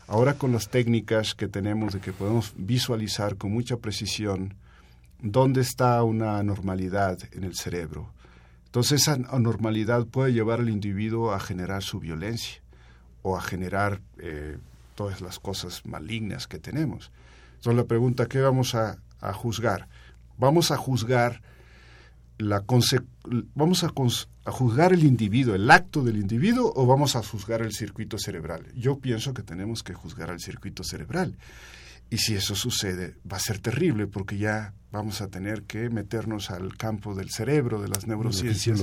ahora 0.08 0.40
con 0.40 0.54
las 0.54 0.72
técnicas 0.72 1.36
que 1.36 1.48
tenemos 1.48 1.94
de 1.94 2.00
que 2.00 2.14
podemos 2.14 2.56
visualizar 2.58 3.36
con 3.36 3.52
mucha 3.52 3.78
precisión 3.78 4.56
dónde 5.22 5.62
está 5.62 6.04
una 6.04 6.38
anormalidad 6.38 7.20
en 7.32 7.44
el 7.44 7.56
cerebro, 7.56 8.12
entonces 8.68 9.02
esa 9.02 9.14
anormalidad 9.32 10.06
puede 10.06 10.34
llevar 10.34 10.60
al 10.60 10.70
individuo 10.70 11.34
a 11.34 11.40
generar 11.40 11.82
su 11.84 12.00
violencia 12.00 12.62
o 13.24 13.38
a 13.38 13.42
generar 13.42 14.02
eh, 14.20 14.58
todas 14.94 15.22
las 15.22 15.40
cosas 15.40 15.86
malignas 15.86 16.48
que 16.48 16.60
tenemos. 16.60 17.12
Entonces 17.56 17.76
la 17.76 17.86
pregunta, 17.86 18.28
¿qué 18.28 18.40
vamos 18.40 18.76
a, 18.76 19.00
juzgar? 19.34 19.88
Vamos 20.38 20.72
a 20.72 20.78
juzgar 20.78 21.42
la 22.38 22.64
vamos 23.56 23.84
a, 23.84 23.92
juzgar 24.52 24.94
el 24.94 25.04
individuo, 25.06 25.56
el 25.56 25.72
acto 25.72 26.04
del 26.04 26.18
individuo, 26.18 26.72
o 26.76 26.86
vamos 26.86 27.16
a 27.16 27.24
juzgar 27.24 27.64
el 27.64 27.74
circuito 27.74 28.20
cerebral. 28.20 28.68
Yo 28.76 29.00
pienso 29.00 29.34
que 29.34 29.42
tenemos 29.42 29.82
que 29.82 29.94
juzgar 29.96 30.30
al 30.30 30.40
circuito 30.40 30.84
cerebral. 30.84 31.36
Y 32.10 32.18
si 32.18 32.36
eso 32.36 32.56
sucede, 32.56 33.16
va 33.30 33.38
a 33.38 33.42
ser 33.42 33.60
terrible 33.60 34.08
porque 34.08 34.38
ya 34.38 34.74
vamos 34.92 35.22
a 35.22 35.28
tener 35.28 35.64
que 35.64 35.90
meternos 35.90 36.50
al 36.50 36.78
campo 36.78 37.14
del 37.14 37.30
cerebro, 37.30 37.82
de 37.82 37.90
las 37.90 38.08
neurociencias. 38.08 38.82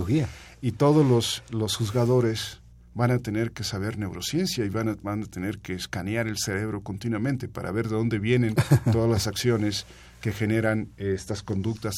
y 0.60 0.72
todos 0.72 1.06
los, 1.06 1.42
los 1.50 1.76
juzgadores 1.76 2.60
van 2.94 3.10
a 3.10 3.18
tener 3.18 3.52
que 3.52 3.64
saber 3.64 3.98
neurociencia 3.98 4.64
y 4.64 4.68
van 4.68 4.88
a, 4.88 4.96
van 5.02 5.24
a 5.24 5.26
tener 5.26 5.58
que 5.58 5.74
escanear 5.74 6.28
el 6.28 6.38
cerebro 6.38 6.82
continuamente 6.82 7.48
para 7.48 7.72
ver 7.72 7.88
de 7.88 7.96
dónde 7.96 8.18
vienen 8.18 8.54
todas 8.92 9.10
las 9.10 9.26
acciones 9.26 9.86
que 10.20 10.32
generan 10.32 10.92
eh, 10.96 11.12
estas 11.14 11.42
conductas 11.42 11.94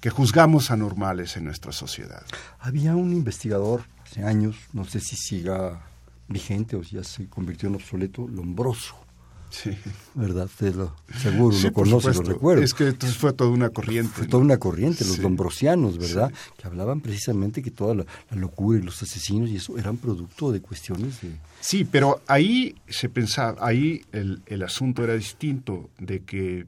que 0.00 0.10
juzgamos 0.10 0.70
anormales 0.70 1.36
en 1.36 1.44
nuestra 1.44 1.72
sociedad. 1.72 2.24
Había 2.60 2.94
un 2.94 3.12
investigador 3.12 3.82
hace 4.04 4.22
años, 4.22 4.56
no 4.72 4.84
sé 4.84 5.00
si 5.00 5.16
siga 5.16 5.84
vigente 6.28 6.76
o 6.76 6.82
ya 6.82 7.02
se 7.02 7.26
convirtió 7.28 7.68
en 7.68 7.74
obsoleto, 7.74 8.28
Lombroso 8.28 9.07
Sí. 9.50 9.76
¿Verdad? 10.14 10.48
Lo, 10.60 10.94
seguro 11.18 11.56
lo 11.56 11.72
conoce, 11.72 12.12
lo 12.14 12.22
recuerda. 12.22 12.64
Es 12.64 12.74
que 12.74 12.88
entonces 12.88 13.16
fue 13.16 13.32
toda 13.32 13.50
una 13.50 13.70
corriente. 13.70 14.12
Fue 14.14 14.26
toda 14.26 14.42
una 14.42 14.58
corriente, 14.58 15.04
los 15.04 15.20
dombrosianos, 15.20 15.98
¿verdad? 15.98 16.32
Que 16.56 16.66
hablaban 16.66 17.00
precisamente 17.00 17.62
que 17.62 17.70
toda 17.70 17.94
la, 17.94 18.06
locura 18.32 18.78
y 18.78 18.82
los 18.82 19.02
asesinos 19.02 19.50
y 19.50 19.56
eso 19.56 19.78
eran 19.78 19.96
producto 19.96 20.52
de 20.52 20.60
cuestiones 20.60 21.20
de... 21.22 21.32
Sí, 21.60 21.84
pero 21.84 22.20
ahí 22.26 22.74
se 22.88 23.08
pensaba, 23.08 23.66
ahí 23.66 24.04
el, 24.12 24.42
el 24.46 24.62
asunto 24.62 25.02
era 25.02 25.14
distinto, 25.14 25.90
de 25.98 26.20
que, 26.20 26.64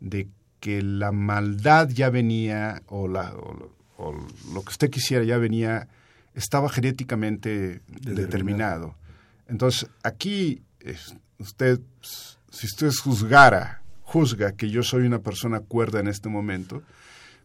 de 0.00 0.28
que 0.60 0.82
la 0.82 1.10
maldad 1.10 1.88
ya 1.88 2.10
venía, 2.10 2.82
o, 2.86 3.08
la, 3.08 3.34
o, 3.34 4.14
lo 4.52 4.62
que 4.62 4.70
usted 4.70 4.90
quisiera 4.90 5.24
ya 5.24 5.38
venía, 5.38 5.88
estaba 6.34 6.68
genéticamente 6.68 7.82
determinado. 7.88 8.94
Entonces, 9.48 9.88
aquí 10.02 10.62
usted, 11.42 11.80
si 12.50 12.66
usted 12.66 12.90
juzgara, 13.02 13.82
juzga 14.02 14.52
que 14.52 14.70
yo 14.70 14.82
soy 14.82 15.06
una 15.06 15.20
persona 15.20 15.60
cuerda 15.60 16.00
en 16.00 16.08
este 16.08 16.28
momento, 16.28 16.82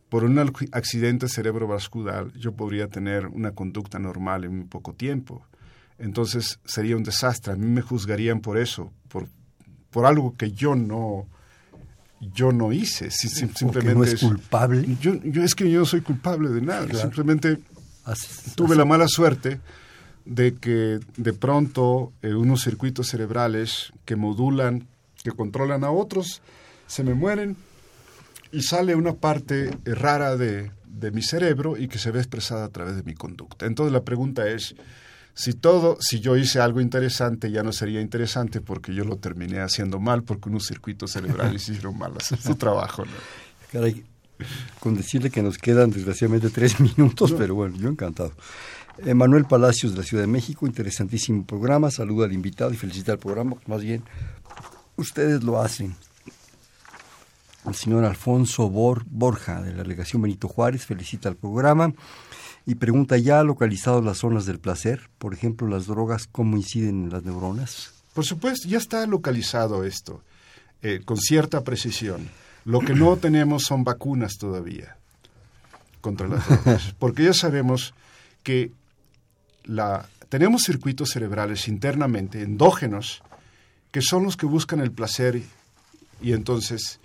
por 0.09 0.23
un 0.23 0.39
accidente 0.71 1.27
cerebrovascular 1.27 2.31
yo 2.33 2.53
podría 2.53 2.87
tener 2.87 3.27
una 3.27 3.51
conducta 3.51 3.99
normal 3.99 4.45
en 4.45 4.55
muy 4.55 4.65
poco 4.65 4.93
tiempo. 4.93 5.45
Entonces 5.97 6.59
sería 6.63 6.95
un 6.95 7.03
desastre. 7.03 7.53
A 7.53 7.55
mí 7.55 7.65
me 7.65 7.81
juzgarían 7.81 8.39
por 8.39 8.57
eso, 8.57 8.93
por, 9.09 9.27
por 9.89 10.05
algo 10.05 10.35
que 10.37 10.51
yo 10.51 10.75
no 10.75 11.27
yo 12.19 12.51
no 12.51 12.71
hice. 12.71 13.11
simplemente 13.11 13.93
no 13.95 14.03
es, 14.03 14.19
culpable. 14.19 14.85
Yo, 14.99 15.15
yo, 15.23 15.43
es 15.43 15.53
que 15.53 15.69
yo 15.69 15.79
no 15.79 15.85
soy 15.85 16.01
culpable 16.01 16.49
de 16.49 16.61
nada. 16.61 16.87
Simplemente 16.93 17.59
tuve 18.55 18.75
la 18.75 18.85
mala 18.85 19.07
suerte 19.07 19.59
de 20.27 20.55
que 20.55 20.99
de 21.15 21.33
pronto 21.33 22.11
eh, 22.21 22.33
unos 22.33 22.61
circuitos 22.61 23.07
cerebrales 23.07 23.93
que 24.05 24.15
modulan, 24.15 24.87
que 25.23 25.31
controlan 25.31 25.83
a 25.83 25.91
otros, 25.91 26.41
se 26.85 27.03
me 27.03 27.13
mueren 27.13 27.55
y 28.51 28.61
sale 28.61 28.95
una 28.95 29.13
parte 29.13 29.77
rara 29.85 30.35
de, 30.37 30.71
de 30.85 31.11
mi 31.11 31.21
cerebro 31.21 31.77
y 31.77 31.87
que 31.87 31.99
se 31.99 32.11
ve 32.11 32.19
expresada 32.19 32.65
a 32.65 32.69
través 32.69 32.95
de 32.95 33.03
mi 33.03 33.13
conducta. 33.13 33.65
Entonces 33.65 33.93
la 33.93 34.03
pregunta 34.03 34.47
es, 34.49 34.75
si 35.33 35.53
todo, 35.53 35.97
si 36.01 36.19
yo 36.19 36.35
hice 36.35 36.59
algo 36.59 36.81
interesante, 36.81 37.51
ya 37.51 37.63
no 37.63 37.71
sería 37.71 38.01
interesante 38.01 38.59
porque 38.59 38.93
yo 38.93 39.03
lo 39.03 39.17
terminé 39.17 39.59
haciendo 39.59 39.99
mal, 39.99 40.23
porque 40.23 40.49
unos 40.49 40.65
circuitos 40.65 41.11
cerebrales 41.11 41.61
hicieron 41.69 41.97
mal 41.97 42.13
su 42.21 42.55
trabajo. 42.55 43.03
Caray, 43.71 44.03
con 44.79 44.95
decirle 44.95 45.29
que 45.29 45.43
nos 45.43 45.57
quedan 45.57 45.91
desgraciadamente 45.91 46.49
tres 46.49 46.79
minutos, 46.79 47.33
pero 47.37 47.55
bueno, 47.55 47.77
yo 47.77 47.89
encantado. 47.89 48.33
Manuel 49.13 49.45
Palacios 49.45 49.91
de 49.93 49.99
la 49.99 50.03
Ciudad 50.03 50.23
de 50.23 50.27
México, 50.27 50.65
interesantísimo 50.65 51.45
programa, 51.45 51.91
saluda 51.91 52.25
al 52.25 52.33
invitado 52.33 52.73
y 52.73 52.77
felicita 52.77 53.11
al 53.11 53.19
programa, 53.19 53.55
más 53.67 53.81
bien 53.81 54.03
ustedes 54.95 55.43
lo 55.43 55.61
hacen. 55.61 55.95
El 57.67 57.75
señor 57.75 58.05
Alfonso 58.05 58.69
Borja, 58.69 59.61
de 59.61 59.71
la 59.71 59.83
delegación 59.83 60.21
Benito 60.21 60.47
Juárez, 60.47 60.85
felicita 60.85 61.29
al 61.29 61.35
programa 61.35 61.93
y 62.65 62.75
pregunta, 62.75 63.17
¿ya 63.17 63.39
ha 63.39 63.43
localizado 63.43 64.01
las 64.01 64.17
zonas 64.17 64.45
del 64.45 64.59
placer? 64.59 65.09
Por 65.17 65.33
ejemplo, 65.33 65.67
las 65.67 65.85
drogas, 65.85 66.27
¿cómo 66.31 66.57
inciden 66.57 67.05
en 67.05 67.09
las 67.09 67.23
neuronas? 67.23 67.93
Por 68.13 68.25
supuesto, 68.25 68.67
ya 68.67 68.77
está 68.77 69.05
localizado 69.05 69.83
esto, 69.83 70.23
eh, 70.81 71.01
con 71.05 71.17
cierta 71.17 71.63
precisión. 71.63 72.29
Lo 72.65 72.79
que 72.79 72.93
no 72.93 73.15
tenemos 73.17 73.63
son 73.63 73.83
vacunas 73.83 74.37
todavía 74.37 74.97
contra 76.01 76.27
las 76.27 76.47
drogas, 76.47 76.95
porque 76.99 77.25
ya 77.25 77.33
sabemos 77.33 77.93
que 78.43 78.71
tenemos 80.29 80.63
circuitos 80.63 81.09
cerebrales 81.09 81.67
internamente, 81.67 82.41
endógenos, 82.41 83.21
que 83.91 84.01
son 84.01 84.23
los 84.23 84.37
que 84.37 84.45
buscan 84.45 84.79
el 84.79 84.91
placer 84.91 85.41
y 86.21 86.33
entonces 86.33 86.99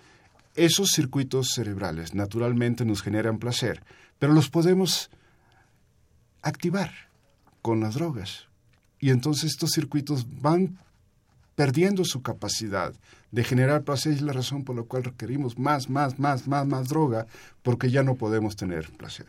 esos 0.55 0.91
circuitos 0.91 1.51
cerebrales 1.55 2.15
naturalmente 2.15 2.85
nos 2.85 3.03
generan 3.03 3.39
placer, 3.39 3.83
pero 4.19 4.33
los 4.33 4.51
podemos 4.51 5.11
activar 6.43 6.93
con 7.63 7.81
las 7.81 7.95
drogas. 7.95 8.49
Y 8.99 9.11
entonces 9.11 9.51
estos 9.51 9.71
circuitos 9.71 10.27
van 10.41 10.79
perdiendo 11.55 12.05
su 12.05 12.23
capacidad 12.23 12.93
de 13.31 13.45
generar 13.45 13.83
placer 13.83 14.13
y 14.13 14.17
es 14.17 14.23
la 14.23 14.33
razón 14.33 14.65
por 14.65 14.77
la 14.77 14.83
cual 14.83 15.05
requerimos 15.05 15.59
más, 15.59 15.89
más, 15.89 16.19
más, 16.19 16.47
más, 16.47 16.67
más 16.67 16.89
droga, 16.89 17.27
porque 17.63 17.91
ya 17.91 18.03
no 18.03 18.15
podemos 18.15 18.57
tener 18.57 18.91
placer. 18.93 19.27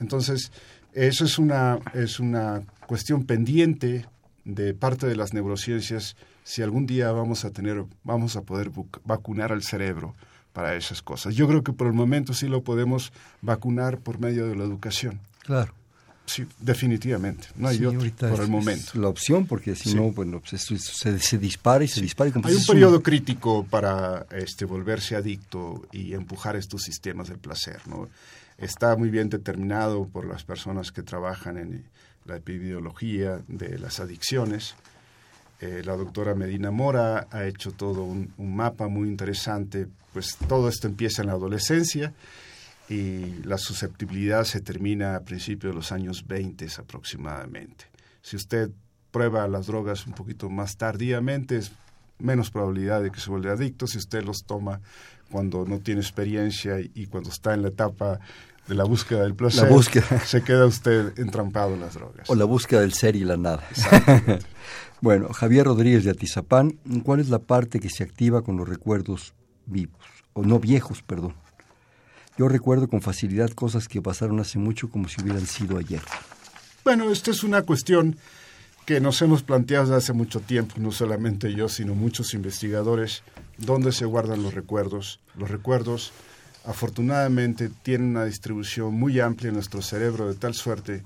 Entonces, 0.00 0.50
eso 0.94 1.24
es 1.24 1.38
una, 1.38 1.78
es 1.92 2.20
una 2.20 2.62
cuestión 2.86 3.24
pendiente 3.24 4.06
de 4.44 4.74
parte 4.74 5.06
de 5.06 5.16
las 5.16 5.34
neurociencias 5.34 6.16
si 6.44 6.62
algún 6.62 6.86
día 6.86 7.10
vamos 7.10 7.44
a 7.44 7.50
tener, 7.50 7.84
vamos 8.04 8.36
a 8.36 8.42
poder 8.42 8.70
vacunar 9.04 9.52
al 9.52 9.62
cerebro 9.62 10.14
para 10.52 10.76
esas 10.76 11.02
cosas. 11.02 11.34
Yo 11.34 11.48
creo 11.48 11.64
que 11.64 11.72
por 11.72 11.86
el 11.86 11.94
momento 11.94 12.34
sí 12.34 12.48
lo 12.48 12.62
podemos 12.62 13.12
vacunar 13.40 13.98
por 13.98 14.20
medio 14.20 14.46
de 14.46 14.54
la 14.54 14.64
educación. 14.64 15.20
Claro. 15.40 15.74
Sí, 16.26 16.46
definitivamente. 16.58 17.48
No 17.54 17.68
hay 17.68 17.84
otro 17.84 18.00
por 18.30 18.40
el 18.40 18.48
momento. 18.48 18.98
la 18.98 19.08
opción, 19.08 19.46
porque 19.46 19.74
si 19.74 19.94
no, 19.94 20.10
bueno, 20.10 20.40
pues 20.40 20.62
se, 20.62 20.78
se, 20.78 21.38
dispara 21.38 21.84
y 21.84 21.88
se 21.88 22.00
dispara. 22.00 22.30
Y 22.30 22.32
hay 22.42 22.54
un 22.54 22.66
periodo 22.66 23.02
crítico 23.02 23.64
para 23.64 24.26
este, 24.30 24.64
volverse 24.64 25.16
adicto 25.16 25.86
y 25.92 26.14
empujar 26.14 26.56
estos 26.56 26.82
sistemas 26.82 27.28
del 27.28 27.38
placer. 27.38 27.80
¿no? 27.86 28.08
Está 28.56 28.96
muy 28.96 29.10
bien 29.10 29.28
determinado 29.28 30.06
por 30.08 30.26
las 30.26 30.44
personas 30.44 30.92
que 30.92 31.02
trabajan 31.02 31.58
en 31.58 31.84
la 32.24 32.36
epidemiología 32.36 33.42
de 33.46 33.78
las 33.78 34.00
adicciones. 34.00 34.76
Eh, 35.60 35.82
la 35.84 35.94
doctora 35.94 36.34
Medina 36.34 36.70
Mora 36.70 37.28
ha 37.30 37.44
hecho 37.44 37.72
todo 37.72 38.02
un, 38.02 38.32
un 38.38 38.56
mapa 38.56 38.88
muy 38.88 39.08
interesante. 39.08 39.88
Pues 40.14 40.36
todo 40.48 40.70
esto 40.70 40.86
empieza 40.86 41.20
en 41.20 41.28
la 41.28 41.34
adolescencia 41.34 42.14
y 42.88 43.42
la 43.44 43.58
susceptibilidad 43.58 44.44
se 44.44 44.60
termina 44.60 45.16
a 45.16 45.20
principios 45.20 45.72
de 45.72 45.76
los 45.76 45.92
años 45.92 46.26
20 46.26 46.66
aproximadamente. 46.78 47.86
Si 48.20 48.36
usted 48.36 48.70
prueba 49.10 49.46
las 49.48 49.66
drogas 49.66 50.06
un 50.06 50.12
poquito 50.12 50.50
más 50.50 50.76
tardíamente, 50.76 51.56
es 51.56 51.72
menos 52.18 52.50
probabilidad 52.50 53.02
de 53.02 53.10
que 53.10 53.20
se 53.20 53.30
vuelva 53.30 53.52
adicto. 53.52 53.86
Si 53.86 53.98
usted 53.98 54.22
los 54.24 54.44
toma 54.44 54.80
cuando 55.30 55.64
no 55.64 55.80
tiene 55.80 56.00
experiencia 56.00 56.78
y 56.80 57.06
cuando 57.06 57.30
está 57.30 57.54
en 57.54 57.62
la 57.62 57.68
etapa 57.68 58.20
de 58.66 58.74
la 58.74 58.84
búsqueda 58.84 59.22
del 59.22 59.34
placer, 59.34 59.68
se 60.26 60.42
queda 60.42 60.66
usted 60.66 61.18
entrampado 61.18 61.74
en 61.74 61.80
las 61.80 61.94
drogas. 61.94 62.28
O 62.28 62.34
la 62.34 62.44
búsqueda 62.44 62.80
del 62.80 62.92
ser 62.92 63.16
y 63.16 63.24
la 63.24 63.36
nada. 63.36 63.62
bueno, 65.00 65.28
Javier 65.32 65.66
Rodríguez 65.66 66.04
de 66.04 66.10
Atizapán, 66.10 66.78
¿cuál 67.02 67.20
es 67.20 67.28
la 67.28 67.40
parte 67.40 67.80
que 67.80 67.90
se 67.90 68.04
activa 68.04 68.42
con 68.42 68.56
los 68.56 68.68
recuerdos 68.68 69.34
vivos? 69.66 70.00
O 70.32 70.44
no 70.44 70.58
viejos, 70.58 71.02
perdón. 71.02 71.34
Yo 72.36 72.48
recuerdo 72.48 72.88
con 72.88 73.00
facilidad 73.00 73.50
cosas 73.50 73.86
que 73.86 74.02
pasaron 74.02 74.40
hace 74.40 74.58
mucho 74.58 74.90
como 74.90 75.08
si 75.08 75.22
hubieran 75.22 75.46
sido 75.46 75.78
ayer. 75.78 76.02
Bueno, 76.84 77.10
esta 77.10 77.30
es 77.30 77.44
una 77.44 77.62
cuestión 77.62 78.16
que 78.86 79.00
nos 79.00 79.22
hemos 79.22 79.42
planteado 79.42 79.84
desde 79.84 79.96
hace 79.96 80.12
mucho 80.12 80.40
tiempo, 80.40 80.74
no 80.78 80.92
solamente 80.92 81.54
yo, 81.54 81.68
sino 81.68 81.94
muchos 81.94 82.34
investigadores, 82.34 83.22
dónde 83.56 83.92
se 83.92 84.04
guardan 84.04 84.42
los 84.42 84.52
recuerdos. 84.52 85.20
Los 85.36 85.50
recuerdos, 85.50 86.12
afortunadamente, 86.66 87.70
tienen 87.82 88.08
una 88.08 88.24
distribución 88.24 88.92
muy 88.92 89.20
amplia 89.20 89.48
en 89.48 89.54
nuestro 89.54 89.80
cerebro, 89.80 90.28
de 90.28 90.34
tal 90.34 90.54
suerte 90.54 91.02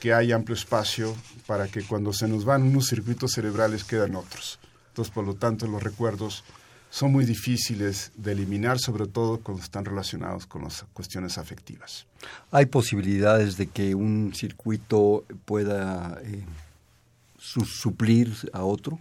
que 0.00 0.14
hay 0.14 0.32
amplio 0.32 0.54
espacio 0.54 1.14
para 1.46 1.66
que 1.68 1.82
cuando 1.82 2.12
se 2.12 2.28
nos 2.28 2.44
van 2.44 2.62
unos 2.62 2.86
circuitos 2.86 3.32
cerebrales 3.32 3.84
quedan 3.84 4.14
otros. 4.14 4.58
Entonces, 4.90 5.12
por 5.12 5.26
lo 5.26 5.34
tanto, 5.34 5.66
los 5.66 5.82
recuerdos 5.82 6.44
son 6.90 7.12
muy 7.12 7.24
difíciles 7.24 8.12
de 8.16 8.32
eliminar, 8.32 8.78
sobre 8.78 9.06
todo 9.06 9.40
cuando 9.40 9.62
están 9.62 9.84
relacionados 9.84 10.46
con 10.46 10.64
las 10.64 10.84
cuestiones 10.92 11.38
afectivas. 11.38 12.06
¿Hay 12.50 12.66
posibilidades 12.66 13.56
de 13.56 13.66
que 13.66 13.94
un 13.94 14.32
circuito 14.34 15.24
pueda 15.44 16.18
eh, 16.24 16.44
suplir 17.38 18.34
a 18.52 18.64
otro? 18.64 18.98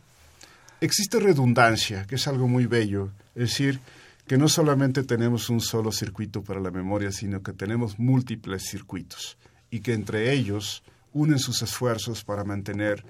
Existe 0.81 1.19
redundancia, 1.19 2.05
que 2.05 2.15
es 2.15 2.27
algo 2.27 2.47
muy 2.47 2.65
bello. 2.65 3.09
Es 3.35 3.49
decir, 3.51 3.79
que 4.27 4.37
no 4.37 4.49
solamente 4.49 5.03
tenemos 5.03 5.49
un 5.49 5.61
solo 5.61 5.91
circuito 5.91 6.43
para 6.43 6.59
la 6.59 6.69
memoria, 6.69 7.11
sino 7.11 7.41
que 7.41 7.53
tenemos 7.53 7.97
múltiples 7.97 8.63
circuitos 8.69 9.37
y 9.71 9.79
que 9.79 9.93
entre 9.93 10.33
ellos 10.33 10.83
unen 11.13 11.39
sus 11.39 11.61
esfuerzos 11.61 12.23
para 12.23 12.43
mantener 12.43 13.03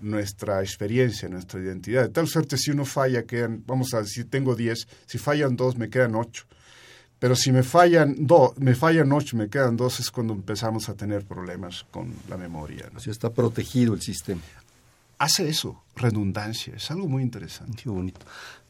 nuestra 0.00 0.60
experiencia, 0.62 1.28
nuestra 1.28 1.60
identidad. 1.60 2.02
De 2.02 2.08
tal 2.10 2.26
suerte, 2.26 2.56
si 2.56 2.70
uno 2.70 2.84
falla, 2.84 3.24
quedan, 3.24 3.62
vamos 3.66 3.94
a 3.94 4.02
decir, 4.02 4.28
tengo 4.30 4.54
10, 4.54 4.86
si 5.06 5.18
fallan 5.18 5.56
dos, 5.56 5.76
me 5.76 5.88
quedan 5.90 6.14
8. 6.14 6.46
Pero 7.18 7.34
si 7.34 7.50
me 7.50 7.62
fallan 7.62 8.14
dos, 8.26 8.56
me 8.58 8.74
fallan 8.74 9.10
ocho, 9.12 9.36
me 9.36 9.48
quedan 9.48 9.76
dos, 9.76 9.98
es 9.98 10.10
cuando 10.10 10.34
empezamos 10.34 10.88
a 10.88 10.94
tener 10.94 11.24
problemas 11.24 11.84
con 11.90 12.14
la 12.28 12.36
memoria. 12.36 12.88
¿no? 12.92 12.98
está 13.10 13.30
protegido 13.30 13.94
el 13.94 14.02
sistema. 14.02 14.40
Hace 15.18 15.48
eso, 15.48 15.82
redundancia, 15.96 16.74
es 16.76 16.88
algo 16.92 17.08
muy 17.08 17.24
interesante. 17.24 17.82
Qué 17.82 17.90
bonito. 17.90 18.20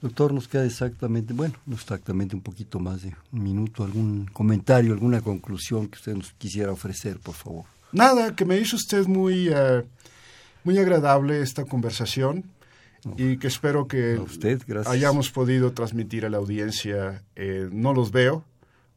Doctor, 0.01 0.33
nos 0.33 0.49
queda 0.49 0.64
exactamente, 0.64 1.35
bueno, 1.35 1.57
no 1.66 1.76
exactamente 1.76 2.35
un 2.35 2.41
poquito 2.41 2.81
más 2.81 3.03
de 3.03 3.14
un 3.33 3.43
minuto, 3.43 3.85
algún 3.85 4.24
comentario, 4.33 4.95
alguna 4.95 5.20
conclusión 5.20 5.89
que 5.89 5.99
usted 5.99 6.14
nos 6.14 6.33
quisiera 6.33 6.72
ofrecer, 6.72 7.18
por 7.18 7.35
favor. 7.35 7.66
Nada, 7.93 8.35
que 8.35 8.47
me 8.47 8.59
hizo 8.59 8.76
usted 8.76 9.07
muy... 9.07 9.51
Eh, 9.53 9.85
muy 10.65 10.79
agradable 10.79 11.41
esta 11.41 11.65
conversación 11.65 12.45
y 13.17 13.39
que 13.39 13.47
espero 13.47 13.87
que 13.87 14.21
hayamos 14.87 15.31
podido 15.31 15.73
transmitir 15.73 16.27
a 16.27 16.31
la 16.31 16.39
audiencia. 16.39 17.23
Eh, 17.37 17.69
no 17.71 17.95
los 17.95 18.11
veo, 18.11 18.45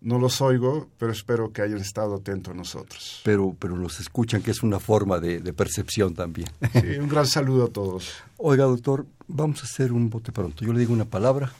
no 0.01 0.18
los 0.18 0.41
oigo, 0.41 0.89
pero 0.97 1.12
espero 1.12 1.53
que 1.53 1.62
hayan 1.62 1.78
estado 1.78 2.16
atentos 2.16 2.53
a 2.53 2.57
nosotros. 2.57 3.22
Pero, 3.24 3.55
pero 3.57 3.76
los 3.76 3.99
escuchan, 3.99 4.41
que 4.41 4.51
es 4.51 4.64
una 4.64 4.80
forma 4.80 5.20
de, 5.20 5.39
percepción 5.53 6.16
también. 6.16 6.49
Sí, 6.74 6.97
un 6.99 7.07
gran 7.07 7.28
saludo 7.28 7.66
a 7.66 7.70
todos. 7.70 8.16
Oiga, 8.38 8.66
doctor, 8.66 9.05
vamos 9.28 9.62
a 9.62 9.66
hacer 9.66 9.91
un 9.91 10.09
bote 10.09 10.32
pronto. 10.32 10.66
Yo 10.66 10.74
le 10.74 10.80
digo 10.80 10.93
una 10.93 11.05
palabra 11.05 11.51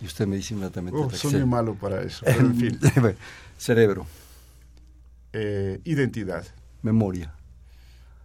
y 0.00 0.06
usted 0.06 0.26
me 0.26 0.36
dice 0.36 0.54
inmediatamente. 0.54 1.00
Oh, 1.00 1.10
soy 1.10 1.32
muy 1.32 1.46
malo 1.46 1.74
para 1.74 2.02
eso, 2.02 2.26
en 2.26 2.54
fin. 2.56 2.78
Cerebro. 3.56 4.06
Eh, 5.32 5.80
identidad. 5.84 6.46
Memoria. 6.82 7.34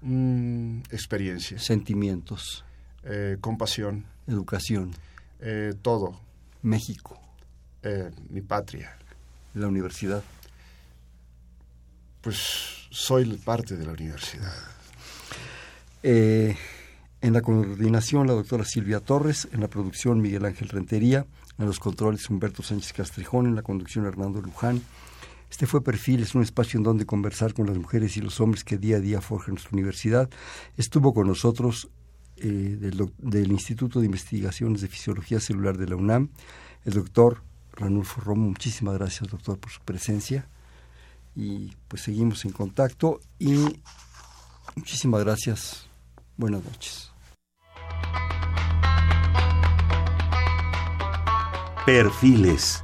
Mm, 0.03 0.79
experiencia. 0.91 1.57
Sentimientos. 1.59 2.65
Eh, 3.03 3.37
compasión. 3.39 4.05
Educación. 4.27 4.91
Eh, 5.39 5.73
todo. 5.81 6.19
México. 6.61 7.19
Eh, 7.81 8.11
mi 8.29 8.41
patria. 8.41 8.97
La 9.53 9.67
universidad. 9.67 10.21
Pues 12.21 12.87
soy 12.89 13.25
parte 13.37 13.77
de 13.77 13.85
la 13.85 13.93
universidad. 13.93 14.53
en 16.05 17.31
la 17.31 17.41
coordinación, 17.41 18.27
la 18.27 18.33
doctora 18.33 18.65
Silvia 18.65 18.99
Torres, 18.99 19.47
en 19.53 19.61
la 19.61 19.69
producción, 19.69 20.19
Miguel 20.19 20.43
Ángel 20.43 20.67
Rentería, 20.67 21.25
en 21.57 21.65
los 21.65 21.79
controles, 21.79 22.29
Humberto 22.29 22.61
Sánchez 22.61 22.91
Castrejón, 22.91 23.45
en 23.45 23.55
la 23.55 23.61
conducción, 23.61 24.05
Hernando 24.05 24.41
Luján. 24.41 24.81
Este 25.53 25.67
fue 25.67 25.83
Perfil, 25.83 26.23
es 26.23 26.33
un 26.33 26.41
espacio 26.41 26.79
en 26.79 26.83
donde 26.83 27.05
conversar 27.05 27.53
con 27.53 27.67
las 27.67 27.77
mujeres 27.77 28.17
y 28.17 28.21
los 28.21 28.41
hombres 28.41 28.63
que 28.63 28.79
día 28.79 28.97
a 28.97 28.99
día 28.99 29.21
forjan 29.21 29.53
nuestra 29.53 29.69
universidad. 29.73 30.27
Estuvo 30.77 31.13
con 31.13 31.27
nosotros 31.27 31.91
eh, 32.37 32.47
del, 32.47 33.51
Instituto 33.51 33.99
de 33.99 34.07
Investigaciones 34.07 34.81
de 34.81 34.87
Fisiología 34.87 35.39
Celular 35.39 35.77
de 35.77 35.85
la 35.85 35.95
UNAM, 35.95 36.29
el 36.85 36.93
doctor 36.93 37.43
Ranulfo 37.73 38.19
Romo. 38.21 38.47
Muchísimas 38.47 38.95
gracias, 38.97 39.29
doctor, 39.29 39.59
por 39.59 39.71
su 39.71 39.79
presencia. 39.81 40.47
Y 41.35 41.71
pues 41.87 42.01
seguimos 42.01 42.43
en 42.45 42.51
contacto 42.51 43.19
y 43.37 43.79
muchísimas 44.75 45.23
gracias. 45.23 45.87
Buenas 46.35 46.63
noches. 46.63 47.11
Perfiles 51.85 52.83